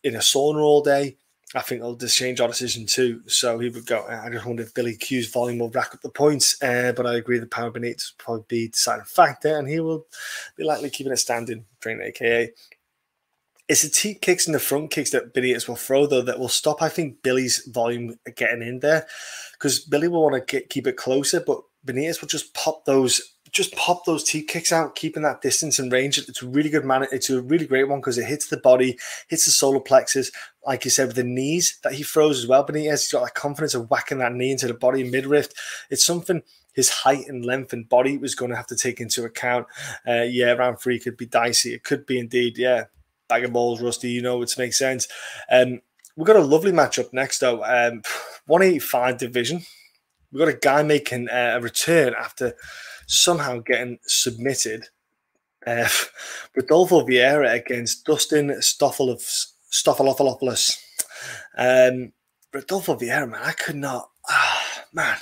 in 0.04 0.16
a 0.16 0.18
sauna 0.18 0.60
all 0.60 0.82
day, 0.82 1.16
I 1.54 1.62
think 1.62 1.80
it'll 1.80 1.96
just 1.96 2.16
change 2.16 2.40
our 2.40 2.48
decision 2.48 2.84
too. 2.84 3.22
So 3.26 3.58
he 3.58 3.70
would 3.70 3.86
go. 3.86 4.06
I 4.06 4.28
just 4.28 4.44
wonder 4.44 4.62
if 4.62 4.74
Billy 4.74 4.94
Q's 4.94 5.30
volume 5.30 5.60
will 5.60 5.70
rack 5.70 5.94
up 5.94 6.02
the 6.02 6.10
points. 6.10 6.62
Uh, 6.62 6.92
but 6.94 7.06
I 7.06 7.14
agree 7.14 7.38
the 7.38 7.46
power 7.46 7.70
Benitez 7.70 8.12
will 8.12 8.18
probably 8.18 8.44
be 8.48 8.68
deciding 8.68 9.06
factor, 9.06 9.56
and 9.56 9.66
he 9.66 9.80
will 9.80 10.06
be 10.56 10.64
likely 10.64 10.90
keeping 10.90 11.12
it 11.12 11.16
standing 11.16 11.64
during 11.80 12.02
AKA. 12.02 12.50
It's 13.68 13.82
the 13.82 13.88
teep 13.88 14.20
kicks 14.20 14.46
and 14.46 14.54
the 14.54 14.60
front 14.60 14.90
kicks 14.90 15.10
that 15.12 15.32
Benitez 15.32 15.68
will 15.68 15.76
throw, 15.76 16.06
though, 16.06 16.20
that 16.20 16.38
will 16.38 16.48
stop, 16.48 16.82
I 16.82 16.90
think, 16.90 17.22
Billy's 17.22 17.64
volume 17.66 18.18
getting 18.36 18.60
in 18.60 18.80
there. 18.80 19.06
Because 19.54 19.78
Billy 19.78 20.08
will 20.08 20.22
want 20.22 20.46
to 20.46 20.60
keep 20.60 20.86
it 20.86 20.98
closer, 20.98 21.40
but 21.40 21.62
Benitez 21.86 22.20
will 22.20 22.28
just 22.28 22.52
pop 22.52 22.84
those 22.84 23.22
just 23.52 23.76
pop 23.76 24.06
those 24.06 24.24
teep 24.24 24.48
kicks 24.48 24.72
out, 24.72 24.94
keeping 24.94 25.22
that 25.22 25.42
distance 25.42 25.78
and 25.78 25.92
range. 25.92 26.16
It's 26.16 26.42
a 26.42 26.48
really 26.48 26.70
good 26.70 26.86
man. 26.86 27.06
It's 27.12 27.28
a 27.28 27.42
really 27.42 27.66
great 27.66 27.86
one 27.86 28.00
because 28.00 28.16
it 28.16 28.24
hits 28.24 28.48
the 28.48 28.56
body, 28.56 28.98
hits 29.28 29.44
the 29.44 29.50
solar 29.50 29.80
plexus, 29.80 30.30
like 30.66 30.84
you 30.86 30.90
said, 30.90 31.08
with 31.08 31.16
the 31.16 31.22
knees 31.22 31.78
that 31.82 31.92
he 31.92 32.02
throws 32.02 32.38
as 32.38 32.46
well. 32.46 32.64
But 32.64 32.76
he 32.76 32.86
has 32.86 33.02
he's 33.02 33.12
got 33.12 33.24
that 33.24 33.34
confidence 33.34 33.74
of 33.74 33.90
whacking 33.90 34.18
that 34.18 34.32
knee 34.32 34.52
into 34.52 34.68
the 34.68 34.74
body 34.74 35.04
midriff. 35.04 35.48
It's 35.90 36.04
something 36.04 36.42
his 36.72 36.88
height 36.88 37.28
and 37.28 37.44
length 37.44 37.74
and 37.74 37.88
body 37.88 38.16
was 38.16 38.34
going 38.34 38.50
to 38.50 38.56
have 38.56 38.66
to 38.68 38.76
take 38.76 39.00
into 39.00 39.24
account. 39.24 39.66
Uh, 40.08 40.22
yeah, 40.22 40.52
round 40.52 40.80
three 40.80 40.98
could 40.98 41.18
be 41.18 41.26
dicey. 41.26 41.74
It 41.74 41.84
could 41.84 42.06
be 42.06 42.18
indeed, 42.18 42.56
yeah, 42.56 42.84
bag 43.28 43.44
of 43.44 43.52
balls, 43.52 43.82
Rusty. 43.82 44.10
You 44.10 44.22
know, 44.22 44.40
it 44.40 44.54
makes 44.56 44.78
sense. 44.78 45.08
Um, 45.50 45.82
we've 46.16 46.26
got 46.26 46.36
a 46.36 46.40
lovely 46.40 46.72
matchup 46.72 47.12
next, 47.12 47.40
though. 47.40 47.62
Um, 47.62 48.02
185 48.46 49.18
division. 49.18 49.62
We've 50.30 50.38
got 50.38 50.48
a 50.48 50.58
guy 50.58 50.82
making 50.82 51.28
uh, 51.28 51.56
a 51.56 51.60
return 51.60 52.14
after 52.18 52.54
somehow 53.12 53.58
getting 53.58 53.98
submitted. 54.06 54.88
Uh, 55.66 55.88
Rodolfo 56.56 57.06
Vieira 57.06 57.52
against 57.52 58.04
Dustin 58.04 58.48
Stoffolopoulos. 58.60 60.78
Um, 61.56 62.12
Rodolfo 62.52 62.96
Vieira, 62.96 63.28
man, 63.28 63.40
I 63.42 63.52
could 63.52 63.76
not. 63.76 64.10
Ah, 64.28 64.84
man. 64.92 65.18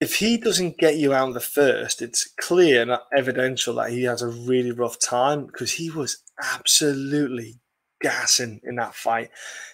If 0.00 0.16
he 0.16 0.36
doesn't 0.36 0.78
get 0.78 0.96
you 0.96 1.14
out 1.14 1.32
the 1.32 1.40
first, 1.40 2.02
it's 2.02 2.28
clear, 2.38 2.82
and 2.82 2.98
evidential, 3.16 3.76
that 3.76 3.90
he 3.90 4.02
has 4.04 4.22
a 4.22 4.28
really 4.28 4.72
rough 4.72 4.98
time 4.98 5.46
because 5.46 5.72
he 5.72 5.90
was 5.90 6.18
absolutely 6.42 7.54
gassing 8.02 8.60
in 8.64 8.76
that 8.76 8.94
fight. 8.94 9.30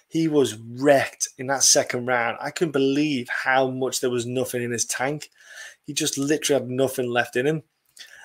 He 0.08 0.28
was 0.28 0.56
wrecked 0.56 1.28
in 1.38 1.48
that 1.48 1.64
second 1.64 2.06
round. 2.06 2.38
I 2.40 2.50
couldn't 2.50 2.72
believe 2.72 3.28
how 3.28 3.70
much 3.70 4.00
there 4.00 4.10
was 4.10 4.26
nothing 4.26 4.62
in 4.62 4.70
his 4.70 4.84
tank. 4.84 5.30
He 5.90 5.94
just 5.94 6.16
literally 6.16 6.62
had 6.62 6.70
nothing 6.70 7.10
left 7.10 7.34
in 7.34 7.48
him. 7.48 7.64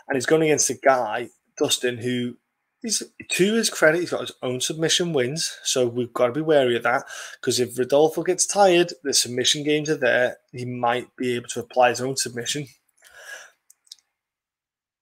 And 0.08 0.16
he's 0.16 0.28
going 0.28 0.44
against 0.44 0.70
a 0.70 0.76
guy, 0.76 1.32
Dustin, 1.58 1.98
who 1.98 2.38
he's 2.84 3.02
to 3.28 3.54
his 3.56 3.72
credit, 3.72 4.02
he's 4.02 4.12
got 4.12 4.22
his 4.22 4.34
own 4.44 4.62
submission 4.62 5.14
wins. 5.14 5.58
So 5.64 5.88
we've 5.88 6.14
got 6.14 6.28
to 6.28 6.32
be 6.32 6.42
wary 6.42 6.76
of 6.76 6.84
that. 6.84 7.06
Because 7.42 7.60
if 7.60 7.76
Rodolfo 7.76 8.22
gets 8.22 8.46
tired, 8.46 8.94
the 9.04 9.16
submission 9.16 9.64
games 9.64 9.90
are 9.90 9.98
there. 9.98 10.38
He 10.52 10.64
might 10.64 11.08
be 11.16 11.36
able 11.36 11.48
to 11.48 11.62
apply 11.62 11.90
his 11.90 12.02
own 12.02 12.18
submission. 12.18 12.68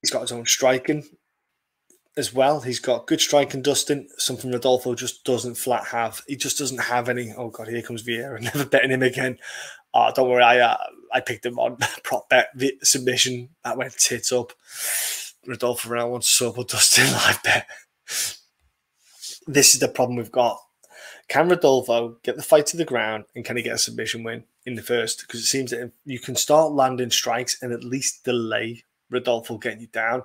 He's 0.02 0.12
got 0.12 0.22
his 0.22 0.32
own 0.32 0.46
striking 0.46 1.04
as 2.16 2.34
well. 2.34 2.62
He's 2.62 2.80
got 2.80 3.08
good 3.08 3.20
striking, 3.20 3.62
Dustin, 3.62 4.08
something 4.18 4.54
Rodolfo 4.54 4.96
just 4.96 5.26
doesn't 5.26 5.56
flat 5.56 5.88
have. 5.88 6.22
He 6.30 6.38
just 6.38 6.58
doesn't 6.58 6.78
have 6.78 7.10
any. 7.10 7.34
Oh, 7.38 7.50
God, 7.50 7.68
here 7.68 7.82
comes 7.82 8.04
Vieira. 8.04 8.40
Never 8.56 8.64
betting 8.64 8.92
him 8.92 9.04
again. 9.04 9.38
Oh, 9.94 10.12
don't 10.14 10.30
worry, 10.30 10.44
I 10.44 10.60
uh, 10.60 10.78
I 11.14 11.20
picked 11.20 11.46
him 11.46 11.60
on 11.60 11.78
prop 12.04 12.30
bet 12.30 12.50
submission. 12.82 13.50
That 13.64 13.78
went 13.78 13.94
tits 13.98 14.32
up. 14.32 14.54
Rodolfo 15.46 16.10
one 16.10 16.22
sub 16.22 16.58
or 16.58 16.64
Dustin 16.64 17.12
live 17.12 17.44
bet. 17.44 17.68
This 19.46 19.74
is 19.74 19.80
the 19.80 19.90
problem 19.90 20.18
we've 20.18 20.32
got. 20.32 20.58
Can 21.28 21.50
Rodolfo 21.50 22.18
get 22.24 22.36
the 22.36 22.44
fight 22.44 22.66
to 22.68 22.78
the 22.78 22.86
ground 22.86 23.26
and 23.36 23.44
can 23.44 23.58
he 23.58 23.64
get 23.64 23.76
a 23.76 23.78
submission 23.78 24.24
win 24.24 24.46
in 24.66 24.76
the 24.76 24.82
first? 24.82 25.22
Because 25.22 25.42
it 25.42 25.48
seems 25.48 25.72
that 25.72 25.92
you 26.06 26.20
can 26.20 26.36
start 26.36 26.72
landing 26.72 27.10
strikes 27.10 27.62
and 27.62 27.74
at 27.74 27.84
least 27.84 28.24
delay 28.24 28.84
Rodolfo 29.10 29.58
getting 29.58 29.82
you 29.82 29.88
down 29.88 30.24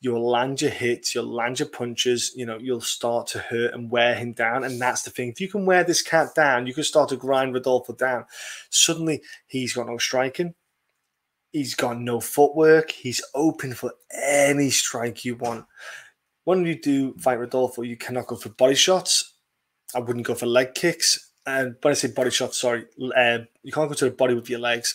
you'll 0.00 0.28
land 0.28 0.62
your 0.62 0.70
hits, 0.70 1.14
you'll 1.14 1.32
land 1.32 1.58
your 1.58 1.68
punches, 1.68 2.32
you 2.34 2.46
know, 2.46 2.58
you'll 2.58 2.80
start 2.80 3.26
to 3.28 3.38
hurt 3.38 3.74
and 3.74 3.90
wear 3.90 4.14
him 4.14 4.32
down. 4.32 4.64
And 4.64 4.80
that's 4.80 5.02
the 5.02 5.10
thing. 5.10 5.28
If 5.28 5.40
you 5.40 5.48
can 5.48 5.66
wear 5.66 5.84
this 5.84 6.02
cat 6.02 6.34
down, 6.34 6.66
you 6.66 6.74
can 6.74 6.84
start 6.84 7.10
to 7.10 7.16
grind 7.16 7.54
Rodolfo 7.54 7.92
down. 7.92 8.24
Suddenly 8.70 9.22
he's 9.46 9.74
got 9.74 9.86
no 9.86 9.98
striking. 9.98 10.54
He's 11.52 11.74
got 11.74 12.00
no 12.00 12.20
footwork. 12.20 12.92
He's 12.92 13.22
open 13.34 13.74
for 13.74 13.92
any 14.14 14.70
strike 14.70 15.24
you 15.24 15.36
want. 15.36 15.66
When 16.44 16.64
you 16.64 16.80
do 16.80 17.14
fight 17.18 17.38
Rodolfo, 17.38 17.82
you 17.82 17.96
cannot 17.96 18.28
go 18.28 18.36
for 18.36 18.48
body 18.50 18.76
shots. 18.76 19.34
I 19.94 19.98
wouldn't 19.98 20.26
go 20.26 20.34
for 20.34 20.46
leg 20.46 20.74
kicks. 20.74 21.32
And 21.46 21.74
when 21.82 21.90
I 21.90 21.94
say 21.94 22.08
body 22.08 22.30
shots, 22.30 22.60
sorry, 22.60 22.86
uh, 23.16 23.38
you 23.62 23.72
can't 23.72 23.88
go 23.88 23.94
to 23.94 24.04
the 24.06 24.10
body 24.12 24.34
with 24.34 24.48
your 24.48 24.60
legs. 24.60 24.94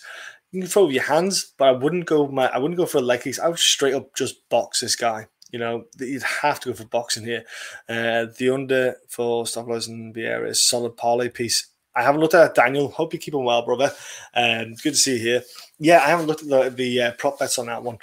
You 0.55 0.61
can 0.61 0.69
throw 0.69 0.85
with 0.85 0.95
your 0.95 1.03
hands, 1.03 1.51
but 1.57 1.67
I 1.67 1.71
wouldn't 1.73 2.05
go 2.05 2.27
my 2.27 2.47
I 2.47 2.59
wouldn't 2.59 2.77
go 2.77 2.85
for 2.85 2.99
a 2.99 3.01
leg 3.01 3.23
kick. 3.23 3.37
I 3.39 3.49
would 3.49 3.59
straight 3.59 3.93
up 3.93 4.15
just 4.15 4.47
box 4.47 4.79
this 4.79 4.95
guy. 4.95 5.27
You 5.51 5.59
know, 5.59 5.83
you'd 5.99 6.23
have 6.23 6.61
to 6.61 6.69
go 6.69 6.75
for 6.75 6.85
boxing 6.85 7.25
here. 7.25 7.43
Uh, 7.89 8.27
the 8.37 8.51
under 8.53 8.95
for 9.09 9.45
Stavros 9.45 9.89
and 9.89 10.15
Vieira 10.15 10.47
is 10.47 10.61
solid 10.61 10.95
parlay 10.95 11.27
piece. 11.27 11.67
I 11.93 12.03
haven't 12.03 12.21
looked 12.21 12.35
at 12.35 12.55
Daniel. 12.55 12.87
Hope 12.87 13.11
you're 13.11 13.19
keeping 13.19 13.43
well, 13.43 13.65
brother. 13.65 13.91
Um, 14.33 14.75
good 14.75 14.91
to 14.91 14.95
see 14.95 15.17
you 15.17 15.19
here. 15.19 15.43
Yeah, 15.77 15.97
I 15.97 16.07
haven't 16.07 16.27
looked 16.27 16.43
at 16.43 16.47
the, 16.47 16.69
the 16.69 17.01
uh, 17.01 17.11
prop 17.17 17.39
bets 17.39 17.59
on 17.59 17.65
that 17.65 17.83
one. 17.83 17.97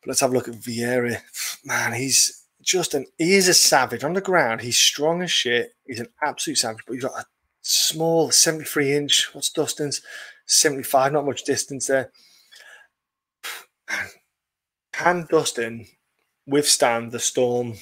But 0.00 0.08
let's 0.08 0.20
have 0.20 0.32
a 0.32 0.34
look 0.34 0.48
at 0.48 0.54
Vieira. 0.54 1.20
Man, 1.64 1.92
he's 1.92 2.42
just 2.60 2.92
an 2.94 3.06
he 3.18 3.34
is 3.34 3.46
a 3.46 3.54
savage 3.54 4.02
on 4.02 4.14
the 4.14 4.20
ground. 4.20 4.62
He's 4.62 4.78
strong 4.78 5.22
as 5.22 5.30
shit. 5.30 5.76
He's 5.86 6.00
an 6.00 6.08
absolute 6.24 6.58
savage, 6.58 6.82
but 6.88 6.94
he's 6.94 7.04
got 7.04 7.20
a 7.20 7.24
small 7.62 8.32
73 8.32 8.96
inch. 8.96 9.30
What's 9.32 9.50
Dustin's? 9.50 10.02
75, 10.46 11.12
not 11.12 11.26
much 11.26 11.44
distance 11.44 11.86
there. 11.88 12.10
Can 14.92 15.26
Dustin 15.30 15.86
withstand 16.46 17.12
the 17.12 17.18
storm 17.18 17.74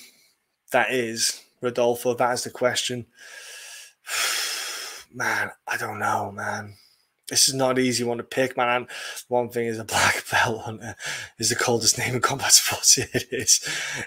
that 0.72 0.92
is 0.92 1.42
Rodolfo? 1.60 2.14
That 2.14 2.32
is 2.32 2.44
the 2.44 2.50
question. 2.50 3.06
Man, 5.14 5.50
I 5.68 5.76
don't 5.76 6.00
know, 6.00 6.32
man. 6.32 6.74
This 7.28 7.48
is 7.48 7.54
not 7.54 7.78
an 7.78 7.84
easy 7.84 8.02
one 8.02 8.18
to 8.18 8.24
pick, 8.24 8.56
man. 8.56 8.88
One 9.28 9.48
thing 9.48 9.66
is 9.66 9.78
a 9.78 9.84
black 9.84 10.24
belt 10.30 10.62
hunter 10.62 10.96
is 11.38 11.50
the 11.50 11.54
coldest 11.54 11.98
name 11.98 12.16
in 12.16 12.20
combat 12.20 12.50
sports. 12.50 12.98
it 13.14 13.28
is. 13.30 13.60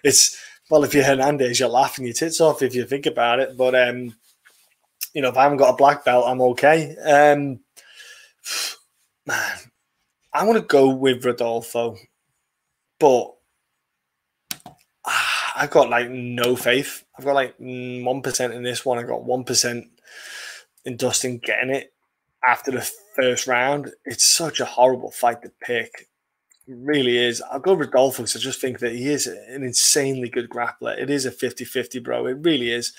It's 0.04 0.38
well, 0.70 0.84
if 0.84 0.94
you're 0.94 1.06
Hernandez, 1.06 1.62
you're 1.62 1.70
laughing 1.70 2.04
your 2.04 2.14
tits 2.14 2.42
off 2.42 2.62
if 2.62 2.76
you 2.76 2.86
think 2.86 3.06
about 3.06 3.40
it. 3.40 3.56
But 3.56 3.74
um, 3.74 4.16
you 5.14 5.22
know, 5.22 5.30
if 5.30 5.38
I 5.38 5.44
haven't 5.44 5.60
got 5.60 5.74
a 5.74 5.78
black 5.78 6.04
belt, 6.04 6.26
I'm 6.28 6.42
okay. 6.42 6.96
Um, 6.98 7.62
man, 9.26 9.58
I 10.34 10.46
want 10.46 10.60
to 10.60 10.66
go 10.66 10.90
with 10.90 11.26
Rodolfo, 11.26 11.98
but 13.00 13.34
ah, 15.06 15.54
I've 15.56 15.72
got 15.72 15.90
like 15.90 16.10
no 16.10 16.56
faith. 16.56 17.04
I've 17.18 17.26
got 17.26 17.36
like 17.36 17.56
one 17.60 18.22
percent 18.22 18.54
in 18.54 18.64
this 18.64 18.86
one. 18.86 18.98
I 18.98 19.04
got 19.04 19.24
one 19.24 19.44
percent 19.44 19.88
in 20.86 20.98
Dustin 20.98 21.40
getting 21.40 21.70
it 21.70 21.94
after 22.46 22.72
the 22.72 22.90
first 23.16 23.48
round. 23.48 23.92
It's 24.06 24.34
such 24.34 24.60
a 24.60 24.66
horrible 24.66 25.12
fight 25.12 25.42
to 25.42 25.52
pick. 25.62 26.08
Really 26.68 27.18
is. 27.18 27.42
I'll 27.42 27.60
go 27.60 27.74
Rodolfo 27.74 28.24
because 28.24 28.36
I 28.36 28.40
just 28.40 28.60
think 28.60 28.80
that 28.80 28.92
he 28.92 29.08
is 29.08 29.26
an 29.26 29.64
insanely 29.64 30.30
good 30.30 30.50
grappler. 30.50 30.98
It 30.98 31.10
is 31.10 31.26
a 31.26 31.32
50 31.32 31.64
50, 31.66 32.00
bro. 32.00 32.28
It 32.28 32.38
really 32.42 32.72
is 32.72 32.94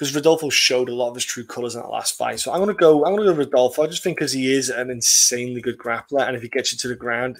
because 0.00 0.14
Rodolfo 0.14 0.48
showed 0.48 0.88
a 0.88 0.94
lot 0.94 1.10
of 1.10 1.14
his 1.14 1.26
true 1.26 1.44
colors 1.44 1.74
in 1.74 1.82
that 1.82 1.90
last 1.90 2.16
fight. 2.16 2.40
So 2.40 2.50
I'm 2.50 2.58
gonna 2.58 2.72
go. 2.72 3.04
I'm 3.04 3.14
gonna 3.14 3.30
go 3.30 3.36
Rodolfo. 3.36 3.82
I 3.82 3.86
just 3.86 4.02
think 4.02 4.16
because 4.16 4.32
he 4.32 4.50
is 4.50 4.70
an 4.70 4.90
insanely 4.90 5.60
good 5.60 5.76
grappler, 5.76 6.26
and 6.26 6.34
if 6.34 6.40
he 6.40 6.48
gets 6.48 6.72
you 6.72 6.78
to 6.78 6.88
the 6.88 6.96
ground, 6.96 7.38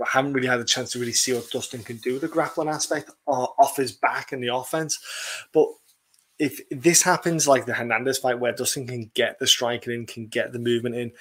I 0.00 0.08
haven't 0.08 0.32
really 0.32 0.48
had 0.48 0.60
a 0.60 0.64
chance 0.64 0.92
to 0.92 0.98
really 0.98 1.12
see 1.12 1.34
what 1.34 1.50
Dustin 1.50 1.82
can 1.82 1.98
do 1.98 2.14
with 2.14 2.22
the 2.22 2.28
grappling 2.28 2.70
aspect 2.70 3.10
or 3.26 3.52
off 3.58 3.76
his 3.76 3.92
back 3.92 4.32
in 4.32 4.40
the 4.40 4.48
offense. 4.48 4.98
But 5.52 5.66
if 6.38 6.62
this 6.70 7.02
happens 7.02 7.46
like 7.46 7.66
the 7.66 7.74
Hernandez 7.74 8.16
fight, 8.16 8.40
where 8.40 8.52
Dustin 8.52 8.86
can 8.86 9.10
get 9.12 9.38
the 9.38 9.46
striking 9.46 9.92
in, 9.92 10.06
can 10.06 10.26
get 10.26 10.54
the 10.54 10.58
movement 10.58 10.94
in, 10.94 11.12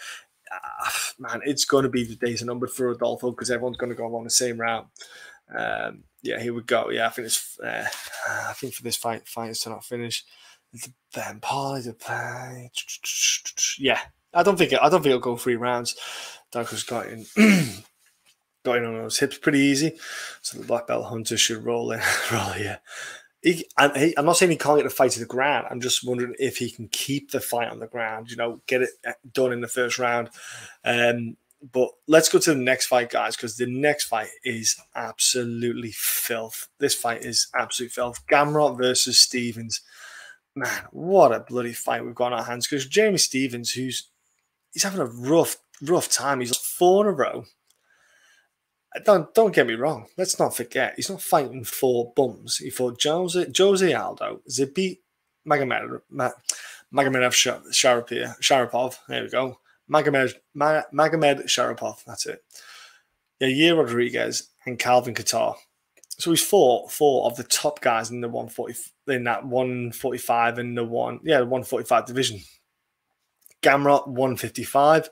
uh, 0.50 0.90
man, 1.20 1.42
it's 1.44 1.66
going 1.66 1.84
to 1.84 1.90
be 1.90 2.06
the 2.06 2.16
days 2.16 2.42
of 2.42 2.48
numbered 2.48 2.72
for 2.72 2.88
Rodolfo 2.88 3.32
because 3.32 3.52
everyone's 3.52 3.76
going 3.76 3.92
to 3.92 3.98
go 3.98 4.08
along 4.08 4.24
the 4.24 4.30
same 4.30 4.62
route. 4.62 4.88
Um, 5.54 6.06
yeah, 6.22 6.40
here 6.40 6.54
we 6.54 6.62
go. 6.62 6.90
Yeah, 6.90 7.08
I 7.08 7.10
think 7.10 7.26
it's. 7.26 7.60
Uh, 7.60 7.86
I 8.30 8.54
think 8.54 8.74
for 8.74 8.84
this 8.84 8.96
fight, 8.96 9.28
fight 9.28 9.50
is 9.50 9.60
to 9.60 9.72
not 9.72 9.84
finish 9.84 10.24
the 10.74 10.94
vampire 11.14 11.82
to 11.82 11.94
play. 11.94 12.72
Yeah, 13.78 14.00
I 14.34 14.44
don't 14.44 14.58
think 14.58 14.74
it, 14.74 14.80
I 14.82 14.90
don't 14.90 15.02
think 15.02 15.12
it'll 15.12 15.20
go 15.20 15.38
three 15.38 15.56
rounds. 15.56 15.96
Darko's 16.54 16.84
got 16.84 17.08
in 17.08 17.26
got 18.64 18.78
in 18.78 18.86
on 18.86 18.96
those 18.96 19.20
hips 19.20 19.38
pretty 19.38 19.60
easy, 19.60 19.98
so 20.42 20.58
the 20.58 20.66
black 20.66 20.88
belt 20.88 21.06
hunter 21.06 21.38
should 21.38 21.64
roll 21.64 21.92
in 21.92 22.02
roll 22.32 22.52
here. 22.52 22.80
he, 23.42 23.66
I'm, 23.78 23.94
he, 23.96 24.18
I'm 24.18 24.26
not 24.26 24.38
saying 24.38 24.52
he 24.52 24.58
can't 24.58 24.78
get 24.78 24.84
the 24.84 24.90
fight 24.90 25.12
to 25.12 25.20
the 25.20 25.26
ground. 25.26 25.68
I'm 25.70 25.82
just 25.82 26.06
wondering 26.06 26.36
if 26.40 26.58
he 26.58 26.70
can 26.72 26.88
keep 26.90 27.32
the 27.32 27.40
fight 27.40 27.70
on 27.70 27.80
the 27.80 27.88
ground. 27.88 28.30
You 28.30 28.38
know, 28.38 28.62
get 28.68 28.82
it 28.82 28.90
uh, 29.08 29.14
done 29.32 29.54
in 29.54 29.62
the 29.62 29.68
first 29.68 29.98
round. 29.98 30.30
Um, 30.84 31.38
but 31.74 31.90
let's 32.08 32.30
go 32.30 32.40
to 32.40 32.54
the 32.54 32.60
next 32.60 32.88
fight, 32.88 33.10
guys, 33.10 33.36
because 33.36 33.58
the 33.58 33.66
next 33.66 34.06
fight 34.06 34.30
is 34.44 34.80
absolutely 34.96 35.92
filth. 35.92 36.70
This 36.80 36.96
fight 36.96 37.26
is 37.26 37.48
absolute 37.54 37.92
filth. 37.92 38.26
Gamrot 38.28 38.78
versus 38.78 39.20
Stephens. 39.20 39.82
Man, 40.60 40.84
what 40.92 41.32
a 41.34 41.40
bloody 41.40 41.72
fight 41.72 42.04
we've 42.04 42.14
got 42.14 42.34
on 42.34 42.40
our 42.40 42.44
hands. 42.44 42.68
Because 42.68 42.86
Jeremy 42.86 43.18
Stephens, 43.18 43.72
who's 43.72 44.10
he's 44.74 44.84
having 44.84 45.00
a 45.00 45.06
rough, 45.06 45.56
rough 45.82 46.12
time. 46.12 46.42
He's 46.42 46.56
four 46.58 47.06
in 47.06 47.14
a 47.14 47.16
row. 47.16 47.46
Don't 49.06 49.34
don't 49.34 49.56
get 49.56 49.68
me 49.68 49.76
wrong. 49.76 50.08
Let's 50.18 50.38
not 50.38 50.54
forget 50.54 50.96
he's 50.98 51.10
not 51.10 51.22
fighting 51.22 51.64
four 51.64 52.12
bums. 52.14 52.58
He 52.58 52.70
fought 52.70 53.02
Jose 53.02 53.46
Jose 53.58 53.94
Aldo, 53.94 54.42
Zabit 54.50 55.00
Magomed 55.48 56.02
Magomed 56.12 57.32
Sharapov. 58.42 58.98
There 59.08 59.24
we 59.24 59.30
go. 59.30 59.60
Magomed, 59.90 60.34
Magomed 60.58 61.46
Sharapov. 61.46 62.04
That's 62.04 62.26
it. 62.26 62.44
Yeah, 63.40 63.48
Yair 63.48 63.78
Rodriguez 63.78 64.50
and 64.66 64.78
Calvin 64.78 65.14
Kattar. 65.14 65.56
So 66.18 66.32
he's 66.32 66.44
fought 66.44 66.92
four 66.92 67.28
of 67.28 67.38
the 67.38 67.46
top 67.46 67.80
guys 67.80 68.12
in 68.12 68.20
the 68.20 68.28
140 68.28 68.74
in 69.12 69.24
that 69.26 69.46
145 69.46 70.58
and 70.58 70.78
the 70.78 70.84
one 70.84 71.20
yeah 71.24 71.40
the 71.40 71.46
145 71.46 72.06
division. 72.06 72.40
Gamrot 73.62 74.08
155. 74.08 75.10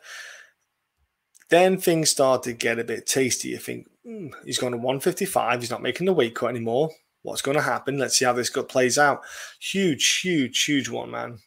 Then 1.50 1.78
things 1.78 2.10
start 2.10 2.44
to 2.44 2.54
get 2.54 2.80
a 2.80 2.84
bit 2.84 3.06
tasty. 3.06 3.50
You 3.50 3.58
think 3.58 3.88
mm, 4.06 4.32
he's 4.46 4.58
gone 4.58 4.72
to 4.72 4.78
155. 4.78 5.62
He's 5.62 5.72
not 5.72 5.82
making 5.82 6.06
the 6.06 6.14
weight 6.14 6.36
cut 6.36 6.50
anymore. 6.50 6.90
What's 7.24 7.42
going 7.42 7.58
to 7.58 7.64
happen? 7.64 7.98
Let's 7.98 8.18
see 8.18 8.26
how 8.26 8.34
this 8.34 8.50
gut 8.50 8.70
plays 8.70 8.98
out. 8.98 9.22
Huge, 9.60 10.22
huge, 10.22 10.64
huge 10.64 10.90
one, 10.90 11.12
man. 11.12 11.40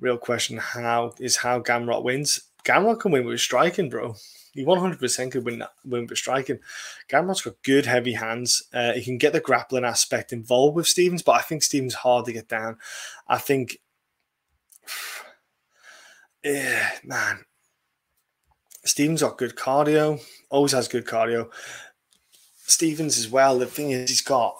Real 0.00 0.18
question: 0.18 0.58
How 0.58 1.14
is 1.18 1.36
how 1.36 1.60
Gamrot 1.60 2.02
wins? 2.02 2.40
Gamrot 2.64 3.00
can 3.00 3.12
win 3.12 3.24
with 3.24 3.40
striking, 3.40 3.88
bro. 3.88 4.14
He 4.56 4.64
100% 4.64 5.30
could 5.30 5.44
win, 5.44 5.62
win 5.84 6.06
with 6.06 6.18
striking. 6.18 6.58
Gamrot's 7.08 7.42
got 7.42 7.62
good, 7.62 7.86
heavy 7.86 8.14
hands. 8.14 8.64
Uh, 8.72 8.92
he 8.92 9.04
can 9.04 9.18
get 9.18 9.32
the 9.32 9.40
grappling 9.40 9.84
aspect 9.84 10.32
involved 10.32 10.76
with 10.76 10.86
Stephens, 10.88 11.22
but 11.22 11.32
I 11.32 11.42
think 11.42 11.62
Stephens 11.62 11.94
hard 11.94 12.24
to 12.26 12.32
get 12.32 12.48
down. 12.48 12.78
I 13.28 13.38
think, 13.38 13.78
yeah, 16.44 16.90
man, 17.04 17.44
Stephens 18.84 19.22
got 19.22 19.38
good 19.38 19.56
cardio, 19.56 20.20
always 20.50 20.72
has 20.72 20.88
good 20.88 21.06
cardio. 21.06 21.50
Stephens 22.56 23.18
as 23.18 23.28
well. 23.28 23.58
The 23.58 23.66
thing 23.66 23.90
is, 23.90 24.10
he's 24.10 24.22
got 24.22 24.56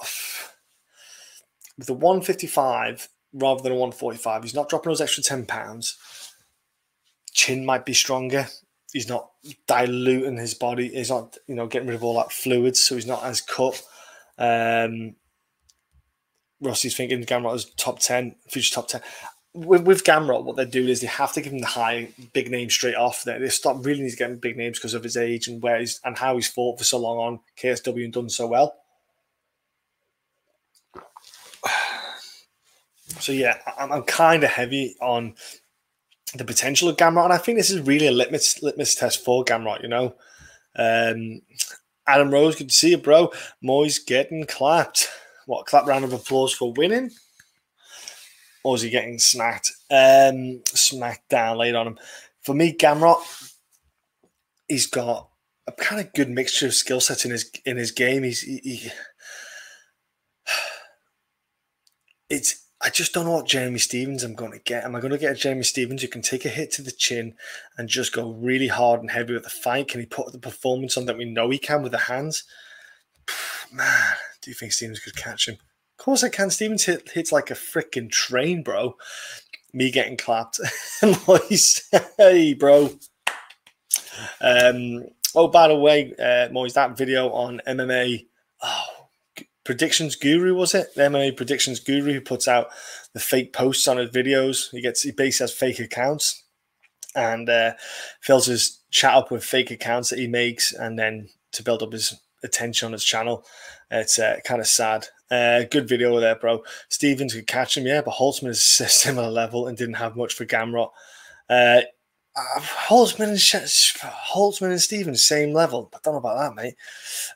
with 1.77 1.87
the 1.89 1.95
155 1.95 3.09
rather 3.33 3.63
than 3.63 3.73
a 3.73 3.75
145, 3.75 4.43
he's 4.45 4.55
not 4.55 4.69
dropping 4.69 4.91
those 4.91 5.01
extra 5.01 5.23
10 5.23 5.47
pounds 5.47 5.97
chin 7.37 7.65
might 7.65 7.85
be 7.85 7.93
stronger. 7.93 8.49
He's 8.97 9.11
not 9.11 9.31
diluting 9.67 10.39
his 10.39 10.55
body. 10.55 10.89
He's 10.89 11.11
not, 11.11 11.37
you 11.47 11.55
know, 11.55 11.67
getting 11.67 11.87
rid 11.87 11.97
of 11.97 12.03
all 12.03 12.17
that 12.17 12.33
fluids, 12.33 12.83
so 12.83 12.95
he's 12.95 13.07
not 13.07 13.23
as 13.25 13.43
cut. 13.43 13.83
Um, 14.39 15.17
Rossi's 16.63 16.97
thinking 16.97 17.23
Gamrot 17.25 17.57
is 17.57 17.67
top 17.77 17.99
ten, 17.99 18.37
future 18.49 18.75
top 18.75 18.89
ten. 18.89 19.03
With, 19.53 19.83
with 19.83 20.03
Gamrot, 20.03 20.45
what 20.45 20.57
they 20.57 20.65
do 20.65 20.89
is 20.89 21.03
they 21.03 21.09
have 21.09 21.35
to 21.35 21.43
give 21.43 21.53
him 21.53 21.59
the 21.59 21.67
high 21.67 22.09
big 22.33 22.51
name 22.51 22.71
straight 22.71 22.95
off. 22.95 23.23
They, 23.23 23.39
they 23.39 23.51
stop 23.51 23.85
really 23.85 24.01
need 24.01 24.13
to 24.13 24.17
get 24.17 24.31
him 24.31 24.39
big 24.39 24.57
names 24.57 24.79
because 24.79 24.95
of 24.95 25.03
his 25.03 25.19
age 25.19 25.47
and 25.47 25.63
where 25.63 25.79
he's 25.79 26.01
and 26.03 26.17
how 26.17 26.37
he's 26.37 26.49
fought 26.49 26.79
for 26.79 26.85
so 26.85 26.97
long 26.97 27.19
on 27.19 27.41
KSW 27.61 28.03
and 28.03 28.15
done 28.15 28.31
so 28.31 28.47
well. 28.47 28.77
So 33.21 33.33
yeah, 33.33 33.59
I'm, 33.79 33.93
I'm 33.93 34.03
kind 34.03 34.43
of 34.43 34.51
heavy 34.51 34.97
on 35.01 35.37
the 36.35 36.45
potential 36.45 36.89
of 36.89 36.97
Gamrot. 36.97 37.25
And 37.25 37.33
I 37.33 37.39
think 37.39 37.59
this 37.59 37.71
is 37.71 37.81
really 37.81 38.07
a 38.07 38.13
litmus 38.13 38.63
litmus 38.63 38.95
test 38.95 39.25
for 39.25 39.45
Gamrot, 39.45 39.83
you 39.83 39.89
know. 39.89 40.15
Um, 40.77 41.43
Adam 42.07 42.31
Rose, 42.31 42.57
good 42.57 42.69
to 42.69 42.75
see 42.75 42.91
you, 42.91 42.99
bro. 42.99 43.33
Moy's 43.63 43.99
getting 43.99 44.45
clapped. 44.47 45.09
What 45.47 45.67
clap 45.67 45.87
round 45.87 46.05
of 46.05 46.13
applause 46.13 46.53
for 46.53 46.73
winning? 46.73 47.11
Or 48.65 48.75
is 48.75 48.83
he 48.83 48.91
getting 48.91 49.19
smacked? 49.19 49.73
Um, 49.91 50.63
smacked 50.67 51.29
down 51.29 51.59
laid 51.59 51.75
on 51.75 51.87
him. 51.87 51.99
For 52.43 52.55
me, 52.55 52.77
Gamrot, 52.77 53.23
he's 54.69 54.87
got 54.87 55.29
a 55.67 55.73
kind 55.73 56.01
of 56.01 56.13
good 56.13 56.31
mixture 56.31 56.67
of 56.67 56.75
skill 56.75 57.01
sets 57.01 57.25
in 57.25 57.31
his 57.31 57.51
in 57.65 57.77
his 57.77 57.91
game. 57.91 58.23
He's 58.23 58.43
he, 58.43 58.61
he 58.63 58.91
it's 62.31 62.66
I 62.83 62.91
just 62.91 63.15
don't 63.15 63.25
know 63.25 63.33
what 63.33 63.47
Jeremy 63.47 63.79
Stephens 63.79 64.23
I'm 64.23 64.35
going 64.35 64.53
to 64.53 64.59
get. 64.59 64.85
Am 64.85 64.95
I 64.95 65.01
going 65.01 65.13
to 65.13 65.19
get 65.19 65.33
a 65.33 65.37
Jeremy 65.37 65.63
Stephens 65.63 66.03
who 66.03 66.09
can 66.09 66.21
take 66.21 66.45
a 66.45 66.51
hit 66.51 66.71
to 66.73 66.83
the 66.83 66.93
chin 66.93 67.35
and 67.79 67.89
just 67.89 68.13
go 68.13 68.33
really 68.33 68.69
hard 68.69 69.01
and 69.01 69.11
heavy 69.11 69.33
with 69.33 69.45
the 69.45 69.51
fight? 69.51 69.89
Can 69.89 70.01
he 70.01 70.07
put 70.07 70.31
the 70.33 70.39
performance 70.39 70.97
on 70.97 71.07
that 71.07 71.17
we 71.17 71.25
know 71.25 71.49
he 71.49 71.59
can 71.59 71.83
with 71.83 71.93
the 71.93 71.99
hands? 71.99 72.45
Man, 73.73 74.17
do 74.43 74.51
you 74.51 74.55
think 74.55 74.73
Stephens 74.73 75.01
could 75.01 75.17
catch 75.17 75.49
him? 75.49 75.57
Of 75.99 76.05
course 76.05 76.23
I 76.23 76.29
can. 76.29 76.51
Stephens 76.51 76.85
hit, 76.85 77.11
hits 77.11 77.33
like 77.33 77.51
a 77.51 77.55
freaking 77.55 78.11
train, 78.11 78.63
bro. 78.63 78.97
Me 79.73 79.91
getting 79.91 80.19
clapped. 80.19 80.61
Moyes, 81.01 81.83
hey, 82.19 82.53
bro. 82.53 82.91
Um, 84.43 85.07
oh, 85.35 85.49
by 85.49 85.69
the 85.69 85.77
way, 85.77 86.13
uh, 86.19 86.53
Moyes, 86.53 86.75
that 86.75 86.97
video 86.97 87.31
on 87.31 87.63
MMA. 87.67 88.27
Predictions 89.67 90.15
guru 90.15 90.55
was 90.55 90.77
it? 90.77 90.95
The 90.95 91.03
MMA 91.03 91.37
predictions 91.37 91.81
guru 91.81 92.13
who 92.13 92.21
puts 92.21 92.47
out 92.47 92.69
the 93.15 93.21
fake 93.21 93.53
posts 93.53 93.89
on 93.89 93.97
his 93.97 94.11
videos. 94.11 94.71
He 94.71 94.81
gets 94.81 95.03
he 95.03 95.11
basically 95.11 95.43
has 95.43 95.53
fake 95.53 95.81
accounts 95.81 96.45
and 97.17 97.49
uh, 97.49 97.73
fills 98.21 98.47
his 98.47 98.79
chat 98.93 99.15
up 99.15 99.33
with 99.33 99.43
fake 99.43 99.73
accounts 99.73 100.11
that 100.11 100.21
he 100.21 100.29
makes 100.29 100.73
and 100.73 100.97
then 100.97 101.29
to 101.51 101.65
build 101.65 101.83
up 101.83 101.93
his 101.93 102.15
attention 102.45 102.87
on 102.87 102.93
his 102.93 103.03
channel. 103.03 103.45
It's 103.91 104.21
uh, 104.21 104.37
kind 104.45 104.61
of 104.61 104.69
sad. 104.69 105.09
Uh, 105.33 105.65
good 105.69 105.89
video 105.89 106.21
there 106.21 106.37
bro. 106.37 106.63
Stephens 106.89 107.35
could 107.35 107.49
catch 107.49 107.77
him. 107.77 107.89
Yeah 107.89 108.03
but 108.03 108.15
Holtzman 108.15 108.51
is 108.51 108.81
a 108.81 108.89
similar 108.89 109.31
level 109.31 109.67
and 109.67 109.77
didn't 109.77 109.95
have 109.95 110.15
much 110.15 110.35
for 110.35 110.47
Gamrot. 110.47 110.93
Uh, 111.51 111.81
uh, 112.37 112.61
Holtzman 112.61 113.31
and 113.31 113.39
Holtzman 113.39 114.71
and 114.71 114.81
Stephens 114.81 115.27
same 115.27 115.53
level. 115.53 115.91
I 115.93 115.99
don't 116.05 116.15
know 116.15 116.19
about 116.19 116.55
that 116.55 116.55
mate. 116.55 116.77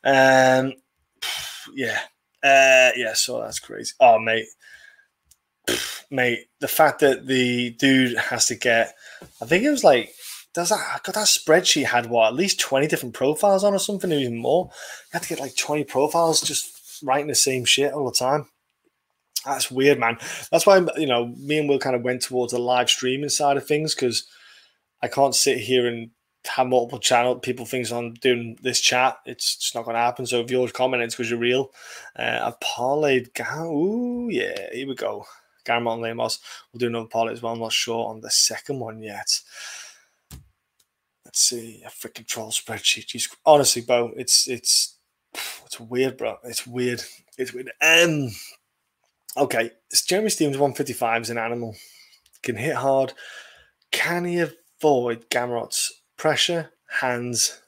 Um, 0.04 0.74
yeah 1.74 1.98
uh, 2.43 2.91
yeah, 2.97 3.12
so 3.14 3.41
that's 3.41 3.59
crazy. 3.59 3.93
Oh, 4.01 4.18
mate, 4.18 4.47
mate, 6.11 6.47
the 6.61 6.68
fact 6.68 7.01
that 7.01 7.26
the 7.26 7.70
dude 7.70 8.16
has 8.16 8.47
to 8.47 8.55
get, 8.55 8.95
I 9.43 9.47
think 9.47 9.64
it 9.64 9.70
was 9.70 9.84
like, 9.84 10.14
does 10.53 10.70
that 10.70 11.03
got 11.05 11.14
that 11.14 11.26
spreadsheet 11.26 11.84
had 11.84 12.07
what 12.07 12.28
at 12.28 12.34
least 12.34 12.59
twenty 12.59 12.88
different 12.88 13.14
profiles 13.14 13.62
on 13.62 13.74
or 13.74 13.78
something, 13.78 14.12
or 14.12 14.16
even 14.16 14.38
more. 14.38 14.66
You 14.66 15.11
had 15.12 15.22
to 15.22 15.28
get 15.28 15.41
like 15.41 15.57
twenty 15.57 15.84
profiles 15.84 16.41
just 16.41 17.03
writing 17.05 17.28
the 17.28 17.34
same 17.34 17.64
shit 17.64 17.93
all 17.93 18.07
the 18.07 18.16
time. 18.16 18.49
That's 19.45 19.70
weird, 19.70 19.99
man. 19.99 20.18
That's 20.51 20.66
why 20.66 20.84
you 20.97 21.07
know 21.07 21.26
me 21.38 21.59
and 21.59 21.68
Will 21.68 21.78
kind 21.78 21.95
of 21.95 22.03
went 22.03 22.22
towards 22.22 22.53
the 22.53 22.59
live 22.59 22.91
streaming 22.91 23.28
side 23.28 23.57
of 23.57 23.66
things 23.66 23.95
because 23.95 24.26
I 25.03 25.09
can't 25.09 25.34
sit 25.34 25.59
here 25.59 25.86
and 25.86 26.11
have 26.47 26.66
multiple 26.66 26.99
channel 26.99 27.36
people 27.36 27.66
things 27.66 27.93
on 27.93 28.14
doing 28.14 28.59
this 28.62 28.80
chat. 28.80 29.18
It's 29.26 29.57
just 29.57 29.74
not 29.74 29.84
going 29.84 29.95
to 29.95 30.01
happen. 30.01 30.26
So 30.26 30.41
if 30.41 30.51
you're 30.51 30.68
commenting, 30.68 31.07
it's 31.07 31.14
because 31.14 31.30
you're 31.30 31.38
real. 31.38 31.70
Uh, 32.18 32.41
I've 32.43 32.61
parlayed. 32.61 33.28
Ooh, 33.66 34.28
yeah, 34.30 34.72
here 34.72 34.88
we 34.88 34.95
go. 34.95 35.26
Gamrot 35.64 35.95
and 35.95 36.03
Lemos. 36.03 36.41
We'll 36.72 36.78
do 36.78 36.86
another 36.88 37.07
parlay 37.07 37.32
as 37.32 37.43
well. 37.43 37.53
I'm 37.53 37.61
not 37.61 37.72
sure 37.72 38.09
on 38.09 38.20
the 38.20 38.30
second 38.30 38.78
one 38.78 39.03
yet. 39.03 39.41
Let's 41.24 41.41
see. 41.41 41.82
A 41.86 41.91
freaking 41.91 42.26
troll 42.26 42.51
spreadsheet. 42.51 43.07
Jeez. 43.07 43.34
Honestly, 43.45 43.82
bro, 43.82 44.12
it's 44.16 44.49
it's 44.49 44.97
it's 45.64 45.78
weird, 45.78 46.16
bro. 46.16 46.38
It's 46.45 46.66
weird. 46.66 47.03
It's 47.38 47.53
weird. 47.53 47.70
Um. 47.80 48.30
Okay, 49.36 49.70
it's 49.93 50.05
Jeremy 50.05 50.28
Stephens 50.28 50.59
155 50.59 51.22
is 51.22 51.30
an 51.30 51.38
animal. 51.38 51.76
Can 52.43 52.57
hit 52.57 52.74
hard. 52.74 53.12
Can 53.93 54.24
he 54.24 54.41
avoid 54.41 55.30
Gamrot's 55.30 55.79
pressure, 56.20 56.70
hands. 57.00 57.62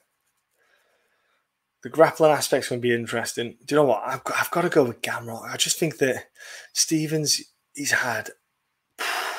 The 1.82 1.88
grappling 1.88 2.32
aspect's 2.32 2.68
going 2.68 2.82
to 2.82 2.86
be 2.86 2.94
interesting. 2.94 3.56
Do 3.64 3.74
you 3.74 3.76
know 3.76 3.86
what? 3.86 4.02
I've 4.04 4.22
got, 4.24 4.36
I've 4.38 4.50
got 4.50 4.60
to 4.60 4.68
go 4.68 4.84
with 4.84 5.00
Gamrot. 5.00 5.50
I 5.50 5.56
just 5.56 5.78
think 5.78 5.96
that 5.98 6.26
Stephens, 6.74 7.40
he's 7.72 7.92
had 7.92 8.28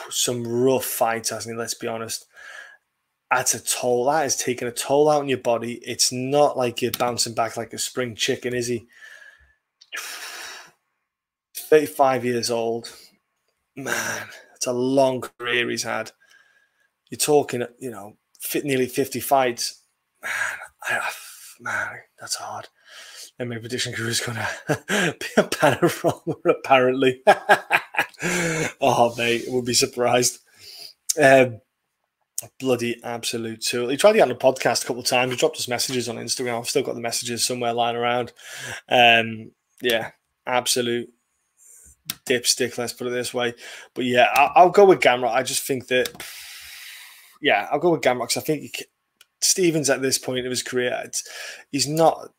some 0.09 0.43
rough 0.43 0.85
fights, 0.85 1.29
hasn't 1.29 1.53
he? 1.53 1.59
Let's 1.59 1.75
be 1.75 1.85
honest. 1.85 2.25
That's 3.29 3.53
a 3.53 3.63
toll. 3.63 4.05
That 4.05 4.25
is 4.25 4.35
taking 4.35 4.67
a 4.67 4.71
toll 4.71 5.07
out 5.07 5.21
on 5.21 5.29
your 5.29 5.37
body. 5.37 5.73
It's 5.85 6.11
not 6.11 6.57
like 6.57 6.81
you're 6.81 6.91
bouncing 6.91 7.35
back 7.35 7.55
like 7.55 7.71
a 7.73 7.77
spring 7.77 8.15
chicken, 8.15 8.55
is 8.55 8.65
he? 8.65 8.87
35 11.55 12.25
years 12.25 12.49
old. 12.49 12.91
Man, 13.75 14.27
it's 14.55 14.65
a 14.65 14.73
long 14.73 15.21
career 15.21 15.69
he's 15.69 15.83
had. 15.83 16.11
You're 17.11 17.19
talking, 17.19 17.63
you 17.77 17.91
know, 17.91 18.17
fit 18.43 18.65
nearly 18.65 18.87
50 18.87 19.19
fights. 19.19 19.81
Man, 20.89 20.99
I, 20.99 21.11
man, 21.61 21.99
that's 22.19 22.35
hard. 22.35 22.67
And 23.39 23.49
my 23.49 23.57
prediction 23.57 23.93
crew 23.93 24.07
is 24.07 24.19
going 24.19 24.37
to 24.67 25.15
be 25.17 25.27
a 25.37 25.91
roller, 26.03 26.41
apparently. 26.59 27.21
oh, 28.81 29.15
mate, 29.17 29.45
would 29.47 29.63
be 29.63 29.73
surprised. 29.73 30.39
Um, 31.21 31.61
bloody 32.59 33.01
absolute 33.01 33.61
tool. 33.61 33.87
He 33.87 33.95
tried 33.95 34.11
to 34.11 34.17
get 34.17 34.23
on 34.23 34.29
the 34.29 34.35
podcast 34.35 34.83
a 34.83 34.87
couple 34.87 35.01
of 35.03 35.07
times. 35.07 35.31
He 35.31 35.37
dropped 35.37 35.55
us 35.55 35.69
messages 35.69 36.09
on 36.09 36.17
Instagram. 36.17 36.59
I've 36.59 36.69
still 36.69 36.83
got 36.83 36.95
the 36.95 37.01
messages 37.01 37.45
somewhere 37.45 37.71
lying 37.71 37.95
around. 37.95 38.33
Um, 38.89 39.51
yeah, 39.81 40.11
absolute 40.45 41.09
dipstick. 42.25 42.77
Let's 42.77 42.91
put 42.91 43.07
it 43.07 43.11
this 43.11 43.33
way. 43.33 43.53
But 43.93 44.03
yeah, 44.03 44.27
I'll, 44.33 44.51
I'll 44.55 44.69
go 44.69 44.83
with 44.83 44.99
Gamrot. 44.99 45.33
I 45.33 45.43
just 45.43 45.65
think 45.65 45.87
that. 45.87 46.09
Yeah, 47.43 47.67
I'll 47.69 47.79
go 47.79 47.91
with 47.91 48.01
because 48.01 48.37
I 48.37 48.39
think 48.39 48.85
Stephens 49.41 49.89
at 49.89 50.01
this 50.01 50.17
point 50.17 50.45
of 50.45 50.49
his 50.49 50.63
career, 50.63 51.03
he's 51.71 51.87
not. 51.87 52.29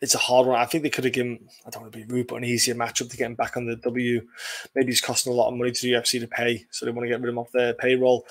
It's 0.00 0.14
a 0.14 0.18
hard 0.18 0.46
one. 0.46 0.58
I 0.58 0.64
think 0.64 0.82
they 0.82 0.90
could 0.90 1.04
have 1.04 1.12
given. 1.12 1.46
I 1.66 1.70
don't 1.70 1.82
want 1.82 1.92
to 1.92 1.98
be 1.98 2.06
rude, 2.06 2.28
but 2.28 2.36
an 2.36 2.44
easier 2.44 2.74
matchup 2.74 3.10
to 3.10 3.16
get 3.16 3.26
him 3.26 3.34
back 3.34 3.58
on 3.58 3.66
the 3.66 3.76
W. 3.76 4.26
Maybe 4.74 4.86
he's 4.86 5.02
costing 5.02 5.34
a 5.34 5.36
lot 5.36 5.48
of 5.48 5.58
money 5.58 5.70
to 5.70 5.82
the 5.82 5.92
UFC 5.92 6.18
to 6.18 6.26
pay, 6.26 6.64
so 6.70 6.86
they 6.86 6.92
want 6.92 7.04
to 7.04 7.10
get 7.10 7.20
rid 7.20 7.28
of 7.28 7.34
him 7.34 7.38
off 7.38 7.52
their 7.52 7.74
payroll. 7.74 8.26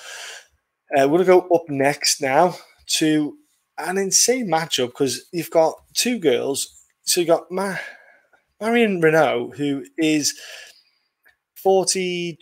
Uh, 0.97 1.07
we're 1.07 1.19
to 1.19 1.23
go 1.25 1.41
up 1.53 1.69
next 1.69 2.19
now 2.19 2.55
to 2.87 3.37
an 3.77 3.99
insane 3.99 4.47
matchup 4.47 4.87
because 4.87 5.27
you've 5.31 5.51
got 5.51 5.75
two 5.93 6.17
girls. 6.17 6.83
So 7.03 7.21
you've 7.21 7.27
got 7.27 7.51
Ma- 7.51 7.77
Marion 8.59 9.01
Reneau, 9.03 9.55
who 9.55 9.85
is 9.99 10.33
40, 11.63 12.37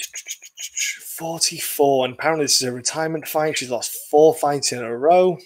44, 1.17 2.05
and 2.05 2.13
apparently 2.13 2.45
this 2.45 2.61
is 2.61 2.67
a 2.67 2.71
retirement 2.71 3.27
fight. 3.27 3.57
She's 3.57 3.69
lost 3.69 3.97
four 4.11 4.33
fights 4.33 4.71
in 4.71 4.83
a 4.83 4.97
row 4.97 5.37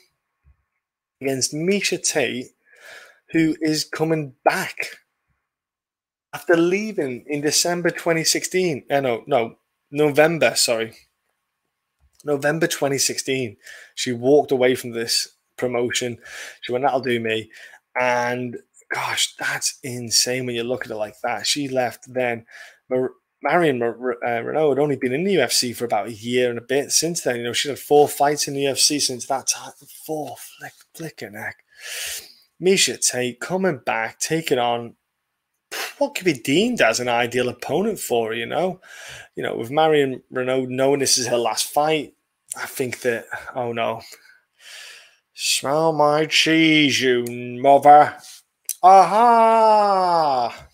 against 1.21 1.53
Miesha 1.53 2.01
Tate, 2.01 2.47
who 3.31 3.55
is 3.61 3.83
coming 3.83 4.33
back 4.43 4.97
after 6.33 6.55
leaving 6.55 7.25
in 7.27 7.41
December 7.41 7.89
2016. 7.89 8.85
Uh, 8.89 9.01
no, 9.01 9.23
no, 9.27 9.55
November, 9.91 10.55
sorry. 10.55 10.93
November 12.23 12.67
2016. 12.67 13.57
She 13.95 14.11
walked 14.11 14.51
away 14.51 14.75
from 14.75 14.91
this 14.91 15.35
promotion. 15.57 16.17
She 16.61 16.71
went, 16.71 16.83
that'll 16.83 16.99
do 17.01 17.19
me. 17.19 17.51
And 17.99 18.57
gosh, 18.91 19.35
that's 19.37 19.79
insane 19.83 20.45
when 20.45 20.55
you 20.55 20.63
look 20.63 20.85
at 20.85 20.91
it 20.91 20.95
like 20.95 21.15
that. 21.23 21.47
She 21.47 21.67
left 21.67 22.11
then. 22.11 22.45
Marion 23.41 23.79
Mar- 23.79 24.23
uh, 24.23 24.41
Reneau 24.43 24.69
had 24.69 24.79
only 24.79 24.97
been 24.97 25.13
in 25.13 25.23
the 25.23 25.35
UFC 25.35 25.75
for 25.75 25.85
about 25.85 26.07
a 26.07 26.13
year 26.13 26.49
and 26.49 26.59
a 26.59 26.63
bit 26.63 26.91
since 26.91 27.21
then. 27.21 27.37
You 27.37 27.43
know, 27.43 27.53
she 27.53 27.69
had 27.69 27.79
four 27.79 28.07
fights 28.07 28.47
in 28.47 28.53
the 28.53 28.65
UFC 28.65 29.01
since 29.01 29.25
that 29.27 29.47
time. 29.47 29.71
Four 30.05 30.35
flick, 30.37 30.73
flicker 30.93 31.29
neck. 31.29 31.57
Miesha 32.61 32.99
Tate 32.99 33.39
coming 33.39 33.79
back, 33.85 34.19
taking 34.19 34.59
on 34.59 34.95
what 35.97 36.15
could 36.15 36.25
be 36.25 36.33
deemed 36.33 36.81
as 36.81 36.99
an 36.99 37.07
ideal 37.07 37.49
opponent 37.49 37.99
for 37.99 38.27
her, 38.27 38.33
you 38.33 38.45
know? 38.45 38.81
You 39.35 39.43
know, 39.43 39.55
with 39.55 39.71
Marion 39.71 40.21
Reneau 40.33 40.67
knowing 40.67 40.99
this 40.99 41.17
is 41.17 41.27
her 41.27 41.37
last 41.37 41.67
fight, 41.67 42.13
I 42.57 42.65
think 42.65 43.01
that, 43.01 43.25
oh 43.55 43.71
no. 43.71 44.01
Smell 45.33 45.93
my 45.93 46.25
cheese, 46.25 47.01
you 47.01 47.23
mother. 47.61 48.17
Aha! 48.83 50.68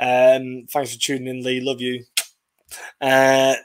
Um, 0.00 0.66
thanks 0.70 0.94
for 0.94 1.00
tuning 1.00 1.28
in, 1.28 1.44
Lee. 1.44 1.60
Love 1.60 1.80
you. 1.80 2.04
Uh, 3.00 3.56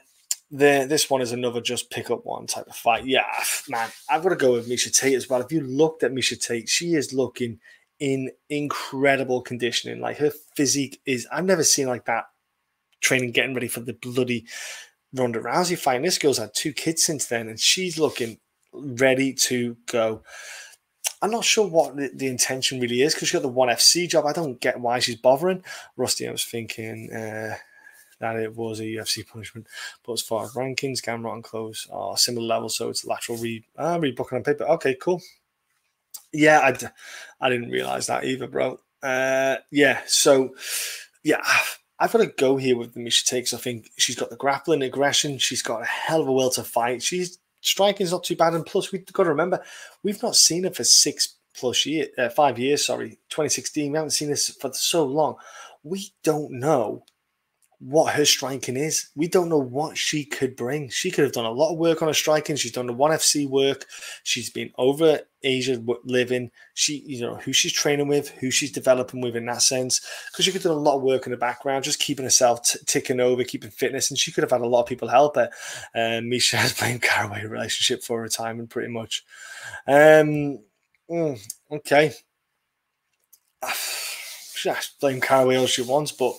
the 0.50 0.86
this 0.88 1.10
one 1.10 1.22
is 1.22 1.32
another 1.32 1.60
just 1.60 1.90
pick 1.90 2.10
up 2.10 2.24
one 2.24 2.46
type 2.46 2.66
of 2.66 2.76
fight. 2.76 3.06
Yeah, 3.06 3.24
man, 3.68 3.88
I've 4.08 4.22
got 4.22 4.28
to 4.28 4.36
go 4.36 4.52
with 4.52 4.68
Miesha 4.68 4.96
Tate 4.96 5.14
as 5.14 5.28
well. 5.28 5.40
If 5.40 5.50
you 5.50 5.60
looked 5.60 6.02
at 6.02 6.12
Miesha 6.12 6.40
Tate, 6.40 6.68
she 6.68 6.94
is 6.94 7.12
looking 7.12 7.58
in 7.98 8.30
incredible 8.48 9.40
conditioning. 9.40 10.00
Like 10.00 10.18
her 10.18 10.30
physique 10.54 11.00
is, 11.06 11.26
I've 11.32 11.46
never 11.46 11.64
seen 11.64 11.88
like 11.88 12.04
that 12.04 12.26
training, 13.00 13.32
getting 13.32 13.54
ready 13.54 13.68
for 13.68 13.80
the 13.80 13.94
bloody 13.94 14.46
Ronda 15.14 15.40
Rousey 15.40 15.78
fight. 15.78 15.96
And 15.96 16.04
this 16.04 16.18
girl's 16.18 16.38
had 16.38 16.54
two 16.54 16.72
kids 16.72 17.04
since 17.04 17.26
then, 17.26 17.48
and 17.48 17.58
she's 17.58 17.98
looking 17.98 18.38
ready 18.72 19.32
to 19.32 19.76
go. 19.86 20.22
I'm 21.22 21.30
not 21.30 21.44
sure 21.44 21.66
what 21.66 21.96
the, 21.96 22.10
the 22.12 22.26
intention 22.26 22.80
really 22.80 23.02
is 23.02 23.14
because 23.14 23.28
she 23.28 23.34
got 23.34 23.42
the 23.42 23.48
one 23.48 23.68
FC 23.68 24.08
job. 24.08 24.26
I 24.26 24.32
don't 24.32 24.60
get 24.60 24.80
why 24.80 24.98
she's 24.98 25.16
bothering. 25.16 25.64
Rusty, 25.96 26.28
I 26.28 26.32
was 26.32 26.44
thinking 26.44 27.10
uh, 27.12 27.56
that 28.20 28.36
it 28.36 28.54
was 28.54 28.80
a 28.80 28.84
UFC 28.84 29.26
punishment, 29.26 29.66
but 30.04 30.14
as 30.14 30.22
far 30.22 30.44
as 30.44 30.52
rankings, 30.52 31.02
Gamrot 31.02 31.34
and 31.34 31.44
Close 31.44 31.86
are 31.90 32.16
similar 32.16 32.46
levels, 32.46 32.76
so 32.76 32.88
it's 32.88 33.04
lateral 33.04 33.38
re 33.38 33.64
uh, 33.78 33.98
rebooking 33.98 34.34
on 34.34 34.42
paper. 34.42 34.64
Okay, 34.64 34.94
cool. 35.00 35.22
Yeah, 36.32 36.60
I, 36.60 36.90
I 37.40 37.48
didn't 37.48 37.70
realize 37.70 38.06
that 38.08 38.24
either, 38.24 38.46
bro. 38.46 38.78
Uh, 39.02 39.56
yeah, 39.70 40.00
so 40.06 40.54
yeah, 41.22 41.42
I've 41.98 42.12
got 42.12 42.18
to 42.18 42.26
go 42.26 42.56
here 42.56 42.76
with 42.76 42.94
the 42.94 43.00
Miesha 43.00 43.24
Takes. 43.24 43.54
I 43.54 43.58
think 43.58 43.90
she's 43.96 44.16
got 44.16 44.30
the 44.30 44.36
grappling 44.36 44.82
aggression. 44.82 45.38
She's 45.38 45.62
got 45.62 45.82
a 45.82 45.86
hell 45.86 46.20
of 46.20 46.28
a 46.28 46.32
will 46.32 46.50
to 46.50 46.62
fight. 46.62 47.02
She's 47.02 47.38
striking 47.66 48.04
is 48.04 48.12
not 48.12 48.24
too 48.24 48.36
bad. 48.36 48.54
And 48.54 48.64
plus, 48.64 48.92
we've 48.92 49.04
got 49.06 49.24
to 49.24 49.30
remember, 49.30 49.62
we've 50.02 50.22
not 50.22 50.36
seen 50.36 50.64
her 50.64 50.70
for 50.70 50.84
six 50.84 51.36
plus 51.54 51.86
years, 51.86 52.08
uh, 52.18 52.28
five 52.28 52.58
years, 52.58 52.86
sorry, 52.86 53.18
2016. 53.30 53.90
We 53.90 53.96
haven't 53.96 54.10
seen 54.10 54.30
this 54.30 54.50
for 54.50 54.72
so 54.72 55.04
long. 55.04 55.36
We 55.82 56.12
don't 56.22 56.52
know 56.52 57.04
what 57.78 58.14
her 58.14 58.24
striking 58.24 58.76
is. 58.76 59.10
We 59.14 59.28
don't 59.28 59.50
know 59.50 59.58
what 59.58 59.98
she 59.98 60.24
could 60.24 60.56
bring. 60.56 60.88
She 60.88 61.10
could 61.10 61.24
have 61.24 61.32
done 61.32 61.44
a 61.44 61.50
lot 61.50 61.72
of 61.72 61.78
work 61.78 62.00
on 62.00 62.08
her 62.08 62.14
striking. 62.14 62.56
She's 62.56 62.72
done 62.72 62.86
the 62.86 62.92
one 62.92 63.10
FC 63.10 63.48
work. 63.48 63.84
She's 64.22 64.48
been 64.48 64.72
over 64.78 65.20
Asia 65.42 65.82
living. 66.04 66.50
She, 66.74 67.02
you 67.06 67.20
know, 67.20 67.36
who 67.36 67.52
she's 67.52 67.72
training 67.72 68.08
with, 68.08 68.30
who 68.30 68.50
she's 68.50 68.72
developing 68.72 69.20
with 69.20 69.36
in 69.36 69.44
that 69.46 69.60
sense. 69.60 70.00
Because 70.30 70.46
she 70.46 70.52
could 70.52 70.62
have 70.62 70.70
done 70.70 70.78
a 70.78 70.82
lot 70.82 70.96
of 70.96 71.02
work 71.02 71.26
in 71.26 71.32
the 71.32 71.36
background, 71.36 71.84
just 71.84 72.00
keeping 72.00 72.24
herself 72.24 72.62
t- 72.64 72.78
ticking 72.86 73.20
over, 73.20 73.44
keeping 73.44 73.70
fitness, 73.70 74.10
and 74.10 74.18
she 74.18 74.32
could 74.32 74.42
have 74.42 74.50
had 74.52 74.62
a 74.62 74.66
lot 74.66 74.82
of 74.82 74.88
people 74.88 75.08
help 75.08 75.36
her. 75.36 75.50
Um, 75.94 76.24
Miesha 76.24 76.54
has 76.54 76.72
blamed 76.78 77.02
Caraway 77.02 77.44
relationship 77.44 78.02
for 78.02 78.22
retirement, 78.22 78.70
pretty 78.70 78.90
much. 78.90 79.22
Um, 79.86 80.60
mm, 81.10 81.38
okay. 81.70 82.12
She 84.56 84.72
blame 85.02 85.20
Caraway 85.20 85.56
all 85.56 85.66
she 85.66 85.82
wants, 85.82 86.12
but 86.12 86.34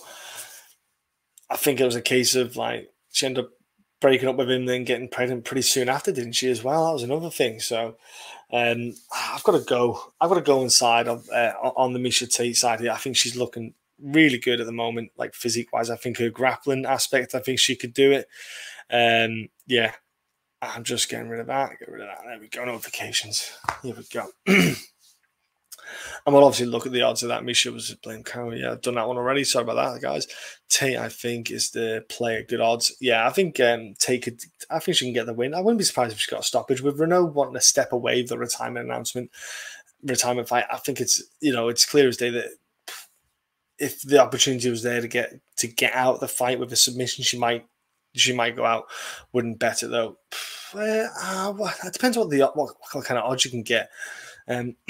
I 1.49 1.57
think 1.57 1.79
it 1.79 1.85
was 1.85 1.95
a 1.95 2.01
case 2.01 2.35
of 2.35 2.55
like 2.55 2.89
she 3.11 3.25
ended 3.25 3.45
up 3.45 3.51
breaking 3.99 4.29
up 4.29 4.35
with 4.35 4.49
him, 4.49 4.65
then 4.65 4.83
getting 4.83 5.09
pregnant 5.09 5.45
pretty 5.45 5.61
soon 5.61 5.89
after, 5.89 6.11
didn't 6.11 6.33
she? 6.33 6.49
As 6.49 6.63
well, 6.63 6.85
that 6.85 6.93
was 6.93 7.03
another 7.03 7.29
thing. 7.29 7.59
So 7.59 7.97
um, 8.53 8.93
I've 9.13 9.43
got 9.43 9.53
to 9.53 9.63
go. 9.65 10.01
I've 10.21 10.29
got 10.29 10.35
to 10.35 10.41
go 10.41 10.61
inside 10.61 11.07
of 11.07 11.27
uh, 11.29 11.53
on 11.75 11.93
the 11.93 11.99
Miesha 11.99 12.29
Tate 12.29 12.57
side 12.57 12.79
here. 12.79 12.91
I 12.91 12.97
think 12.97 13.17
she's 13.17 13.35
looking 13.35 13.73
really 14.01 14.37
good 14.37 14.59
at 14.59 14.65
the 14.65 14.71
moment, 14.71 15.11
like 15.17 15.33
physique 15.33 15.73
wise. 15.73 15.89
I 15.89 15.95
think 15.95 16.17
her 16.17 16.29
grappling 16.29 16.85
aspect, 16.85 17.33
I 17.33 17.39
think 17.39 17.59
she 17.59 17.75
could 17.75 17.93
do 17.93 18.11
it. 18.11 18.27
Um, 18.89 19.49
yeah, 19.65 19.93
I'm 20.61 20.83
just 20.83 21.09
getting 21.09 21.29
rid 21.29 21.39
of 21.39 21.47
that. 21.47 21.79
Get 21.79 21.89
rid 21.89 22.01
of 22.01 22.07
that. 22.07 22.23
There 22.25 22.39
we 22.39 22.47
go. 22.47 22.65
Notifications. 22.65 23.51
Here 23.83 23.95
we 23.95 24.05
go. 24.11 24.27
And 26.25 26.33
we'll 26.33 26.43
obviously 26.43 26.67
look 26.67 26.85
at 26.85 26.91
the 26.91 27.01
odds 27.01 27.23
of 27.23 27.29
that. 27.29 27.43
Miesha 27.43 27.71
was 27.71 27.95
playing 28.01 28.23
Cow. 28.23 28.51
Yeah, 28.51 28.71
I've 28.71 28.81
done 28.81 28.95
that 28.95 29.07
one 29.07 29.17
already. 29.17 29.43
Sorry 29.43 29.63
about 29.63 29.93
that, 29.93 30.01
guys. 30.01 30.27
Tate, 30.69 30.97
I 30.97 31.09
think, 31.09 31.51
is 31.51 31.71
the 31.71 32.05
player 32.09 32.43
good 32.43 32.61
odds. 32.61 32.95
Yeah, 32.99 33.27
I 33.27 33.31
think 33.31 33.59
um, 33.59 33.93
Tate 33.99 34.23
could, 34.23 34.41
I 34.69 34.79
think 34.79 34.97
she 34.97 35.05
can 35.05 35.13
get 35.13 35.25
the 35.25 35.33
win. 35.33 35.53
I 35.53 35.61
wouldn't 35.61 35.79
be 35.79 35.85
surprised 35.85 36.13
if 36.13 36.19
she 36.19 36.31
got 36.31 36.41
a 36.41 36.43
stoppage. 36.43 36.81
With 36.81 36.99
Reneau 36.99 37.31
wanting 37.31 37.55
to 37.55 37.61
step 37.61 37.91
away 37.91 38.23
the 38.23 38.37
retirement 38.37 38.85
announcement, 38.85 39.31
retirement 40.03 40.47
fight, 40.47 40.65
I 40.71 40.77
think 40.77 40.99
it's, 40.99 41.23
you 41.39 41.53
know, 41.53 41.69
it's 41.69 41.85
clear 41.85 42.07
as 42.07 42.17
day 42.17 42.29
that 42.31 42.49
if 43.79 44.01
the 44.01 44.19
opportunity 44.19 44.69
was 44.69 44.83
there 44.83 45.01
to 45.01 45.07
get 45.07 45.39
to 45.57 45.67
get 45.67 45.93
out 45.93 46.19
the 46.19 46.27
fight 46.27 46.59
with 46.59 46.71
a 46.73 46.75
submission, 46.75 47.23
she 47.23 47.37
might 47.37 47.65
she 48.15 48.33
might 48.33 48.55
go 48.55 48.65
out. 48.65 48.85
Wouldn't 49.33 49.59
bet 49.59 49.83
it 49.83 49.87
though. 49.87 50.17
Uh, 50.75 51.07
uh, 51.23 51.53
well, 51.57 51.73
it 51.85 51.93
depends 51.93 52.17
what 52.17 52.29
the 52.29 52.41
what, 52.53 52.75
what 52.91 53.05
kind 53.05 53.17
of 53.17 53.23
odds 53.23 53.45
you 53.45 53.49
can 53.49 53.63
get. 53.63 53.89
Um, 54.49 54.75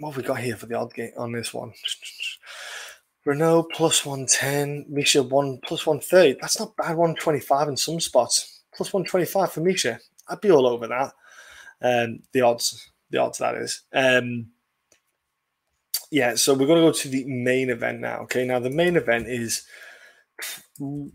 what 0.00 0.10
have 0.10 0.16
we 0.16 0.22
got 0.22 0.40
here 0.40 0.56
for 0.56 0.66
the 0.66 0.74
odd 0.74 0.92
gate 0.94 1.12
on 1.16 1.32
this 1.32 1.54
one? 1.54 1.72
Reneau 3.26 3.68
plus 3.70 4.06
110, 4.06 4.86
Miesha 4.90 5.28
1 5.28 5.60
plus 5.62 5.86
130. 5.86 6.38
That's 6.40 6.58
not 6.58 6.74
bad. 6.76 6.96
125 6.96 7.68
in 7.68 7.76
some 7.76 8.00
spots. 8.00 8.62
Plus 8.74 8.92
125 8.92 9.52
for 9.52 9.60
Miesha. 9.60 9.98
I'd 10.28 10.40
be 10.40 10.50
all 10.50 10.66
over 10.66 10.86
that. 10.88 11.12
Um, 11.82 12.20
the 12.32 12.40
odds, 12.40 12.90
the 13.10 13.18
odds 13.18 13.38
that 13.38 13.56
is. 13.56 13.82
Um, 13.92 14.46
yeah, 16.10 16.34
so 16.34 16.54
we're 16.54 16.66
going 16.66 16.80
to 16.80 16.88
go 16.88 16.92
to 16.92 17.08
the 17.08 17.24
main 17.26 17.68
event 17.68 18.00
now. 18.00 18.20
Okay, 18.22 18.46
now 18.46 18.58
the 18.58 18.70
main 18.70 18.96
event 18.96 19.28
is 19.28 19.64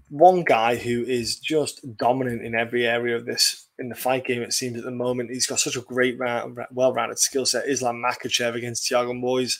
one 0.09 0.43
guy 0.43 0.75
who 0.75 1.03
is 1.03 1.39
just 1.39 1.97
dominant 1.97 2.43
in 2.43 2.55
every 2.55 2.85
area 2.85 3.15
of 3.15 3.25
this 3.25 3.64
in 3.79 3.89
the 3.89 3.95
fight 3.95 4.25
game. 4.25 4.41
It 4.41 4.53
seems 4.53 4.77
at 4.77 4.83
the 4.83 4.91
moment 4.91 5.31
he's 5.31 5.47
got 5.47 5.59
such 5.59 5.75
a 5.75 5.81
great, 5.81 6.17
well-rounded 6.19 7.19
skill 7.19 7.45
set. 7.45 7.67
Islam 7.67 8.01
Makhachev 8.01 8.55
against 8.55 8.89
Thiago 8.89 9.11
Moises. 9.11 9.57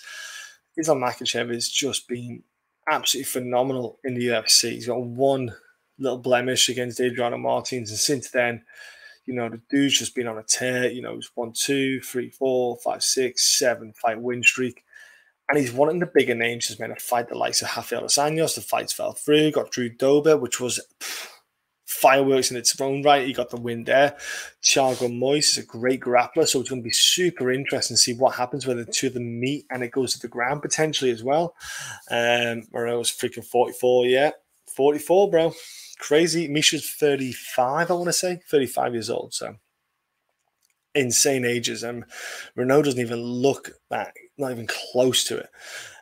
Islam 0.78 0.99
Makhachev 0.99 1.53
has 1.53 1.70
just 1.70 2.07
been 2.07 2.43
absolutely 2.89 3.26
phenomenal 3.26 3.99
in 4.03 4.16
the 4.16 4.28
UFC. 4.28 4.72
He's 4.72 4.88
got 4.88 5.01
one 5.01 5.55
little 5.97 6.18
blemish 6.18 6.70
against 6.70 6.99
Adriano 6.99 7.38
Martins, 7.38 7.89
and 7.89 7.99
since 7.99 8.30
then, 8.30 8.63
you 9.26 9.34
know, 9.34 9.49
the 9.49 9.61
dude's 9.70 9.97
just 9.97 10.16
been 10.16 10.28
on 10.28 10.38
a 10.38 10.43
tear. 10.43 10.89
You 10.91 11.01
know, 11.01 11.16
he's 11.16 11.32
won 11.36 11.51
two, 11.53 11.99
three, 12.01 12.30
four, 12.30 12.78
five, 12.84 13.01
six, 13.03 13.57
seven 13.57 13.93
fight 13.93 14.22
win 14.22 14.43
streak. 14.43 14.84
And 15.49 15.57
he's 15.59 15.72
wanting 15.72 15.99
the 15.99 16.05
bigger 16.07 16.36
names. 16.36 16.68
He's 16.68 16.80
meant 16.80 16.97
to 16.97 17.03
fight 17.03 17.30
the 17.30 17.38
likes 17.38 17.61
of 17.61 17.76
Rafael 17.76 18.01
dos 18.01 18.16
Anjos. 18.16 18.55
The 18.55 18.61
fights 18.61 18.93
fell 18.93 19.13
through. 19.13 19.51
Got 19.51 19.72
Drew 19.72 19.89
Dober, 19.89 20.38
which 20.38 20.59
was 20.59 20.80
pff, 20.99 21.28
fireworks 22.06 22.51
in 22.51 22.58
its 22.58 22.80
own 22.80 23.01
right. 23.01 23.26
He 23.26 23.34
got 23.34 23.49
the 23.49 23.60
win 23.60 23.84
there. 23.84 24.16
Thiago 24.62 25.12
Moise 25.12 25.53
is 25.53 25.64
a 25.64 25.66
great 25.66 26.01
grappler, 26.01 26.47
so 26.47 26.60
it's 26.60 26.70
going 26.70 26.84
to 26.84 26.88
be 26.88 26.91
super 26.91 27.51
interesting 27.51 27.95
to 27.95 28.01
see 28.01 28.14
what 28.14 28.36
happens 28.36 28.68
when 28.68 28.78
the 28.78 28.86
two 28.86 29.08
of 29.08 29.16
them 29.16 29.39
meet 29.39 29.66
and 29.72 29.82
it 29.82 29.91
goes 29.91 30.14
to 30.14 30.20
the 30.20 30.28
ground 30.28 30.62
potentially 30.62 31.10
as 31.10 31.24
well. 31.24 31.56
Um, 32.12 32.62
was 32.72 33.10
freaking 33.10 33.43
44, 33.43 34.06
yeah. 34.06 34.32
44, 34.76 35.32
bro. 35.32 35.53
Crazy. 35.97 36.47
Miesha's 36.47 36.88
35, 36.91 37.89
I 37.89 37.93
want 37.95 38.06
to 38.06 38.14
say. 38.14 38.39
35 38.51 38.93
years 38.93 39.10
old, 39.10 39.34
so 39.34 39.56
insane 40.93 41.43
ages. 41.43 41.82
And 41.82 42.06
Reneau 42.56 42.84
doesn't 42.84 43.01
even 43.01 43.20
look 43.20 43.72
that, 43.89 44.14
not 44.38 44.51
even 44.51 44.68
close 44.68 45.24
to 45.24 45.38
it. 45.38 45.49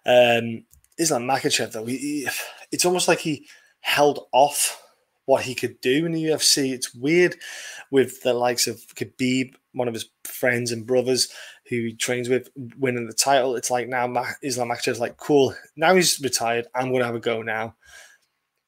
Um, 0.05 0.65
Islam 0.97 1.23
Makhachev, 1.23 1.71
though, 1.71 1.85
he, 1.85 1.97
he, 1.97 2.27
it's 2.73 2.83
almost 2.83 3.07
like 3.07 3.19
he 3.19 3.47
held 3.79 4.27
off 4.33 4.81
what 5.25 5.43
he 5.43 5.55
could 5.55 5.79
do 5.81 6.05
in 6.05 6.11
the 6.11 6.23
UFC. 6.23 6.73
It's 6.73 6.93
weird 6.93 7.35
with 7.91 8.21
the 8.23 8.33
likes 8.33 8.67
of 8.67 8.77
Khabib, 8.95 9.55
one 9.73 9.87
of 9.87 9.93
his 9.93 10.09
friends 10.23 10.71
and 10.71 10.85
brothers 10.85 11.29
who 11.69 11.77
he 11.77 11.93
trains 11.93 12.29
with, 12.29 12.49
winning 12.77 13.07
the 13.07 13.13
title. 13.13 13.55
It's 13.55 13.71
like 13.71 13.87
now 13.87 14.07
Islam 14.41 14.69
Makhachev's 14.69 14.99
like, 14.99 15.17
cool, 15.17 15.55
now 15.75 15.95
he's 15.95 16.19
retired. 16.19 16.67
I'm 16.75 16.89
going 16.89 16.99
to 16.99 17.05
have 17.05 17.15
a 17.15 17.19
go 17.19 17.41
now. 17.41 17.75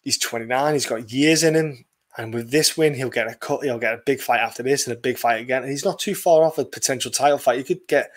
He's 0.02 0.18
29. 0.20 0.74
He's 0.74 0.86
got 0.86 1.12
years 1.12 1.44
in 1.44 1.56
him. 1.56 1.86
And 2.18 2.34
with 2.34 2.50
this 2.50 2.78
win, 2.78 2.94
he'll 2.94 3.10
get 3.10 3.30
a 3.30 3.36
cut. 3.36 3.64
He'll 3.64 3.78
get 3.78 3.94
a 3.94 4.02
big 4.06 4.22
fight 4.22 4.40
after 4.40 4.64
this 4.64 4.88
and 4.88 4.96
a 4.96 5.00
big 5.00 5.18
fight 5.18 5.42
again. 5.42 5.64
And 5.64 5.72
he's 5.72 5.84
not 5.84 6.00
too 6.00 6.16
far 6.16 6.44
off 6.44 6.58
a 6.58 6.64
potential 6.64 7.12
title 7.12 7.38
fight. 7.38 7.58
You 7.58 7.66
could 7.66 7.86
get 7.88 8.12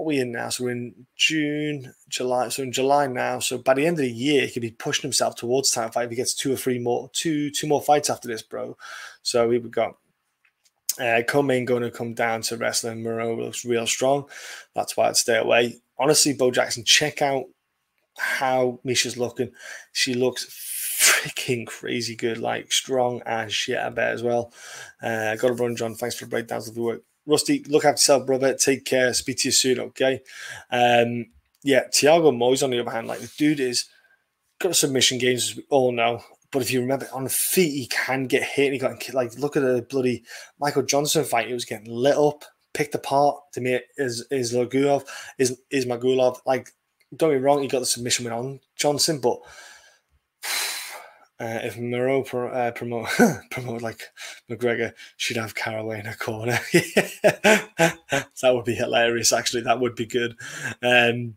what 0.00 0.06
we 0.06 0.18
in 0.18 0.32
now? 0.32 0.48
So 0.48 0.64
we're 0.64 0.70
in 0.70 1.06
June, 1.14 1.92
July. 2.08 2.48
So 2.48 2.62
in 2.62 2.72
July 2.72 3.06
now. 3.06 3.38
So 3.38 3.58
by 3.58 3.74
the 3.74 3.86
end 3.86 3.98
of 3.98 4.04
the 4.04 4.10
year, 4.10 4.46
he 4.46 4.52
could 4.52 4.62
be 4.62 4.70
pushing 4.70 5.02
himself 5.02 5.36
towards 5.36 5.70
time 5.70 5.90
fight 5.90 6.04
if 6.04 6.10
he 6.10 6.16
gets 6.16 6.32
two 6.34 6.52
or 6.52 6.56
three 6.56 6.78
more, 6.78 7.10
two 7.12 7.50
two 7.50 7.66
more 7.66 7.82
fights 7.82 8.08
after 8.08 8.26
this, 8.26 8.42
bro. 8.42 8.78
So 9.22 9.48
we 9.48 9.56
have 9.56 9.70
got 9.70 9.96
uh, 10.98 11.22
Co-Main 11.28 11.66
going 11.66 11.82
to 11.82 11.90
come 11.90 12.14
down 12.14 12.40
to 12.42 12.56
wrestling. 12.56 13.02
Moreau 13.02 13.36
looks 13.36 13.64
real 13.64 13.86
strong. 13.86 14.24
That's 14.74 14.96
why 14.96 15.08
I'd 15.08 15.16
stay 15.16 15.36
away. 15.36 15.80
Honestly, 15.98 16.32
Bo 16.32 16.50
Jackson, 16.50 16.82
check 16.84 17.20
out 17.20 17.44
how 18.16 18.80
Miesha's 18.86 19.18
looking. 19.18 19.50
She 19.92 20.14
looks 20.14 20.46
freaking 20.98 21.66
crazy 21.66 22.16
good, 22.16 22.38
like 22.38 22.72
strong 22.72 23.22
as 23.26 23.52
shit, 23.52 23.78
I 23.78 23.90
bet 23.90 24.12
as 24.12 24.22
well. 24.22 24.52
Uh, 25.02 25.36
got 25.36 25.48
to 25.48 25.54
run, 25.54 25.76
John. 25.76 25.94
Thanks 25.94 26.16
for 26.16 26.24
the 26.24 26.30
breakdowns 26.30 26.68
of 26.68 26.74
the 26.74 26.82
work. 26.82 27.02
Rusty, 27.30 27.64
look 27.64 27.84
after 27.84 28.00
yourself, 28.00 28.26
brother. 28.26 28.54
Take 28.54 28.84
care. 28.84 29.12
Speak 29.14 29.38
to 29.38 29.48
you 29.48 29.52
soon, 29.52 29.80
okay? 29.80 30.20
Um, 30.70 31.26
yeah, 31.62 31.84
Thiago 31.88 32.36
Moise, 32.36 32.62
on 32.62 32.70
the 32.70 32.80
other 32.80 32.90
hand, 32.90 33.06
like 33.06 33.20
the 33.20 33.32
dude 33.38 33.60
is 33.60 33.88
got 34.58 34.76
submission 34.76 35.18
games, 35.18 35.50
as 35.50 35.56
we 35.56 35.64
all 35.70 35.92
know. 35.92 36.22
But 36.52 36.62
if 36.62 36.72
you 36.72 36.80
remember, 36.80 37.08
on 37.12 37.28
feet, 37.28 37.70
he 37.70 37.86
can 37.86 38.24
get 38.26 38.42
hit. 38.42 38.66
And 38.66 38.74
He 38.74 38.78
got 38.78 39.14
like 39.14 39.38
look 39.38 39.56
at 39.56 39.62
the 39.62 39.86
bloody 39.88 40.24
Michael 40.58 40.82
Johnson 40.82 41.24
fight. 41.24 41.48
He 41.48 41.52
was 41.54 41.64
getting 41.64 41.92
lit 41.92 42.16
up, 42.16 42.44
picked 42.74 42.94
apart. 42.94 43.36
To 43.52 43.60
me, 43.60 43.80
is 43.96 44.26
is 44.30 44.52
Lagulov, 44.52 45.06
is 45.38 45.60
is 45.70 45.86
Magulov. 45.86 46.38
Like, 46.46 46.70
don't 47.16 47.30
me 47.30 47.36
wrong, 47.36 47.62
he 47.62 47.68
got 47.68 47.80
the 47.80 47.86
submission 47.86 48.24
win 48.24 48.34
on 48.34 48.60
Johnson, 48.76 49.20
but 49.20 49.38
uh, 51.40 51.60
if 51.62 51.78
Moreau 51.78 52.22
pro, 52.22 52.48
uh, 52.48 52.70
promote 52.70 53.08
promote 53.50 53.80
like 53.80 54.02
McGregor, 54.50 54.92
should 55.16 55.38
have 55.38 55.54
Caraway 55.54 56.00
in 56.00 56.06
a 56.06 56.14
corner. 56.14 56.58
that 56.72 58.28
would 58.44 58.66
be 58.66 58.74
hilarious. 58.74 59.32
Actually, 59.32 59.62
that 59.62 59.80
would 59.80 59.94
be 59.94 60.04
good. 60.04 60.36
Um, 60.82 61.36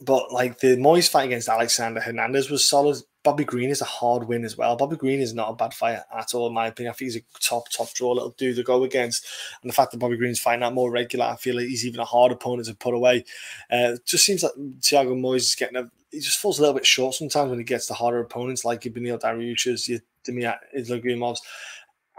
but 0.00 0.32
like 0.32 0.60
the 0.60 0.76
Moise 0.76 1.08
fight 1.08 1.26
against 1.26 1.48
Alexander 1.48 2.00
Hernandez 2.00 2.50
was 2.50 2.66
solid. 2.66 2.98
Bobby 3.22 3.44
Green 3.44 3.68
is 3.68 3.82
a 3.82 3.86
hard 3.86 4.24
win 4.24 4.44
as 4.44 4.56
well. 4.56 4.76
Bobby 4.76 4.96
Green 4.96 5.20
is 5.20 5.34
not 5.34 5.50
a 5.50 5.54
bad 5.54 5.74
fighter 5.74 6.04
at 6.16 6.34
all, 6.34 6.46
in 6.46 6.54
my 6.54 6.68
opinion. 6.68 6.90
I 6.90 6.94
think 6.94 7.12
he's 7.12 7.16
a 7.16 7.40
top, 7.40 7.70
top 7.70 7.92
draw 7.92 8.12
little 8.12 8.34
dude 8.38 8.56
to 8.56 8.62
go 8.62 8.82
against. 8.84 9.26
And 9.62 9.68
the 9.68 9.74
fact 9.74 9.92
that 9.92 9.98
Bobby 9.98 10.16
Green's 10.16 10.40
fighting 10.40 10.62
out 10.62 10.72
more 10.72 10.90
regular, 10.90 11.26
I 11.26 11.36
feel 11.36 11.56
like 11.56 11.66
he's 11.66 11.86
even 11.86 12.00
a 12.00 12.04
hard 12.04 12.32
opponent 12.32 12.68
to 12.68 12.74
put 12.74 12.94
away. 12.94 13.24
Uh, 13.70 13.96
just 14.06 14.24
seems 14.24 14.42
like 14.42 14.52
Thiago 14.80 15.18
Moise 15.18 15.48
is 15.48 15.54
getting 15.54 15.76
a 15.76 15.90
he 16.10 16.18
just 16.18 16.38
falls 16.38 16.58
a 16.58 16.62
little 16.62 16.74
bit 16.74 16.86
short 16.86 17.14
sometimes 17.14 17.50
when 17.50 17.58
he 17.58 17.64
gets 17.64 17.86
the 17.86 17.94
harder 17.94 18.18
opponents 18.18 18.64
like 18.64 18.84
your 18.84 18.92
Beneil 18.92 19.20
Dariush's, 19.20 19.88
your 19.88 20.00
Demir 20.26 20.56
Islagumovs. 20.76 21.38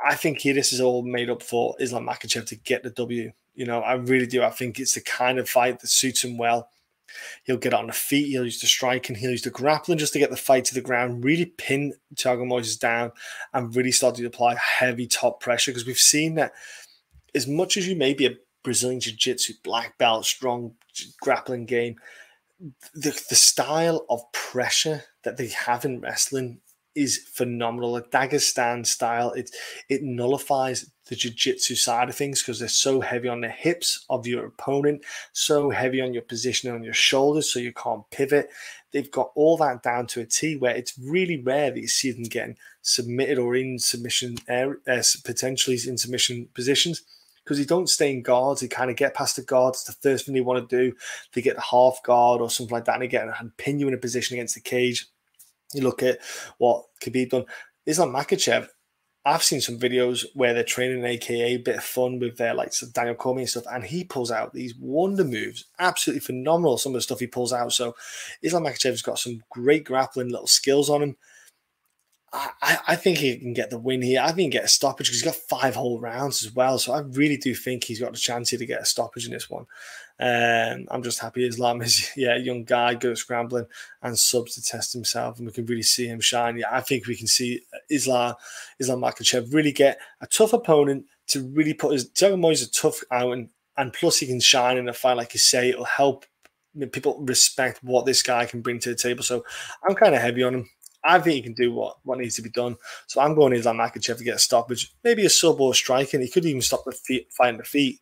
I 0.03 0.15
think 0.15 0.39
here 0.39 0.53
this 0.53 0.73
is 0.73 0.81
all 0.81 1.03
made 1.03 1.29
up 1.29 1.43
for 1.43 1.75
Islam 1.79 2.07
Makhachev 2.07 2.45
to 2.47 2.55
get 2.55 2.83
the 2.83 2.89
W. 2.91 3.31
You 3.53 3.65
know, 3.65 3.81
I 3.81 3.93
really 3.93 4.25
do. 4.25 4.43
I 4.43 4.49
think 4.49 4.79
it's 4.79 4.95
the 4.95 5.01
kind 5.01 5.37
of 5.37 5.49
fight 5.49 5.79
that 5.79 5.87
suits 5.87 6.23
him 6.23 6.37
well. 6.37 6.69
He'll 7.43 7.57
get 7.57 7.73
on 7.73 7.87
the 7.87 7.93
feet, 7.93 8.29
he'll 8.29 8.45
use 8.45 8.59
the 8.59 8.67
striking, 8.67 9.15
he'll 9.15 9.31
use 9.31 9.41
the 9.41 9.49
grappling 9.49 9.97
just 9.97 10.13
to 10.13 10.19
get 10.19 10.29
the 10.29 10.37
fight 10.37 10.65
to 10.65 10.73
the 10.73 10.81
ground, 10.81 11.23
really 11.23 11.45
pin 11.45 11.93
Thiago 12.15 12.45
Moises 12.45 12.79
down 12.79 13.11
and 13.53 13.75
really 13.75 13.91
start 13.91 14.15
to 14.15 14.25
apply 14.25 14.55
heavy 14.55 15.07
top 15.07 15.39
pressure 15.39 15.71
because 15.71 15.85
we've 15.85 15.97
seen 15.97 16.35
that 16.35 16.53
as 17.33 17.47
much 17.47 17.77
as 17.77 17.87
you 17.87 17.95
may 17.95 18.13
be 18.13 18.25
a 18.25 18.35
Brazilian 18.63 18.99
Jiu 18.99 19.13
Jitsu 19.13 19.53
black 19.63 19.97
belt, 19.97 20.25
strong 20.25 20.75
grappling 21.21 21.65
game, 21.65 21.95
the, 22.93 23.11
the 23.29 23.35
style 23.35 24.05
of 24.09 24.31
pressure 24.31 25.03
that 25.23 25.37
they 25.37 25.47
have 25.47 25.85
in 25.85 25.99
wrestling 25.99 26.59
is 26.95 27.17
phenomenal. 27.17 27.93
The 27.93 28.01
Dagestan 28.03 28.85
style, 28.85 29.31
it 29.31 29.51
it 29.89 30.03
nullifies 30.03 30.89
the 31.07 31.15
jiu-jitsu 31.15 31.75
side 31.75 32.07
of 32.07 32.15
things 32.15 32.41
because 32.41 32.59
they're 32.59 32.69
so 32.69 33.01
heavy 33.01 33.27
on 33.27 33.41
the 33.41 33.49
hips 33.49 34.05
of 34.09 34.25
your 34.25 34.45
opponent, 34.45 35.03
so 35.33 35.69
heavy 35.69 35.99
on 35.99 36.13
your 36.13 36.21
position 36.21 36.71
on 36.71 36.83
your 36.83 36.93
shoulders, 36.93 37.51
so 37.51 37.59
you 37.59 37.73
can't 37.73 38.09
pivot. 38.11 38.49
They've 38.91 39.11
got 39.11 39.31
all 39.35 39.57
that 39.57 39.83
down 39.83 40.07
to 40.07 40.21
a 40.21 40.25
T 40.25 40.55
where 40.55 40.75
it's 40.75 40.97
really 40.97 41.41
rare 41.41 41.71
that 41.71 41.79
you 41.79 41.87
see 41.87 42.11
them 42.11 42.23
getting 42.23 42.57
submitted 42.81 43.37
or 43.39 43.55
in 43.55 43.79
submission, 43.79 44.37
uh, 44.49 45.01
potentially 45.23 45.77
in 45.85 45.97
submission 45.97 46.47
positions 46.53 47.03
because 47.43 47.57
they 47.57 47.65
don't 47.65 47.89
stay 47.89 48.11
in 48.11 48.21
guards. 48.21 48.61
They 48.61 48.67
kind 48.67 48.89
of 48.89 48.95
get 48.95 49.13
past 49.13 49.35
the 49.35 49.41
guards. 49.41 49.83
the 49.83 49.93
first 49.93 50.25
thing 50.25 50.33
they 50.33 50.41
want 50.41 50.69
to 50.69 50.75
do. 50.75 50.95
They 51.33 51.41
get 51.41 51.55
the 51.55 51.61
half 51.61 52.01
guard 52.03 52.41
or 52.41 52.49
something 52.49 52.73
like 52.73 52.85
that, 52.85 52.95
and 52.95 53.03
they 53.03 53.07
get 53.07 53.27
and 53.39 53.55
pin 53.57 53.79
you 53.79 53.87
in 53.87 53.93
a 53.93 53.97
position 53.97 54.35
against 54.35 54.55
the 54.55 54.61
cage. 54.61 55.07
You 55.73 55.83
look 55.83 56.03
at 56.03 56.19
what 56.57 56.85
Khabib 57.03 57.29
done. 57.29 57.45
Islam 57.85 58.13
Makhachev. 58.13 58.67
I've 59.23 59.43
seen 59.43 59.61
some 59.61 59.77
videos 59.77 60.25
where 60.33 60.51
they're 60.51 60.63
training 60.63 61.05
AKA 61.05 61.57
bit 61.57 61.75
of 61.75 61.83
fun 61.83 62.17
with 62.17 62.37
their 62.37 62.55
like 62.55 62.73
Daniel 62.91 63.13
Cormier 63.13 63.41
and 63.41 63.49
stuff, 63.49 63.65
and 63.71 63.83
he 63.83 64.03
pulls 64.03 64.31
out 64.31 64.51
these 64.51 64.73
wonder 64.75 65.23
moves, 65.23 65.65
absolutely 65.77 66.21
phenomenal. 66.21 66.79
Some 66.79 66.93
of 66.93 66.95
the 66.95 67.01
stuff 67.01 67.19
he 67.19 67.27
pulls 67.27 67.53
out. 67.53 67.71
So 67.71 67.95
Islam 68.41 68.63
Makhachev's 68.63 69.03
got 69.03 69.19
some 69.19 69.43
great 69.51 69.83
grappling 69.83 70.29
little 70.29 70.47
skills 70.47 70.89
on 70.89 71.03
him. 71.03 71.17
I, 72.33 72.77
I 72.87 72.95
think 72.95 73.17
he 73.17 73.37
can 73.37 73.53
get 73.53 73.69
the 73.69 73.77
win 73.77 74.01
here. 74.01 74.21
I 74.21 74.27
think 74.27 74.37
he 74.37 74.43
can 74.45 74.51
get 74.51 74.63
a 74.63 74.69
stoppage 74.69 75.07
because 75.07 75.21
he's 75.21 75.31
got 75.31 75.35
five 75.35 75.75
whole 75.75 75.99
rounds 75.99 76.43
as 76.45 76.53
well. 76.53 76.79
So 76.79 76.93
I 76.93 77.01
really 77.01 77.35
do 77.35 77.53
think 77.53 77.83
he's 77.83 77.99
got 77.99 78.13
the 78.13 78.17
chance 78.17 78.49
here 78.49 78.59
to 78.59 78.65
get 78.65 78.81
a 78.81 78.85
stoppage 78.85 79.25
in 79.25 79.33
this 79.33 79.49
one. 79.49 79.65
Um, 80.21 80.85
I'm 80.91 81.01
just 81.01 81.19
happy 81.19 81.47
Islam 81.47 81.81
is 81.81 82.11
yeah, 82.15 82.37
young 82.37 82.63
guy, 82.63 82.93
good 82.93 83.13
at 83.13 83.17
scrambling 83.17 83.65
and 84.03 84.17
subs 84.17 84.53
to 84.53 84.61
test 84.61 84.93
himself, 84.93 85.37
and 85.37 85.47
we 85.47 85.53
can 85.53 85.65
really 85.65 85.81
see 85.81 86.05
him 86.05 86.19
shine. 86.19 86.59
Yeah, 86.59 86.67
I 86.71 86.81
think 86.81 87.07
we 87.07 87.15
can 87.15 87.27
see 87.27 87.61
Islam 87.89 88.35
Islam 88.79 89.01
Makhachev 89.01 89.51
really 89.51 89.71
get 89.71 89.99
a 90.21 90.27
tough 90.27 90.53
opponent 90.53 91.05
to 91.29 91.41
really 91.53 91.73
put 91.73 91.93
his 91.93 92.09
Thiago 92.11 92.39
Moise 92.39 92.61
a 92.61 92.71
tough 92.71 93.01
out, 93.11 93.31
and, 93.31 93.49
and 93.77 93.93
plus 93.93 94.19
he 94.19 94.27
can 94.27 94.39
shine 94.39 94.77
in 94.77 94.87
a 94.89 94.93
fight, 94.93 95.17
like 95.17 95.33
you 95.33 95.39
say, 95.39 95.69
it'll 95.69 95.85
help 95.85 96.25
people 96.91 97.19
respect 97.21 97.83
what 97.83 98.05
this 98.05 98.21
guy 98.21 98.45
can 98.45 98.61
bring 98.61 98.79
to 98.79 98.89
the 98.89 98.95
table. 98.95 99.23
So 99.23 99.43
I'm 99.87 99.95
kind 99.95 100.13
of 100.13 100.21
heavy 100.21 100.43
on 100.43 100.53
him. 100.53 100.69
I 101.03 101.19
think 101.19 101.33
he 101.33 101.41
can 101.41 101.53
do 101.53 101.73
what, 101.73 101.97
what 102.03 102.19
needs 102.19 102.35
to 102.35 102.43
be 102.43 102.51
done. 102.51 102.77
So 103.07 103.21
I'm 103.21 103.33
going 103.33 103.53
Islam 103.53 103.77
Makhachev 103.77 104.19
to 104.19 104.23
get 104.23 104.35
a 104.35 104.39
stoppage, 104.39 104.93
maybe 105.03 105.25
a 105.25 105.29
sub 105.31 105.59
or 105.59 105.73
striking. 105.73 106.21
He 106.21 106.29
could 106.29 106.45
even 106.45 106.61
stop 106.61 106.85
the 106.85 106.91
feet, 106.91 107.33
fighting 107.33 107.57
the 107.57 107.63
feet 107.63 107.99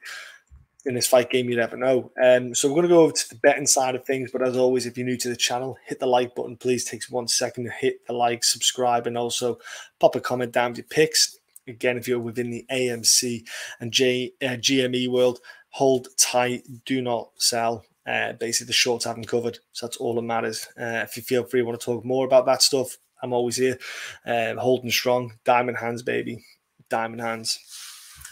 in 0.86 0.94
this 0.96 1.08
fight 1.08 1.30
game. 1.30 1.50
You 1.50 1.58
never 1.58 1.78
know. 1.78 2.12
Um, 2.22 2.56
so 2.56 2.68
we're 2.68 2.76
going 2.76 2.88
to 2.88 2.94
go 2.94 3.02
over 3.02 3.14
to 3.14 3.30
the 3.30 3.36
betting 3.36 3.68
side 3.68 3.96
of 3.96 4.06
things. 4.06 4.32
But 4.32 4.42
as 4.42 4.58
always, 4.58 4.86
if 4.86 4.98
you're 4.98 5.06
new 5.06 5.18
to 5.18 5.30
the 5.30 5.36
channel, 5.36 5.78
hit 5.86 6.00
the 6.00 6.06
like 6.06 6.36
button. 6.36 6.58
Please 6.58 6.86
takes 6.86 7.10
one 7.10 7.28
second 7.28 7.66
to 7.66 7.72
hit 7.72 8.06
the 8.08 8.14
like, 8.14 8.44
subscribe, 8.44 9.08
and 9.08 9.18
also 9.18 9.60
pop 10.00 10.16
a 10.16 10.22
comment 10.22 10.52
down 10.52 10.72
with 10.72 10.80
your 10.80 10.88
picks. 10.88 11.38
Again, 11.68 11.98
if 11.98 12.08
you're 12.08 12.20
within 12.20 12.50
the 12.50 12.66
AMC 12.72 13.48
and 13.80 13.92
J, 13.92 14.34
uh, 14.42 14.58
GME 14.58 15.10
world, 15.10 15.40
hold 15.70 16.08
tight, 16.18 16.64
do 16.86 17.02
not 17.02 17.30
sell. 17.38 17.86
Uh, 18.08 18.34
basically, 18.34 18.68
the 18.68 18.74
shorts 18.74 19.06
haven't 19.06 19.28
covered. 19.28 19.60
So 19.74 19.86
that's 19.86 19.98
all 19.98 20.16
that 20.16 20.24
matters. 20.24 20.68
Uh, 20.80 21.04
if 21.04 21.16
you 21.16 21.22
feel 21.22 21.44
free, 21.44 21.62
want 21.62 21.80
to 21.80 21.86
talk 21.86 22.04
more 22.04 22.26
about 22.26 22.48
that 22.48 22.64
stuff, 22.64 22.98
I'm 23.22 23.34
always 23.34 23.58
here. 23.58 23.78
Um, 24.26 24.58
holding 24.58 24.90
strong, 24.90 25.34
diamond 25.44 25.78
hands, 25.78 26.02
baby, 26.02 26.44
diamond 26.90 27.22
hands. 27.22 27.60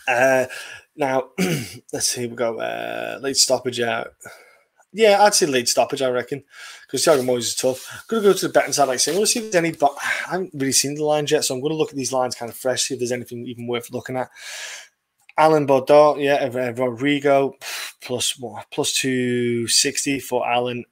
Uh, 0.07 0.45
now, 0.95 1.29
let's 1.93 2.07
see. 2.07 2.27
We 2.27 2.35
go 2.35 2.59
uh, 2.59 3.19
late 3.21 3.37
stoppage 3.37 3.79
out. 3.79 4.13
Yeah, 4.93 5.21
I'd 5.21 5.35
say 5.35 5.45
late 5.45 5.67
stoppage, 5.67 6.01
I 6.01 6.09
reckon, 6.09 6.43
because 6.85 7.03
Thiago 7.03 7.23
Moise 7.23 7.47
is 7.47 7.55
tough. 7.55 7.87
I'm 7.91 7.99
going 8.07 8.23
to 8.23 8.29
go 8.29 8.33
to 8.33 8.47
the 8.47 8.53
betting 8.53 8.73
side, 8.73 8.87
like 8.87 8.95
I 8.95 8.97
say, 8.97 9.13
I'm 9.13 9.19
to 9.19 9.27
see 9.27 9.39
if 9.39 9.51
there's 9.51 9.63
any, 9.63 9.71
but 9.73 9.95
I 10.01 10.31
haven't 10.31 10.53
really 10.53 10.71
seen 10.71 10.95
the 10.95 11.03
lines 11.03 11.29
yet, 11.29 11.43
so 11.43 11.53
I'm 11.53 11.61
going 11.61 11.71
to 11.71 11.77
look 11.77 11.89
at 11.89 11.95
these 11.95 12.13
lines 12.13 12.35
kind 12.35 12.49
of 12.49 12.57
fresh, 12.57 12.83
see 12.83 12.93
if 12.93 12.99
there's 12.99 13.11
anything 13.11 13.45
even 13.45 13.67
worth 13.67 13.91
looking 13.91 14.15
at. 14.15 14.29
Alan 15.37 15.67
Baudot, 15.67 16.23
yeah, 16.23 16.47
Rodrigo, 16.81 17.53
plus 18.01 18.39
more, 18.39 18.63
plus 18.71 18.93
260 18.93 20.19
for 20.21 20.47
Alan 20.49 20.83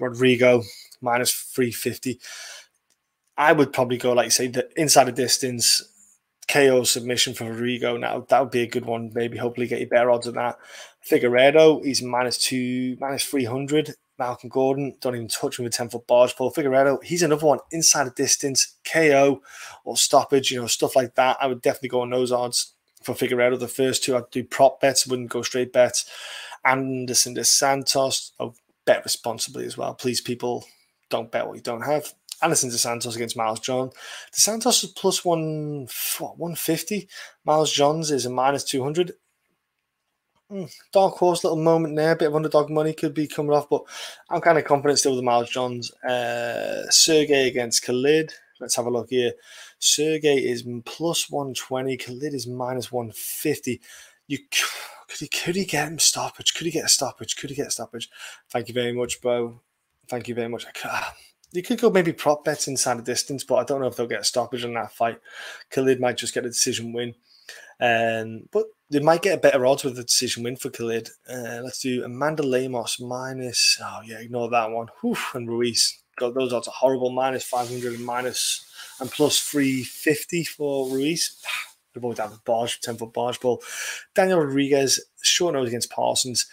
Rodrigo, 0.00 0.62
minus 1.00 1.32
350. 1.32 2.18
I 3.36 3.52
would 3.52 3.72
probably 3.72 3.98
go, 3.98 4.12
like 4.12 4.32
say, 4.32 4.48
the 4.48 4.68
inside 4.76 5.08
of 5.08 5.14
distance 5.14 5.82
KO 6.50 6.82
submission 6.82 7.34
for 7.34 7.44
Rodrigo. 7.44 7.96
Now 7.96 8.26
that 8.28 8.40
would 8.40 8.50
be 8.50 8.62
a 8.62 8.68
good 8.68 8.84
one. 8.84 9.12
Maybe 9.14 9.38
hopefully 9.38 9.66
get 9.66 9.80
you 9.80 9.86
better 9.86 10.10
odds 10.10 10.26
on 10.26 10.34
that. 10.34 10.58
Figueiredo, 11.08 11.84
he's 11.84 12.02
minus 12.02 12.38
two, 12.38 12.96
minus 13.00 13.24
300. 13.24 13.94
Malcolm 14.18 14.50
Gordon, 14.50 14.96
don't 15.00 15.14
even 15.14 15.28
touch 15.28 15.58
him 15.58 15.64
with 15.64 15.72
10 15.72 15.88
foot 15.88 16.06
barge 16.06 16.36
pole. 16.36 16.52
Figueiredo, 16.52 17.02
he's 17.02 17.22
another 17.22 17.46
one 17.46 17.60
inside 17.70 18.06
of 18.06 18.14
distance, 18.14 18.76
KO 18.84 19.40
or 19.84 19.96
stoppage, 19.96 20.50
you 20.50 20.60
know, 20.60 20.66
stuff 20.66 20.94
like 20.94 21.14
that. 21.14 21.38
I 21.40 21.46
would 21.46 21.62
definitely 21.62 21.88
go 21.88 22.02
on 22.02 22.10
those 22.10 22.30
odds 22.30 22.74
for 23.02 23.14
Figueiredo. 23.14 23.58
The 23.58 23.66
first 23.66 24.04
two, 24.04 24.14
I'd 24.16 24.30
do 24.30 24.44
prop 24.44 24.80
bets, 24.80 25.06
wouldn't 25.06 25.30
go 25.30 25.40
straight 25.40 25.72
bets. 25.72 26.10
Anderson 26.66 27.32
dos 27.32 27.50
Santos, 27.50 28.32
oh, 28.38 28.54
bet 28.84 29.04
responsibly 29.04 29.64
as 29.64 29.78
well. 29.78 29.94
Please, 29.94 30.20
people, 30.20 30.66
don't 31.08 31.32
bet 31.32 31.46
what 31.46 31.56
you 31.56 31.62
don't 31.62 31.82
have. 31.82 32.12
Anderson 32.42 32.70
dos 32.70 32.80
Santos 32.80 33.16
against 33.16 33.36
Miles 33.36 33.60
John. 33.60 33.88
Dos 33.88 34.44
Santos 34.44 34.84
is 34.84 34.90
plus 34.90 35.24
one, 35.24 35.86
what, 36.18 36.38
150. 36.38 37.08
Miles 37.44 37.72
Johns 37.72 38.10
is 38.10 38.26
a 38.26 38.30
minus 38.30 38.64
200. 38.64 39.12
Mm, 40.50 40.72
dark 40.92 41.14
horse 41.14 41.44
little 41.44 41.58
moment 41.58 41.94
there, 41.94 42.12
a 42.12 42.16
bit 42.16 42.28
of 42.28 42.34
underdog 42.34 42.70
money 42.70 42.92
could 42.92 43.14
be 43.14 43.28
coming 43.28 43.52
off, 43.52 43.68
but 43.68 43.82
I'm 44.30 44.40
kind 44.40 44.58
of 44.58 44.64
confident 44.64 44.98
still 44.98 45.14
with 45.14 45.24
Miles 45.24 45.50
Johns. 45.50 45.92
Uh, 46.02 46.90
Sergey 46.90 47.46
against 47.46 47.84
Khalid. 47.84 48.32
Let's 48.60 48.74
have 48.74 48.86
a 48.86 48.90
look 48.90 49.10
here. 49.10 49.32
Sergey 49.78 50.38
is 50.38 50.64
plus 50.84 51.30
120. 51.30 51.96
Khalid 51.96 52.34
is 52.34 52.46
minus 52.46 52.90
150. 52.90 53.80
You 54.26 54.38
could 55.08 55.18
he 55.18 55.28
could 55.28 55.56
he 55.56 55.64
get 55.64 55.88
him 55.88 55.98
stoppage? 55.98 56.54
Could 56.54 56.66
he 56.66 56.72
get 56.72 56.84
a 56.84 56.88
stoppage? 56.88 57.36
Could 57.36 57.50
he 57.50 57.56
get 57.56 57.68
a 57.68 57.70
stoppage? 57.70 58.10
Thank 58.50 58.68
you 58.68 58.74
very 58.74 58.92
much, 58.92 59.20
bro. 59.20 59.60
Thank 60.08 60.28
you 60.28 60.34
very 60.34 60.48
much. 60.48 60.66
You 61.52 61.62
could 61.62 61.80
go 61.80 61.90
maybe 61.90 62.12
prop 62.12 62.44
bets 62.44 62.68
inside 62.68 62.98
the 62.98 63.02
distance, 63.02 63.44
but 63.44 63.56
I 63.56 63.64
don't 63.64 63.80
know 63.80 63.88
if 63.88 63.96
they'll 63.96 64.06
get 64.06 64.20
a 64.20 64.24
stoppage 64.24 64.64
in 64.64 64.74
that 64.74 64.92
fight. 64.92 65.18
Khalid 65.70 66.00
might 66.00 66.16
just 66.16 66.34
get 66.34 66.46
a 66.46 66.48
decision 66.48 66.92
win. 66.92 67.14
Um, 67.80 68.42
but 68.52 68.66
they 68.90 69.00
might 69.00 69.22
get 69.22 69.38
a 69.38 69.40
better 69.40 69.64
odds 69.64 69.84
with 69.84 69.98
a 69.98 70.04
decision 70.04 70.44
win 70.44 70.56
for 70.56 70.70
Khalid. 70.70 71.08
Uh, 71.28 71.60
let's 71.62 71.80
do 71.80 72.04
Amanda 72.04 72.42
Lemos 72.42 73.00
minus. 73.00 73.80
Oh 73.82 74.00
yeah, 74.04 74.18
ignore 74.18 74.50
that 74.50 74.70
one. 74.70 74.88
Whew, 75.00 75.16
and 75.34 75.48
Ruiz. 75.48 75.98
God, 76.18 76.34
those 76.34 76.52
odds 76.52 76.68
are 76.68 76.74
horrible. 76.76 77.10
Minus 77.10 77.44
five 77.44 77.68
hundred 77.68 77.94
and 77.94 78.04
minus 78.04 78.66
and 79.00 79.10
plus 79.10 79.40
three 79.40 79.82
fifty 79.82 80.44
for 80.44 80.90
Ruiz. 80.90 81.42
They're 81.94 82.02
both 82.02 82.16
down 82.16 82.30
the 82.30 82.38
barge, 82.44 82.80
ten 82.80 82.96
foot 82.96 83.12
barge 83.12 83.40
ball. 83.40 83.62
Daniel 84.14 84.40
Rodriguez 84.40 85.00
short 85.22 85.54
nose 85.54 85.68
against 85.68 85.90
Parsons 85.90 86.46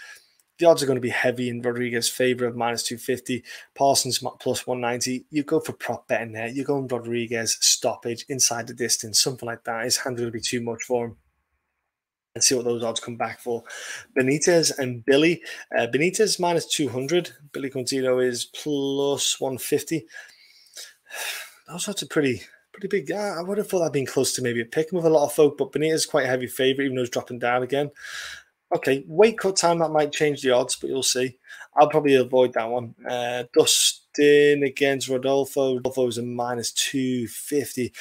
the 0.57 0.65
odds 0.65 0.81
are 0.81 0.85
going 0.87 0.97
to 0.97 1.01
be 1.01 1.09
heavy 1.09 1.49
in 1.49 1.61
Rodriguez's 1.61 2.09
favour 2.09 2.45
of 2.45 2.55
minus 2.55 2.83
250. 2.83 3.43
Parsons 3.75 4.23
plus 4.39 4.65
190. 4.65 5.25
You 5.29 5.43
go 5.43 5.59
for 5.59 5.73
prop 5.73 6.07
betting 6.07 6.33
there. 6.33 6.47
You 6.47 6.63
go 6.63 6.79
in 6.79 6.87
Rodriguez 6.87 7.57
stoppage 7.61 8.25
inside 8.29 8.67
the 8.67 8.73
distance, 8.73 9.21
something 9.21 9.45
like 9.45 9.63
that. 9.65 9.85
His 9.85 9.97
hand 9.97 10.17
going 10.17 10.27
to 10.27 10.31
be 10.31 10.41
too 10.41 10.61
much 10.61 10.83
for 10.83 11.07
him. 11.07 11.17
And 12.33 12.43
see 12.43 12.55
what 12.55 12.65
those 12.65 12.83
odds 12.83 12.99
come 12.99 13.17
back 13.17 13.39
for. 13.39 13.63
Benitez 14.17 14.77
and 14.77 15.03
Billy. 15.05 15.41
Uh, 15.75 15.87
Benitez 15.87 16.39
minus 16.39 16.65
200. 16.67 17.31
Billy 17.51 17.69
Contino 17.69 18.23
is 18.23 18.45
plus 18.45 19.39
150. 19.39 20.05
Those 21.67 21.89
odds 21.89 22.03
are 22.03 22.07
pretty 22.07 22.43
pretty 22.71 22.87
big. 22.87 23.11
I 23.11 23.41
would 23.41 23.57
have 23.57 23.67
thought 23.67 23.79
that'd 23.79 23.93
been 23.93 24.05
close 24.05 24.33
to 24.33 24.43
maybe 24.43 24.61
a 24.61 24.65
pick 24.65 24.91
with 24.91 25.05
a 25.05 25.09
lot 25.09 25.25
of 25.25 25.33
folk, 25.33 25.57
but 25.57 25.71
Benitez 25.71 26.07
quite 26.07 26.25
a 26.25 26.29
heavy 26.29 26.45
favourite, 26.45 26.85
even 26.85 26.95
though 26.95 27.01
he's 27.01 27.09
dropping 27.09 27.39
down 27.39 27.63
again. 27.63 27.89
Okay, 28.75 29.05
weight 29.07 29.37
cut 29.37 29.55
time 29.55 29.79
that 29.79 29.91
might 29.91 30.11
change 30.11 30.41
the 30.41 30.51
odds, 30.51 30.75
but 30.75 30.89
you'll 30.89 31.03
see. 31.03 31.37
I'll 31.75 31.89
probably 31.89 32.15
avoid 32.15 32.53
that 32.53 32.69
one. 32.69 32.95
Uh, 33.07 33.43
Dustin 33.53 34.63
against 34.63 35.07
Rodolfo. 35.07 35.75
Rodolfo 35.75 35.75
Rodolfo's 35.75 36.17
a 36.17 36.23
minus 36.23 36.71
two 36.73 37.27
fifty. 37.27 37.93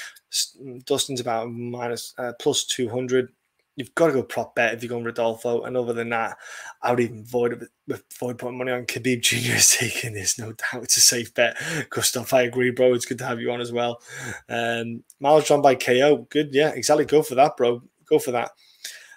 Dustin's 0.85 1.21
about 1.21 1.51
minus 1.51 2.14
uh, 2.19 2.33
plus 2.41 2.64
two 2.64 2.89
hundred. 2.89 3.31
You've 3.77 3.95
got 3.95 4.07
to 4.07 4.14
go 4.14 4.23
prop 4.23 4.55
bet 4.55 4.73
if 4.73 4.83
you're 4.83 4.89
going 4.89 5.05
Rodolfo. 5.05 5.62
And 5.62 5.77
other 5.77 5.93
than 5.93 6.09
that, 6.09 6.39
I 6.83 6.91
would 6.91 7.01
even 7.01 7.21
avoid 7.21 7.67
avoid 7.91 8.39
putting 8.39 8.57
money 8.57 8.73
on 8.73 8.87
Khabib 8.87 9.21
Jr. 9.21 9.57
is 9.57 9.77
taking 9.79 10.14
this, 10.14 10.39
no 10.39 10.53
doubt. 10.53 10.85
It's 10.85 10.97
a 10.97 11.01
safe 11.01 11.33
bet. 11.35 11.59
Gustav, 11.91 12.33
I 12.33 12.43
agree, 12.43 12.71
bro. 12.71 12.95
It's 12.95 13.05
good 13.05 13.19
to 13.19 13.27
have 13.27 13.39
you 13.41 13.53
on 13.53 13.61
as 13.61 13.73
well. 13.73 14.01
Um, 14.49 15.05
Miles 15.21 15.47
John 15.47 15.61
by 15.61 15.75
KO. 15.75 16.27
Good, 16.31 16.55
yeah, 16.55 16.71
exactly. 16.71 17.05
Go 17.05 17.23
for 17.23 17.35
that, 17.35 17.57
bro. 17.57 17.83
Go 18.09 18.19
for 18.19 18.31
that. 18.31 18.51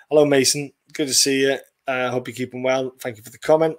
Hello, 0.09 0.25
Mason. 0.25 0.73
Good 0.93 1.07
to 1.07 1.13
see 1.13 1.41
you. 1.41 1.57
I 1.87 2.01
uh, 2.01 2.11
hope 2.11 2.27
you're 2.27 2.35
keeping 2.35 2.63
well. 2.63 2.93
Thank 2.99 3.17
you 3.17 3.23
for 3.23 3.29
the 3.29 3.39
comment. 3.39 3.75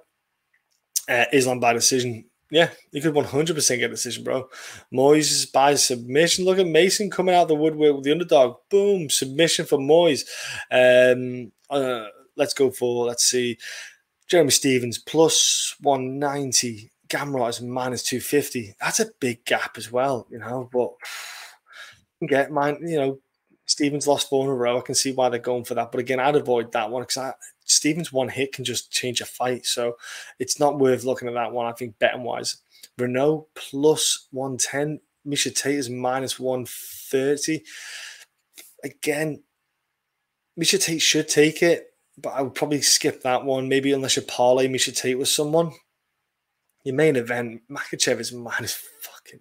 Uh, 1.07 1.25
Islam 1.31 1.59
by 1.59 1.73
decision. 1.73 2.25
Yeah, 2.49 2.69
you 2.91 3.01
could 3.01 3.13
100% 3.13 3.79
get 3.79 3.85
a 3.85 3.87
decision, 3.89 4.25
bro. 4.25 4.49
Moyes 4.93 5.49
by 5.51 5.75
submission. 5.75 6.43
Look 6.43 6.59
at 6.59 6.67
Mason 6.67 7.09
coming 7.09 7.33
out 7.33 7.47
the 7.47 7.55
woodwork 7.55 7.95
with 7.95 8.03
the 8.03 8.11
underdog. 8.11 8.57
Boom, 8.69 9.09
submission 9.09 9.65
for 9.65 9.77
Moyes. 9.77 10.25
Um, 10.69 11.53
uh, 11.69 12.07
let's 12.35 12.53
go 12.53 12.69
for, 12.69 13.05
let's 13.05 13.23
see, 13.23 13.57
Jeremy 14.27 14.51
Stephens 14.51 14.97
plus 14.97 15.75
190. 15.79 16.91
Gamrot 17.07 17.49
is 17.49 17.61
minus 17.61 18.03
250. 18.03 18.75
That's 18.81 18.99
a 18.99 19.11
big 19.19 19.45
gap 19.45 19.77
as 19.77 19.91
well, 19.91 20.27
you 20.29 20.39
know, 20.39 20.69
but 20.71 20.91
get 22.27 22.51
mine, 22.51 22.79
you 22.81 22.97
know, 22.97 23.19
Stephens 23.71 24.05
lost 24.05 24.27
four 24.27 24.43
in 24.43 24.51
a 24.51 24.53
row. 24.53 24.77
I 24.77 24.81
can 24.81 24.95
see 24.95 25.13
why 25.13 25.29
they're 25.29 25.39
going 25.39 25.63
for 25.63 25.75
that. 25.75 25.93
But 25.93 26.01
again, 26.01 26.19
I'd 26.19 26.35
avoid 26.35 26.73
that 26.73 26.91
one 26.91 27.03
because 27.03 27.33
Stephens 27.63 28.11
one 28.11 28.27
hit 28.27 28.51
can 28.51 28.65
just 28.65 28.91
change 28.91 29.21
a 29.21 29.25
fight. 29.25 29.65
So 29.65 29.95
it's 30.39 30.59
not 30.59 30.77
worth 30.77 31.05
looking 31.05 31.29
at 31.29 31.35
that 31.35 31.53
one, 31.53 31.65
I 31.65 31.71
think, 31.71 31.97
betting 31.97 32.23
wise. 32.23 32.57
Reneau 32.99 33.45
plus 33.55 34.27
110. 34.31 34.99
Miesha 35.25 35.55
Tate 35.55 35.75
is 35.75 35.89
minus 35.89 36.37
130. 36.37 37.63
Again, 38.83 39.41
Miesha 40.59 40.83
Tate 40.83 41.01
should 41.01 41.29
take 41.29 41.63
it, 41.63 41.93
but 42.17 42.31
I 42.31 42.41
would 42.41 42.55
probably 42.55 42.81
skip 42.81 43.23
that 43.23 43.45
one. 43.45 43.69
Maybe 43.69 43.93
unless 43.93 44.17
you 44.17 44.21
parlay 44.23 44.67
Miesha 44.67 44.93
Tate 44.93 45.17
with 45.17 45.29
someone. 45.29 45.71
Your 46.83 46.95
main 46.95 47.15
event, 47.15 47.61
Makhachev 47.71 48.19
is 48.19 48.33
minus 48.33 48.73
fucking 49.01 49.39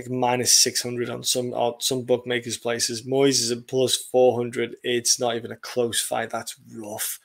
like 0.00 0.10
minus 0.10 0.58
600 0.60 1.10
on 1.10 1.22
some 1.22 1.52
on 1.52 1.80
some 1.80 2.02
bookmakers 2.02 2.56
places. 2.56 3.06
Moyes 3.06 3.40
is 3.40 3.50
a 3.50 3.56
plus 3.56 3.96
400. 3.96 4.76
It's 4.82 5.20
not 5.20 5.36
even 5.36 5.52
a 5.52 5.56
close 5.56 6.00
fight. 6.00 6.30
That's 6.30 6.56
rough. 6.74 7.18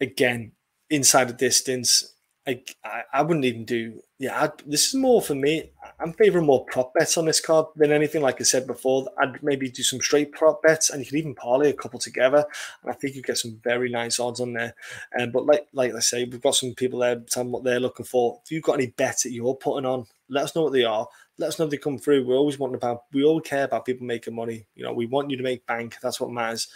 Again, 0.00 0.52
inside 0.88 1.28
the 1.28 1.34
distance, 1.34 2.14
I, 2.46 2.62
I, 2.84 3.02
I 3.12 3.22
wouldn't 3.22 3.44
even 3.44 3.64
do. 3.64 4.00
Yeah, 4.18 4.42
I'd, 4.42 4.58
this 4.66 4.88
is 4.88 4.94
more 4.94 5.22
for 5.22 5.34
me. 5.34 5.70
I'm 6.00 6.12
favoring 6.14 6.46
more 6.46 6.64
prop 6.66 6.94
bets 6.94 7.16
on 7.16 7.26
this 7.26 7.40
card 7.40 7.66
than 7.76 7.92
anything. 7.92 8.22
Like 8.22 8.40
I 8.40 8.44
said 8.44 8.66
before, 8.66 9.06
I'd 9.18 9.42
maybe 9.42 9.68
do 9.68 9.82
some 9.82 10.00
straight 10.00 10.32
prop 10.32 10.62
bets, 10.62 10.90
and 10.90 11.00
you 11.00 11.06
could 11.06 11.18
even 11.18 11.34
parlay 11.34 11.70
a 11.70 11.74
couple 11.74 11.98
together. 11.98 12.44
And 12.82 12.90
I 12.90 12.94
think 12.94 13.14
you 13.14 13.22
get 13.22 13.38
some 13.38 13.60
very 13.62 13.90
nice 13.90 14.18
odds 14.18 14.40
on 14.40 14.52
there. 14.52 14.74
Um, 15.18 15.30
but 15.30 15.46
like 15.46 15.66
like 15.72 15.94
I 15.94 16.00
say, 16.00 16.24
we've 16.24 16.40
got 16.40 16.54
some 16.54 16.74
people 16.74 17.00
there 17.00 17.20
telling 17.30 17.52
what 17.52 17.64
they're 17.64 17.80
looking 17.80 18.06
for. 18.06 18.40
If 18.44 18.50
you've 18.50 18.62
got 18.62 18.74
any 18.74 18.88
bets 18.88 19.24
that 19.24 19.32
you're 19.32 19.54
putting 19.54 19.86
on, 19.86 20.06
let 20.28 20.44
us 20.44 20.56
know 20.56 20.62
what 20.62 20.72
they 20.72 20.84
are. 20.84 21.06
Let 21.38 21.48
us 21.48 21.58
know 21.58 21.66
if 21.66 21.70
they 21.70 21.76
come 21.76 21.98
through. 21.98 22.26
We're 22.26 22.36
always 22.36 22.58
wanting 22.58 22.76
about. 22.76 23.04
We 23.12 23.24
all 23.24 23.40
care 23.40 23.64
about 23.64 23.84
people 23.84 24.06
making 24.06 24.34
money. 24.34 24.66
You 24.74 24.84
know, 24.84 24.92
we 24.92 25.06
want 25.06 25.30
you 25.30 25.36
to 25.36 25.42
make 25.42 25.66
bank. 25.66 25.96
That's 26.02 26.20
what 26.20 26.30
matters. 26.30 26.68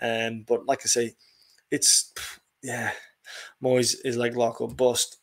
Um, 0.00 0.44
but 0.46 0.66
like 0.66 0.80
I 0.84 0.88
say, 0.88 1.14
it's 1.70 2.12
yeah. 2.62 2.92
Moyes 3.62 3.94
is 4.04 4.16
like 4.16 4.34
lock 4.34 4.60
or 4.60 4.68
bust 4.68 5.19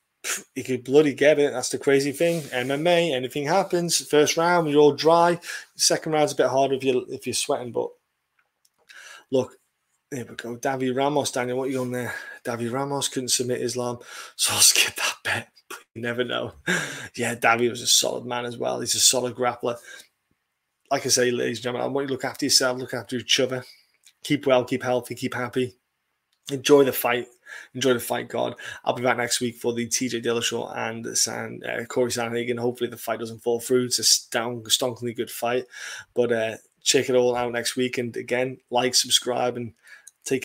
he 0.56 0.64
could 0.64 0.84
bloody 0.84 1.14
get 1.14 1.40
it. 1.40 1.54
That's 1.54 1.70
the 1.70 1.78
crazy 1.78 2.12
thing. 2.12 2.42
MMA, 2.42 3.14
anything 3.14 3.46
happens. 3.46 4.06
First 4.08 4.38
round, 4.38 4.70
you're 4.70 4.82
all 4.82 4.94
dry. 4.94 5.40
Second 5.76 6.12
round's 6.12 6.34
a 6.34 6.36
bit 6.36 6.48
harder 6.48 6.76
if 6.76 6.84
you 6.84 7.06
if 7.10 7.26
you're 7.26 7.34
sweating. 7.34 7.72
But 7.72 7.90
look, 9.32 9.54
there 10.12 10.26
we 10.26 10.36
go. 10.36 10.58
Davi 10.58 10.96
Ramos, 10.96 11.32
Daniel, 11.32 11.58
what 11.58 11.68
are 11.68 11.72
you 11.72 11.82
on 11.82 11.92
there? 11.92 12.14
Davi 12.44 12.72
Ramos 12.72 13.10
couldn't 13.10 13.30
submit 13.30 13.62
Islam, 13.62 14.00
so 14.36 14.54
I'll 14.54 14.62
skip 14.62 14.96
that 14.96 15.16
bet. 15.24 15.50
But 15.70 15.80
you 15.96 16.02
never 16.02 16.24
know. 16.24 16.54
yeah, 17.16 17.36
Davi 17.36 17.70
was 17.70 17.82
a 17.82 17.88
solid 17.88 18.26
man 18.26 18.46
as 18.46 18.56
well. 18.56 18.80
He's 18.80 18.96
a 18.96 19.02
solid 19.02 19.36
grappler. 19.36 19.76
Like 20.90 21.06
I 21.06 21.10
say, 21.10 21.30
ladies 21.30 21.58
and 21.58 21.64
gentlemen, 21.64 21.90
I 21.90 21.92
want 21.92 22.06
you 22.06 22.08
to 22.08 22.14
look 22.14 22.24
after 22.24 22.46
yourself, 22.46 22.78
look 22.78 22.94
after 22.94 23.18
each 23.18 23.40
other. 23.42 23.66
Keep 24.24 24.46
well, 24.46 24.64
keep 24.64 24.82
healthy, 24.82 25.14
keep 25.14 25.34
happy. 25.34 25.76
Enjoy 26.50 26.86
the 26.86 26.94
fight 26.94 27.28
enjoy 27.74 27.94
the 27.94 28.00
fight, 28.00 28.30
God. 28.30 28.56
I'll 28.84 28.96
be 28.96 29.04
back 29.04 29.18
next 29.18 29.42
week 29.42 29.56
for 29.56 29.74
the 29.74 29.88
TJ 29.88 30.24
Dillashaw 30.24 30.76
and 30.78 31.18
San, 31.18 31.62
uh, 31.68 31.86
Corey 31.86 32.12
Sandhagen. 32.12 32.60
Hopefully, 32.60 32.90
the 32.90 32.98
fight 32.98 33.20
doesn't 33.20 33.44
fall 33.44 33.60
through. 33.60 33.86
It's 33.86 34.00
a 34.00 34.04
stonk, 34.04 34.64
stonkingly 34.68 35.16
good 35.16 35.32
fight. 35.32 35.66
But 36.14 36.32
uh, 36.32 36.58
check 36.84 37.10
it 37.10 37.16
all 37.16 37.36
out 37.36 37.52
next 37.52 37.76
week. 37.76 37.98
And 37.98 38.16
again, 38.16 38.58
like, 38.70 38.96
subscribe, 38.96 39.58
and 39.58 39.74